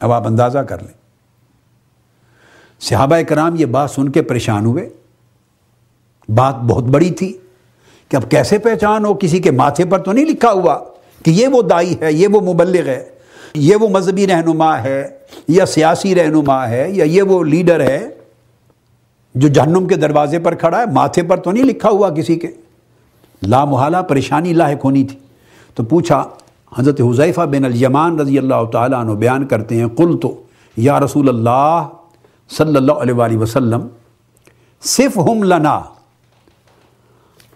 اب 0.00 0.12
آپ 0.12 0.26
اندازہ 0.26 0.58
کر 0.58 0.82
لیں۔ 0.82 0.94
صحابہ 2.80 3.16
کرام 3.28 3.54
یہ 3.58 3.66
بات 3.66 3.90
سن 3.90 4.08
کے 4.08 4.22
پریشان 4.22 4.66
ہوئے۔ 4.66 4.88
بات 6.28 6.56
بہت 6.56 6.84
بڑی 6.84 7.10
تھی 7.10 7.38
کہ 8.08 8.16
اب 8.16 8.30
کیسے 8.30 8.58
پہچان 8.58 9.04
ہو؟ 9.04 9.14
کسی 9.14 9.38
کے 9.38 9.50
ماتھے 9.50 9.84
پر 9.84 9.98
تو 9.98 10.12
نہیں 10.12 10.24
لکھا 10.24 10.50
ہوا 10.50 10.78
کہ 11.24 11.30
یہ 11.30 11.48
وہ 11.48 11.62
دائی 11.62 12.00
ہے، 12.00 12.12
یہ 12.12 12.28
وہ 12.28 12.54
مبلغ 12.54 12.86
ہے۔ 12.86 13.15
یہ 13.56 13.76
وہ 13.76 13.88
مذہبی 13.88 14.26
رہنما 14.26 14.82
ہے، 14.82 15.08
یا 15.48 15.66
سیاسی 15.66 16.14
رہنما 16.14 16.68
ہے، 16.68 16.90
یا 16.90 17.04
یہ 17.04 17.22
وہ 17.22 17.44
لیڈر 17.44 17.80
ہے 17.80 18.08
جو 19.34 19.48
جہنم 19.48 19.86
کے 19.86 19.94
دروازے 19.94 20.38
پر 20.38 20.54
کھڑا 20.54 20.78
ہے، 20.78 20.84
ماتھے 20.92 21.22
پر 21.22 21.36
تو 21.36 21.52
نہیں 21.52 21.64
لکھا 21.64 21.88
ہوا 21.88 22.10
کسی 22.10 22.36
کے۔ 22.36 22.48
لا 23.42 23.64
محالہ، 23.64 23.96
پریشانی 23.96 24.52
لاحق 24.52 24.84
ہونی 24.84 25.04
تھی۔ 25.04 25.18
تو 25.74 25.82
پوچھا، 25.82 26.24
حضرت 26.78 27.00
حضیفہ 27.00 27.40
بن 27.40 27.64
الیمان 27.64 28.20
رضی 28.20 28.38
اللہ 28.38 28.64
تعالیٰ 28.72 28.98
عنہ 28.98 29.12
بیان 29.12 29.46
کرتے 29.46 29.76
ہیں 29.76 29.88
قل 29.88 30.18
تو 30.22 30.42
یا 30.76 31.00
رسول 31.00 31.28
اللہ 31.28 31.88
صلی 32.50 32.76
اللہ 32.76 32.92
علیہ 32.92 33.14
وآلہ 33.14 33.36
وسلم 33.36 33.88
صرف 34.82 35.18
ہم 35.18 35.42
لنا۔ 35.42 35.80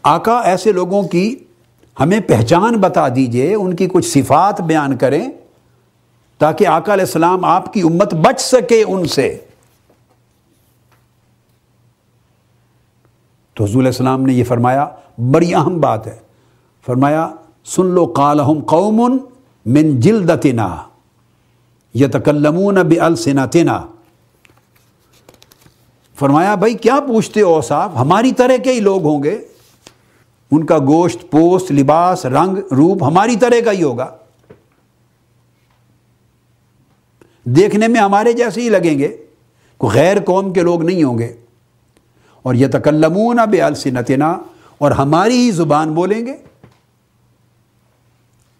آقا، 0.02 0.40
ایسے 0.40 0.72
لوگوں 0.72 1.02
کی 1.02 1.36
ہمیں 2.00 2.20
پہچان 2.20 2.76
بتا 2.76 3.08
دیجیے، 3.08 3.54
ان 3.54 3.76
کی 3.76 3.88
کچھ 3.92 4.06
صفات 4.06 4.60
بیان 4.60 4.96
کریں۔ 4.96 5.28
تاکہ 6.40 6.66
آقا 6.66 6.92
علیہ 6.92 7.04
السلام 7.04 7.44
آپ 7.44 7.72
کی 7.72 7.80
امت 7.80 8.14
بچ 8.14 8.40
سکے 8.40 8.84
ان 8.88 9.06
سے۔ 9.06 9.38
تو 13.54 13.64
حضور 13.64 13.80
علیہ 13.80 13.90
السلام 13.90 14.22
نے 14.22 14.32
یہ 14.32 14.44
فرمایا، 14.44 14.88
بڑی 15.30 15.54
اہم 15.54 15.80
بات 15.80 16.06
ہے۔ 16.06 16.18
فرمایا، 16.86 17.30
سن 17.64 17.86
لو 17.86 18.12
قالہم 18.16 18.60
قوم 18.60 19.18
من 19.66 20.00
جلدتنا 20.00 20.76
یتکلمون 21.94 22.74
بألسنتنا۔ 22.74 23.86
فرمایا، 26.14 26.54
بھائی، 26.54 26.74
کیا 26.74 27.00
پوچھتے 27.06 27.40
ہو 27.40 27.60
صاحب 27.60 28.00
ہماری 28.00 28.32
طرح 28.32 28.56
کے 28.64 28.72
ہی 28.72 28.80
لوگ 28.80 29.04
ہوں 29.04 29.22
گے۔ 29.22 29.44
ان 30.50 30.66
کا 30.66 30.78
گوشت، 30.78 31.30
پوست، 31.30 31.72
لباس، 31.72 32.26
رنگ، 32.26 32.56
روپ 32.72 33.04
ہماری 33.04 33.36
طرح 33.36 33.60
کا 33.64 33.72
ہی 33.72 33.82
ہوگا۔ 33.82 34.16
دیکھنے 37.44 37.88
میں 37.88 38.00
ہمارے 38.00 38.32
جیسے 38.32 38.60
ہی 38.60 38.68
لگیں 38.68 38.98
گے، 38.98 39.16
کوئی 39.76 39.98
غیر 39.98 40.20
قوم 40.20 40.52
کے 40.52 40.60
لوگ 40.60 40.82
نہیں 40.82 41.02
ہوں 41.02 41.18
گے۔ 41.18 41.36
اور 42.42 42.54
یہ 42.54 42.66
تکلمون 42.72 43.38
بے 43.50 43.62
السنتنا 43.62 44.38
اور 44.78 44.90
ہماری 44.90 45.36
ہی 45.36 45.50
زبان 45.50 45.94
بولیں 45.94 46.26
گے۔ 46.26 46.34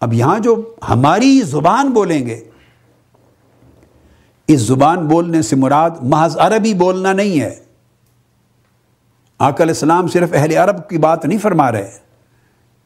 اب 0.01 0.12
یہاں 0.12 0.39
جو 0.39 0.74
ہماری 0.89 1.41
زبان 1.41 1.91
بولیں 1.91 2.26
گے، 2.26 2.45
اس 4.47 4.61
زبان 4.61 5.09
بولنے 5.09 5.43
سے 5.43 5.57
مراد 5.57 5.91
محض 6.03 6.37
عربی 6.39 6.74
بولنا 6.74 7.12
نہیں 7.12 7.41
ہے۔ 7.41 7.55
آقا 9.39 9.62
علیہ 9.62 9.74
السلام 9.74 10.09
صرف 10.09 10.28
اہل 10.33 10.57
عرب 10.57 10.89
کی 10.89 10.99
بات 10.99 11.24
نہیں 11.24 11.39
فرما 11.39 11.72
رہے 11.72 11.91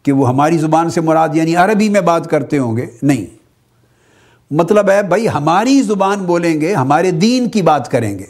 کہ 0.02 0.12
وہ 0.12 0.28
ہماری 0.28 0.58
زبان 0.58 0.90
سے 0.90 1.00
مراد 1.00 1.28
یعنی 1.32 1.56
عربی 1.56 1.88
میں 1.88 2.00
بات 2.00 2.30
کرتے 2.30 2.58
ہوں 2.58 2.76
گے۔ 2.76 2.86
نہیں۔ 3.02 3.43
مطلب 4.50 4.90
ہے 4.90 5.02
بھائی 5.02 5.28
ہماری 5.28 5.82
زبان 5.82 6.18
بولیں 6.18 6.60
گے، 6.60 6.74
ہمارے 6.74 7.10
دین 7.10 7.50
کی 7.50 7.62
بات 7.62 7.90
کریں 7.90 8.18
گے۔ 8.18 8.24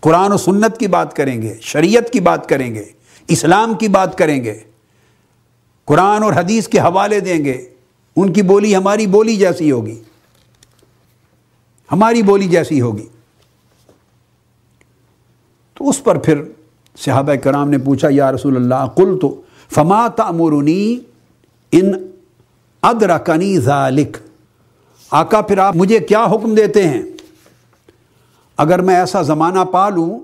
قرآن 0.00 0.32
و 0.32 0.36
سنت 0.36 0.78
کی 0.78 0.86
بات 0.86 1.16
کریں 1.16 1.42
گے، 1.42 1.54
شریعت 1.60 2.12
کی 2.12 2.20
بات 2.20 2.48
کریں 2.48 2.74
گے، 2.74 2.84
اسلام 3.28 3.74
کی 3.74 3.88
بات 3.88 4.18
کریں 4.18 4.44
گے۔ 4.44 4.60
قرآن 5.84 6.22
اور 6.22 6.32
حدیث 6.32 6.68
کے 6.68 6.78
حوالے 6.78 7.20
دیں 7.20 7.44
گے۔ 7.44 7.68
ان 8.16 8.32
کی 8.32 8.42
بولی 8.42 8.76
ہماری 8.76 9.06
بولی 9.06 9.36
جیسی 9.36 9.72
ہوگی۔ 9.72 10.02
ہماری 11.92 12.22
بولی 12.22 12.48
جیسی 12.48 12.80
ہوگی۔ 12.80 13.06
تو 15.74 15.88
اس 15.88 16.04
پر 16.04 16.18
پھر 16.18 16.42
صحابہ 16.98 17.34
کرام 17.34 17.70
نے 17.70 17.78
پوچھا، 17.78 18.08
یا 18.10 18.32
رسول 18.32 18.56
اللہ 18.56 18.86
قل 18.94 19.18
تو 19.20 19.40
فما 19.74 20.08
تأمرنی 20.08 20.98
ان 21.72 21.92
ادرکنی 22.82 23.58
ذالک؟ 23.58 24.16
آقا 25.10 25.40
پھر 25.40 25.58
آپ 25.58 25.76
مجھے 25.76 25.98
کیا 25.98 26.24
حکم 26.24 26.54
دیتے 26.54 26.88
ہیں؟ 26.88 27.02
اگر 28.56 28.78
میں 28.78 28.96
ایسا 28.96 29.22
زمانہ 29.22 29.60
پا 29.60 29.88
لوں 29.88 30.18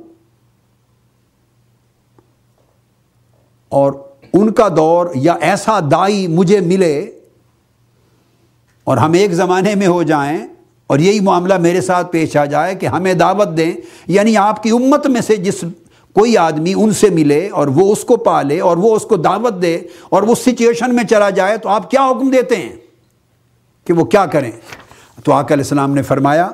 اور 3.68 3.92
ان 4.32 4.52
کا 4.52 4.68
دور 4.76 5.06
یا 5.14 5.32
ایسا 5.32 5.80
دائی 5.90 6.26
مجھے 6.26 6.60
ملے 6.60 7.10
اور 8.84 8.96
ہم 8.96 9.12
ایک 9.12 9.32
زمانے 9.32 9.74
میں 9.74 9.86
ہو 9.86 10.02
جائیں 10.02 10.38
اور 10.86 10.98
یہی 10.98 11.20
معاملہ 11.20 11.56
میرے 11.56 11.80
ساتھ 11.80 12.12
پیش 12.12 12.36
آ 12.36 12.44
جائے 12.44 12.74
کہ 12.74 12.86
ہمیں 12.86 13.14
دعوت 13.14 13.56
دیں 13.56 13.72
یعنی 14.06 14.36
آپ 14.36 14.62
کی 14.62 14.70
امت 14.70 15.06
میں 15.06 15.20
سے 15.20 15.36
جس 15.36 15.64
کوئی 16.12 16.36
آدمی 16.36 16.72
ان 16.76 16.92
سے 16.92 17.10
ملے 17.10 17.48
اور 17.48 17.68
وہ 17.68 17.92
اس 17.92 18.04
کو 18.04 18.16
پالے 18.16 18.60
اور 18.60 18.76
وہ 18.76 18.96
اس 18.96 19.02
کو 19.02 19.16
دعوت 19.16 19.62
دے 19.62 19.80
اور 20.08 20.22
وہ 20.22 20.34
سچویشن 20.34 20.94
میں 20.94 21.04
چلا 21.04 21.30
جائے، 21.30 21.56
تو 21.56 21.68
آپ 21.68 21.90
کیا 21.90 22.10
حکم 22.10 22.30
دیتے 22.30 22.56
ہیں؟ 22.56 22.76
کہ 23.84 23.92
وہ 23.92 24.04
کیا 24.04 24.26
کریں؟ 24.26 24.50
تو 25.24 25.32
آقا 25.32 25.54
علیہ 25.54 25.64
السلام 25.64 25.94
نے 25.94 26.02
فرمایا، 26.02 26.50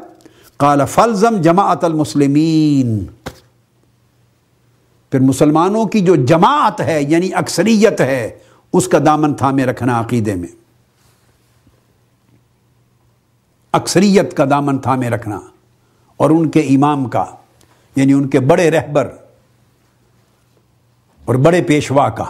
قال 0.57 0.81
فلزم 0.87 1.41
جماعت 1.41 1.85
المسلمین۔ 1.85 3.07
پھر 5.11 5.21
مسلمانوں 5.21 5.85
کی 5.85 6.01
جو 6.01 6.17
جماعت 6.17 6.81
ہے 6.81 7.03
یعنی 7.03 7.35
اکثریت 7.35 8.01
ہے، 8.01 8.39
اس 8.73 8.89
کا 8.89 8.99
دامن 9.07 9.35
تھامے 9.35 9.65
رکھنا 9.65 10.01
عقیدے 10.01 10.35
میں۔ 10.35 10.49
اکثریت 13.73 14.37
کا 14.37 14.45
دامن 14.51 14.79
تھامے 14.79 15.11
رکھنا 15.11 15.41
اور 16.17 16.31
ان 16.31 16.51
کے 16.51 16.61
امام 16.61 17.09
کا 17.09 17.25
یعنی 17.97 18.13
ان 18.13 18.29
کے 18.29 18.41
بڑے 18.41 18.71
رہبر 18.71 19.09
اور 21.25 21.35
بڑے 21.35 21.63
پیشوا 21.63 22.09
کا 22.09 22.25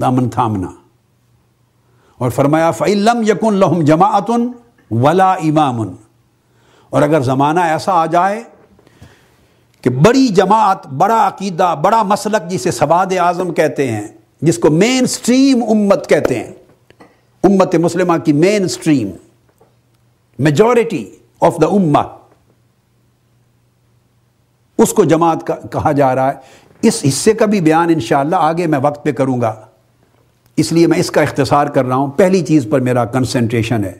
دامن 0.00 0.28
تھامنا۔ 0.28 0.70
اور 2.18 2.30
فرمایا 2.30 2.70
فعلم 2.70 3.22
یقن 3.22 3.54
لہم 3.54 3.80
جماعتن 3.80 4.48
ولا 4.90 5.32
امام 5.32 5.80
اور 6.88 7.02
اگر 7.02 7.20
زمانہ 7.20 7.60
ایسا 7.60 7.92
آ 7.92 8.06
جائے 8.06 8.42
کہ 9.80 9.90
بڑی 9.90 10.28
جماعت، 10.28 10.86
بڑا 10.86 11.26
عقیدہ، 11.28 11.74
بڑا 11.82 12.02
مسلک 12.02 12.50
جسے 12.50 12.70
سواد 12.70 13.06
اعظم 13.18 13.54
کہتے 13.54 13.90
ہیں، 13.92 14.08
جس 14.42 14.58
کو 14.58 14.70
مین 14.70 15.06
سٹریم 15.06 15.62
امت 15.62 16.08
کہتے 16.08 16.38
ہیں، 16.38 16.52
امت 17.42 17.74
مسلمہ 17.74 18.18
کی 18.18 18.32
مین 18.32 18.68
سٹریم 18.68 19.10
میجورٹی 20.38 21.10
آف 21.40 21.60
دا 21.60 21.66
اما 21.66 22.02
اس 24.78 24.92
کو 24.92 25.04
جماعت 25.04 25.46
کہا 25.46 25.92
جا 25.92 26.14
رہا 26.14 26.28
ہے۔ 26.28 26.38
اس 26.82 27.02
حصے 27.08 27.32
کا 27.32 27.46
بھی 27.46 27.60
بیان 27.60 27.88
انشاءاللہ 27.88 28.36
آگے 28.36 28.66
میں 28.66 28.78
وقت 28.82 29.04
پہ 29.04 29.12
کروں 29.12 29.40
گا۔ 29.40 29.65
اس 30.56 30.72
لیے 30.72 30.86
میں 30.86 30.98
اس 30.98 31.10
کا 31.10 31.22
اختصار 31.22 31.66
کر 31.66 31.84
رہا 31.84 31.96
ہوں۔ 31.96 32.10
پہلی 32.10 32.44
چیز 32.44 32.66
پر 32.70 32.80
میرا 32.80 33.04
کنسنٹریشن 33.04 33.84
ہے۔ 33.84 33.92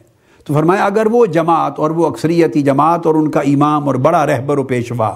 تو 0.44 0.54
فرمایا، 0.54 0.84
اگر 0.84 1.06
وہ 1.06 1.26
جماعت 1.26 1.78
اور 1.78 1.90
وہ 1.90 2.06
اکثریتی 2.06 2.62
جماعت 2.62 3.06
اور 3.06 3.14
ان 3.14 3.30
کا 3.30 3.40
امام 3.40 3.86
اور 3.86 3.94
بڑا 3.94 4.26
رہبر 4.26 4.58
و 4.58 4.62
پیشوا 4.62 5.14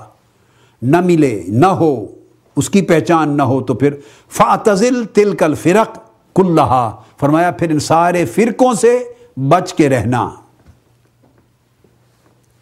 نہ 0.82 1.00
ملے، 1.00 1.42
نہ 1.48 1.66
ہو، 1.66 2.06
اس 2.56 2.70
کی 2.70 2.82
پہچان 2.82 3.36
نہ 3.36 3.42
ہو، 3.42 3.62
تو 3.62 3.74
پھر 3.74 3.94
فاتزل 4.30 5.04
تل 5.04 5.36
کل 5.36 5.54
فرق 5.54 5.98
کل 6.34 6.58
فرمایا، 7.20 7.50
پھر 7.50 7.70
ان 7.70 7.78
سارے 7.78 8.24
فرقوں 8.24 8.74
سے 8.74 9.04
بچ 9.36 9.74
کے 9.74 9.88
رہنا۔ 9.88 10.30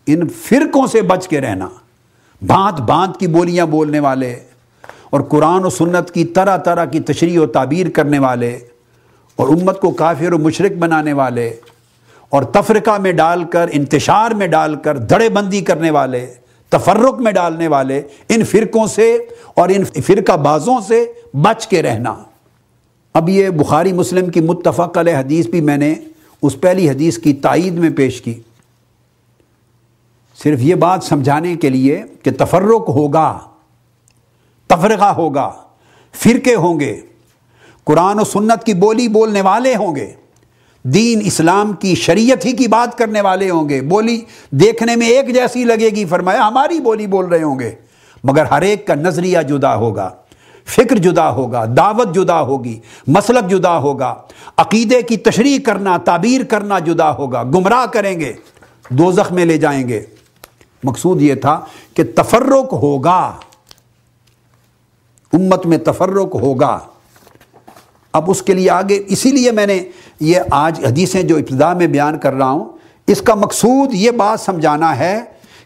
ان 0.06 0.28
فرقوں 0.28 0.86
سے 0.86 1.02
بچ 1.02 1.28
کے 1.28 1.40
رہنا۔ 1.40 1.68
بانت 2.46 2.80
بانت 2.80 3.16
کی 3.16 3.26
بولیاں 3.26 3.66
بولنے 3.66 4.00
والے 4.00 4.36
اور 5.10 5.20
قرآن 5.20 5.64
و 5.64 5.70
سنت 5.70 6.10
کی 6.10 6.24
طرح 6.24 6.56
طرح 6.56 6.84
کی 6.84 7.00
تشریح 7.00 7.40
و 7.40 7.46
تعبیر 7.46 7.90
کرنے 7.90 8.18
والے 8.18 8.58
اور 9.36 9.48
امت 9.48 9.80
کو 9.80 9.90
کافر 9.90 10.32
و 10.32 10.38
مشرق 10.38 10.72
بنانے 10.72 11.12
والے 11.12 11.56
اور 12.28 12.42
تفرقہ 12.42 12.98
میں 12.98 13.12
ڈال 13.12 13.44
کر، 13.44 13.68
انتشار 13.72 14.30
میں 14.30 14.46
ڈال 14.46 14.74
کر 14.74 14.98
دڑے 14.98 15.28
بندی 15.28 15.60
کرنے 15.60 15.90
والے، 15.90 16.26
تفرق 16.68 17.20
میں 17.20 17.32
ڈالنے 17.32 17.68
والے، 17.68 18.02
ان 18.28 18.44
فرقوں 18.44 18.86
سے 18.86 19.18
اور 19.54 19.68
ان 19.68 19.84
فرقہ 19.84 20.36
بازوں 20.36 20.80
سے 20.88 21.12
بچ 21.34 21.66
کے 21.66 21.82
رہنا۔ 21.82 22.14
اب 23.14 23.28
یہ 23.28 23.48
بخاری 23.48 23.92
مسلم 23.92 24.30
کی 24.30 24.40
متفق 24.40 24.98
علیہ 24.98 25.16
حدیث 25.16 25.46
بھی 25.46 25.60
میں 25.60 25.76
نے 25.76 25.94
اس 26.42 26.60
پہلی 26.60 26.90
حدیث 26.90 27.18
کی 27.18 27.32
تائید 27.32 27.72
میں 27.72 27.90
پیش 27.90 28.20
کی۔ 28.20 28.34
صرف 30.42 30.58
یہ 30.62 30.74
بات 30.74 31.04
سمجھانے 31.04 31.56
کے 31.56 31.68
لیے 31.68 32.02
کہ 32.22 32.30
تفرق 32.38 32.88
ہوگا۔ 32.88 33.38
تفرقہ 34.68 35.04
ہوگا، 35.04 35.52
فرقے 36.14 36.54
ہوں 36.54 36.80
گے۔ 36.80 37.00
قرآن 37.84 38.20
و 38.20 38.24
سنت 38.24 38.64
کی 38.64 38.74
بولی 38.74 39.08
بولنے 39.08 39.40
والے 39.40 39.74
ہوں 39.76 39.96
گے۔ 39.96 40.12
دین 40.82 41.20
اسلام 41.24 41.72
کی 41.72 41.94
شریعت 41.94 42.46
ہی 42.46 42.52
کی 42.52 42.68
بات 42.68 42.98
کرنے 42.98 43.20
والے 43.20 43.50
ہوں 43.50 43.68
گے۔ 43.68 43.80
بولی 43.80 44.20
دیکھنے 44.50 44.96
میں 44.96 45.08
ایک 45.08 45.34
جیسی 45.34 45.64
لگے 45.64 45.90
گی، 45.90 46.04
فرمایا، 46.04 46.48
ہماری 46.48 46.80
بولی 46.80 47.06
بول 47.06 47.24
رہے 47.24 47.42
ہوں 47.42 47.58
گے۔ 47.58 47.70
مگر 48.24 48.44
ہر 48.44 48.62
ایک 48.62 48.86
کا 48.86 48.94
نظریہ 48.94 49.38
جدا 49.38 49.76
ہوگا، 49.76 50.10
فکر 50.66 50.96
جدا 50.96 51.30
ہوگا، 51.30 51.64
دعوت 51.76 52.14
جدا 52.14 52.40
ہوگی، 52.40 52.80
مسلک 53.06 53.50
جدا 53.50 53.78
ہوگا۔ 53.78 54.14
عقیدے 54.56 55.02
کی 55.02 55.16
تشریح 55.16 55.58
کرنا، 55.58 55.96
تعبیر 55.96 56.44
کرنا 56.44 56.78
جدا 56.78 57.14
ہوگا۔ 57.14 57.42
گمراہ 57.42 57.86
کریں 57.86 58.20
گے 58.20 58.32
دو 58.90 59.10
میں 59.30 59.44
لے 59.44 59.56
جائیں 59.56 59.88
گے۔ 59.88 60.00
مقصود 60.84 61.22
یہ 61.22 61.34
تھا 61.34 61.60
کہ 61.94 62.04
تفرق 62.16 62.72
ہوگا۔ 62.72 63.32
امت 65.32 65.66
میں 65.66 65.78
تفرق 65.78 66.34
ہوگا۔ 66.34 66.78
اب 68.12 68.30
اس 68.30 68.42
کے 68.42 68.54
لیے 68.54 68.70
آگے 68.70 69.02
اسی 69.06 69.30
لیے 69.30 69.50
میں 69.52 69.66
نے 69.66 69.84
یہ 70.20 70.40
آج 70.50 70.84
حدیثیں 70.84 71.22
جو 71.22 71.36
ابتدا 71.36 71.72
میں 71.72 71.86
بیان 71.86 72.18
کر 72.18 72.32
رہا 72.32 72.50
ہوں، 72.50 72.64
اس 73.06 73.22
کا 73.22 73.34
مقصود 73.34 73.94
یہ 73.94 74.10
بات 74.10 74.40
سمجھانا 74.40 74.98
ہے 74.98 75.20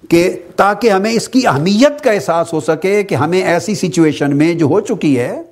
کہ 0.08 0.38
تاکہ 0.56 0.90
ہمیں 0.90 1.10
اس 1.10 1.28
کی 1.28 1.46
اہمیت 1.46 2.04
کا 2.04 2.10
احساس 2.10 2.52
ہو 2.52 2.60
سکے 2.60 3.02
کہ 3.02 3.14
ہمیں 3.14 3.42
ایسی 3.42 3.74
سچویشن 3.74 4.36
میں 4.36 4.54
جو 4.54 4.66
ہو 4.66 4.80
چکی 4.80 5.18
ہے، 5.18 5.42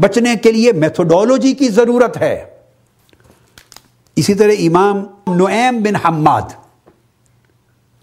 بچنے 0.00 0.34
کے 0.42 0.52
لیے 0.52 0.72
میتھوڈولوجی 0.72 1.52
کی 1.52 1.68
ضرورت 1.68 2.16
ہے۔ 2.16 2.44
اسی 4.16 4.34
طرح 4.34 4.52
امام 4.58 5.04
نعیم 5.36 5.82
بن 5.82 5.96
حماد، 5.96 6.54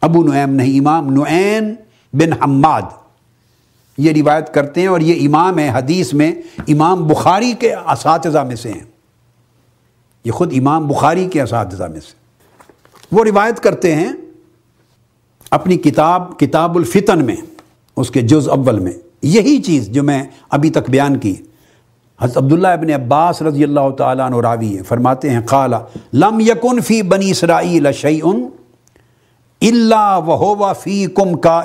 ابو 0.01 0.23
نعیم 0.23 0.49
نہیں، 0.49 0.79
امام 0.79 1.13
نعین 1.13 1.75
بن 2.13 2.33
حماد۔ 2.33 2.81
یہ 3.99 4.11
روایت 4.11 4.53
کرتے 4.53 4.81
ہیں 4.81 4.87
اور 4.87 4.99
یہ 4.99 5.27
امام 5.27 5.59
ہے 5.59 5.69
حدیث 5.73 6.13
میں 6.13 6.31
امام 6.67 7.07
بخاری 7.07 7.53
کے 7.59 7.73
اساتذہ 7.73 8.39
میں 8.39 8.55
سے 8.55 8.71
ہیں۔ 8.71 8.83
یہ 10.25 10.31
خود 10.31 10.53
امام 10.57 10.87
بخاری 10.87 11.27
کے 11.27 11.41
اساتذہ 11.41 11.83
میں 11.83 11.99
سے۔ 11.99 12.13
وہ 13.11 13.23
روایت 13.23 13.59
کرتے 13.59 13.95
ہیں 13.95 14.09
اپنی 15.51 15.77
کتاب 15.77 16.39
کتاب 16.39 16.77
الفتن 16.77 17.25
میں، 17.25 17.35
اس 17.95 18.11
کے 18.11 18.21
جز 18.21 18.49
اول 18.49 18.79
میں۔ 18.79 18.91
یہی 19.21 19.61
چیز 19.61 19.87
جو 19.87 20.03
میں 20.03 20.23
ابھی 20.49 20.69
تک 20.69 20.89
بیان 20.89 21.17
کی۔ 21.17 21.35
حضرت 22.21 22.37
عبداللہ 22.37 22.67
ابن 22.67 22.89
عباس 22.89 23.41
رضی 23.41 23.63
اللہ 23.63 23.89
تعالیٰ 23.97 24.25
عنہ 24.25 24.35
راوی 24.35 24.75
ہیں، 24.75 24.83
فرماتے 24.83 25.29
ہیں 25.29 25.41
قالا 25.41 25.79
لم 26.13 26.39
یکن 26.39 26.81
فی 26.81 27.01
بنی 27.01 27.31
اسرائیل 27.31 27.91
شیئن 27.91 28.47
اللہ 29.61 30.19
وہوا 30.25 30.73
فی 30.73 31.05
کم 31.05 31.37
کا 31.37 31.61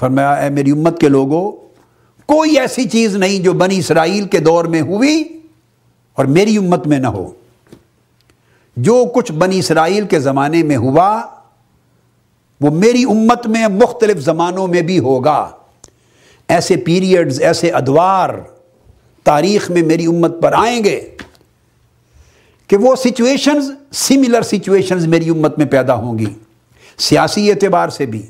فرمایا، 0.00 0.32
اے 0.32 0.48
میری 0.48 0.70
امت 0.70 1.00
کے 1.00 1.08
لوگوں، 1.08 1.52
کوئی 2.26 2.58
ایسی 2.58 2.88
چیز 2.88 3.16
نہیں 3.16 3.38
جو 3.38 3.52
بنی 3.52 3.78
اسرائیل 3.78 4.24
کے 4.24 4.38
دور 4.38 4.64
میں 4.64 4.80
ہوئی 4.80 5.24
اور 6.12 6.24
میری 6.24 6.56
امت 6.56 6.86
میں 6.86 6.98
نہ 6.98 7.06
ہو۔ 7.06 7.32
جو 8.76 9.04
کچھ 9.14 9.32
بنی 9.32 9.58
اسرائیل 9.58 10.06
کے 10.06 10.20
زمانے 10.20 10.62
میں 10.62 10.76
ہوا، 10.76 11.22
وہ 12.60 12.70
میری 12.70 13.04
امت 13.04 13.46
میں 13.46 13.68
مختلف 13.68 14.16
زمانوں 14.16 14.66
میں 14.66 14.82
بھی 14.82 14.98
ہوگا۔ 14.98 15.48
ایسے 16.48 16.76
پیریڈز، 16.76 17.42
ایسے 17.42 17.70
ادوار 17.70 18.30
تاریخ 19.24 19.70
میں 19.70 19.82
میری 19.82 20.06
امت 20.06 20.42
پر 20.42 20.52
آئیں 20.52 20.84
گے 20.84 21.10
کہ 22.66 22.76
وہ 22.76 22.96
سچویشنز 22.96 23.70
سملر 23.92 24.42
سچویشنز 24.42 25.06
میری 25.06 25.28
امت 25.28 25.58
میں 25.58 25.66
پیدا 25.66 25.94
ہوں 25.94 26.18
گی۔ 26.18 26.34
سیاسی 26.98 27.50
اعتبار 27.50 27.88
سے 27.88 28.06
بھی۔ 28.06 28.22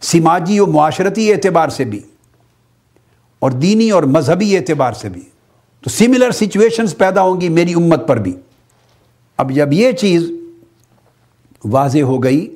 سماجی 0.00 0.60
و 0.60 0.66
معاشرتی 0.66 1.32
اعتبار 1.32 1.68
سے 1.68 1.84
بھی 1.84 2.00
اور 3.38 3.50
دینی 3.50 3.90
اور 3.90 4.02
مذہبی 4.02 4.56
اعتبار 4.56 4.92
سے 4.92 5.08
بھی۔ 5.08 5.20
تو 5.80 5.90
سملر 5.90 6.30
سچویشنز 6.30 6.96
پیدا 6.96 7.22
ہوں 7.22 7.40
گی 7.40 7.48
میری 7.48 7.72
امت 7.72 8.08
پر 8.08 8.16
بھی۔ 8.16 8.34
اب 9.36 9.50
جب 9.50 9.72
یہ 9.72 9.92
چیز 9.92 10.30
واضح 11.64 11.98
ہو 11.98 12.22
گئی، 12.22 12.54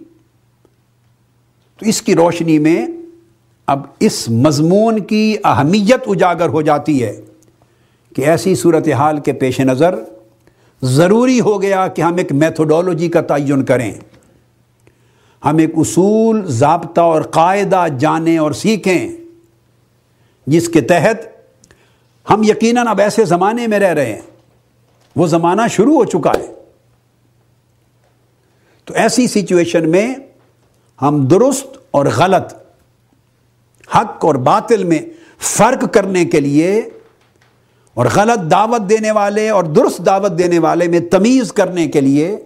تو 1.79 1.87
اس 1.87 2.03
کی 2.03 2.15
روشنی 2.15 2.59
میں 2.59 2.87
اب 3.67 3.81
اس 4.01 4.29
مضمون 4.29 5.01
کی 5.01 5.37
اہمیت 5.45 6.03
اجاگر 6.07 6.49
ہو 6.49 6.63
جاتی 6.63 7.03
ہے 7.03 7.21
کہ 8.17 8.23
ایسی 8.23 8.55
صورتحال 8.55 9.21
کے 9.21 9.33
پیش 9.33 9.61
نظر 9.61 9.95
ضروری 10.83 11.41
ہو 11.41 11.63
گیا 11.63 11.87
کہ 11.87 12.03
ہم 12.03 12.17
ایک 12.17 12.33
میتھوڈولوجی 12.33 13.09
کا 13.09 13.21
تعین 13.21 13.65
کریں۔ 13.65 13.93
ہم 15.45 15.57
ایک 15.57 15.71
اصول، 15.77 16.47
ضابطہ 16.47 17.01
اور 17.01 17.23
قاعدہ 17.23 17.85
جانیں 17.99 18.39
اور 18.39 18.53
سیکھیں، 18.53 19.13
جس 20.47 20.69
کے 20.69 20.81
تحت 20.81 21.17
ہم 22.31 22.43
یقیناً 22.43 22.87
اب 22.87 23.01
ایسے 23.01 23.25
زمانے 23.25 23.67
میں 23.67 23.79
رہ 23.79 23.93
رہے 23.93 24.13
ہیں۔ 24.13 24.21
وہ 25.17 25.27
زمانہ 25.27 25.63
شروع 25.71 25.95
ہو 25.95 26.05
چکا 26.05 26.33
ہے۔ 26.39 26.55
تو 28.85 28.95
ایسی 28.95 29.27
سچویشن 29.27 29.91
میں 29.91 30.15
ہم 31.03 31.27
درست 31.27 31.67
اور 31.91 32.07
غلط، 32.17 32.55
حق 33.97 34.25
اور 34.25 34.35
باطل 34.35 34.85
میں 34.85 34.99
فرق 35.39 35.95
کرنے 35.95 36.25
کے 36.25 36.41
لیے 36.41 36.89
اور 37.95 38.07
غلط 38.15 38.51
دعوت 38.51 38.91
دینے 38.91 39.11
والے 39.11 39.51
اور 39.51 39.65
درست 39.65 40.07
دعوت 40.07 40.39
دینے 40.39 40.59
والے 40.59 40.89
میں 40.89 41.01
تمیز 41.01 41.53
کرنے 41.53 41.89
کے 41.89 42.01
لیے 42.01 42.39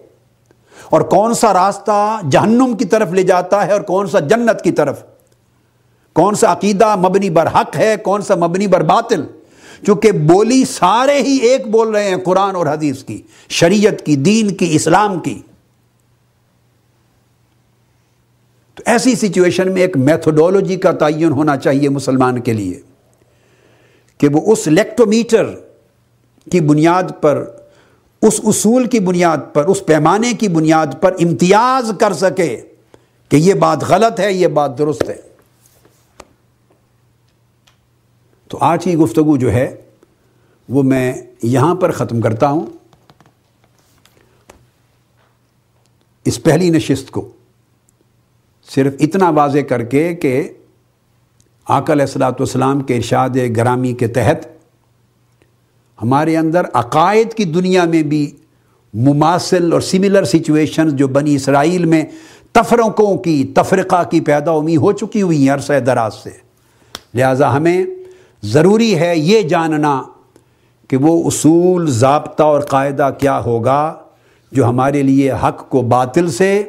اور 0.91 1.01
کون 1.01 1.34
سا 1.34 1.53
راستہ 1.53 2.20
جہنم 2.30 2.76
کی 2.78 2.84
طرف 2.84 3.12
لے 3.12 3.22
جاتا 3.22 3.66
ہے 3.66 3.72
اور 3.72 3.80
کون 3.80 4.07
سا 4.07 4.18
جنت 4.18 4.62
کی 4.62 4.70
طرف؟ 4.70 5.03
کون 6.12 6.34
سا 6.34 6.53
عقیدہ 6.53 6.97
مبنی 6.97 7.30
بر 7.30 7.47
حق 7.47 7.76
ہے، 7.76 7.97
کون 8.03 8.22
سا 8.22 8.34
مبنی 8.34 8.66
بر 8.66 8.82
باطل؟ 8.82 9.24
چونکہ 9.86 10.12
بولی 10.12 10.64
سارے 10.64 11.22
ہی 11.22 11.36
ایک 11.36 11.66
بول 11.66 11.89
رہے 11.89 12.09
ہیں 12.09 12.16
قرآن 12.16 12.57
اور 12.57 12.66
حدیث 12.66 13.05
کی، 13.05 13.22
شریعت 13.49 14.07
کی، 14.07 14.16
دین 14.16 14.55
کی، 14.55 14.74
اسلام 14.76 15.20
کی۔ 15.20 15.43
تو 18.74 18.82
ایسی 18.86 19.14
سچویشن 19.14 19.72
میں 19.72 19.82
ایک 19.82 19.97
میتھڈولوجی 19.97 20.76
کا 20.76 20.93
تعین 20.93 21.32
ہونا 21.32 21.57
چاہیے 21.57 21.89
مسلمان 21.89 22.41
کے 22.41 22.53
لیے 22.53 22.80
کہ 24.18 24.28
وہ 24.28 24.53
اس 24.53 24.66
لیکٹومیٹر 24.66 25.45
کی 26.53 26.61
بنیاد 26.61 27.03
پر 27.20 27.57
اس 28.23 28.41
اصول 28.45 28.87
کی 28.87 29.01
بنیاد 29.01 29.39
پر، 29.53 29.64
اس 29.64 29.87
پیمانے 29.87 30.33
کی 30.33 30.49
بنیاد 30.49 30.87
پر 31.01 31.16
امتیاز 31.21 31.93
کر 32.01 32.12
سکے 32.12 32.62
کہ 33.29 33.37
یہ 33.37 33.55
بات 33.55 33.85
غلط 33.85 34.21
ہے، 34.21 34.33
یہ 34.33 34.47
بات 34.47 34.79
درست 34.79 35.09
ہے۔ 35.09 35.16
تو 38.49 38.59
آج 38.61 38.85
کی 38.85 38.97
گفتگو 38.97 39.37
جو 39.37 39.53
ہے، 39.53 39.77
وہ 40.69 40.83
میں 40.83 41.14
یہاں 41.43 41.75
پر 41.75 41.91
ختم 41.91 42.21
کرتا 42.21 42.49
ہوں۔ 42.49 42.66
اس 46.25 46.43
پہلی 46.43 46.71
نشست 46.71 47.11
کو 47.11 47.29
صرف 48.75 48.95
اتنا 49.01 49.31
واضح 49.31 49.59
کر 49.59 49.83
کے 49.83 50.14
کہ 50.14 50.53
آکل 51.64 52.01
اصلاۃ 52.01 52.33
والسلام 52.33 52.81
کے 52.81 52.97
ارشاد 52.97 53.31
گرامی 53.57 53.93
کے 53.93 54.09
تحت 54.09 54.57
ہمارے 56.03 56.36
اندر 56.36 56.62
عقائد 56.72 57.34
کی 57.34 57.44
دنیا 57.44 57.84
میں 57.84 58.03
بھی 58.03 58.36
مماثل 58.94 59.72
اور 59.72 59.80
سملر 59.80 60.24
سچویشن 60.24 60.96
جو 60.96 61.09
بنی 61.09 61.34
اسرائیل 61.34 61.84
میں 61.84 62.05
تفرقوں 62.53 63.18
کی، 63.18 63.44
تفرقہ 63.44 64.03
کی 64.11 64.20
پیدا 64.20 64.51
امی 64.51 64.76
ہو 64.76 64.92
چکی 64.92 65.22
ہوئی 65.22 65.49
ہیں 65.49 65.55
عرصہ 65.55 65.72
دراز 65.72 66.14
سے۔ 66.14 66.30
لہٰذا 67.14 67.57
ہمیں 67.57 67.84
ضروری 68.42 68.99
ہے 68.99 69.16
یہ 69.16 69.40
جاننا 69.42 70.03
کہ 70.88 70.96
وہ 70.96 71.26
اصول، 71.26 71.90
ضابطہ 71.90 72.42
اور 72.42 72.61
قاعدہ 72.61 73.11
کیا 73.18 73.40
ہوگا 73.40 73.94
جو 74.53 74.64
ہمارے 74.64 75.03
لیے 75.03 75.32
حق 75.32 75.68
کو 75.68 75.82
باطل 75.82 76.30
سے 76.30 76.62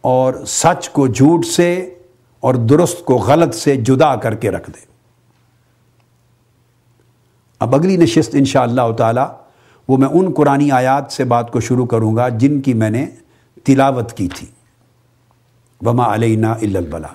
اور 0.00 0.34
سچ 0.46 0.88
کو 0.88 1.06
جھوٹ 1.06 1.46
سے 1.46 1.94
اور 2.40 2.54
درست 2.54 3.04
کو 3.04 3.14
غلط 3.14 3.54
سے 3.54 3.76
جدا 3.76 4.16
کر 4.16 4.34
کے 4.34 4.50
رکھ 4.50 4.70
دے۔ 4.70 4.93
اب 7.64 7.74
اگلی 7.74 7.96
نشست 7.96 8.30
ان 8.32 8.44
شاء 8.44 8.62
اللہ 8.62 8.92
تعالی 8.96 9.20
وہ 9.88 9.96
میں 9.96 10.08
ان 10.08 10.32
قرآن 10.32 10.70
آیات 10.72 11.12
سے 11.12 11.24
بات 11.24 11.52
کو 11.52 11.60
شروع 11.60 11.86
کروں 11.86 12.16
گا 12.16 12.28
جن 12.28 12.60
کی 12.60 12.74
میں 12.74 12.90
نے 12.90 13.06
تلاوت 13.64 14.12
کی 14.12 14.28
تھی۔ 14.28 14.46
وما 15.86 16.14
علینا 16.14 16.52
البلا 16.52 17.08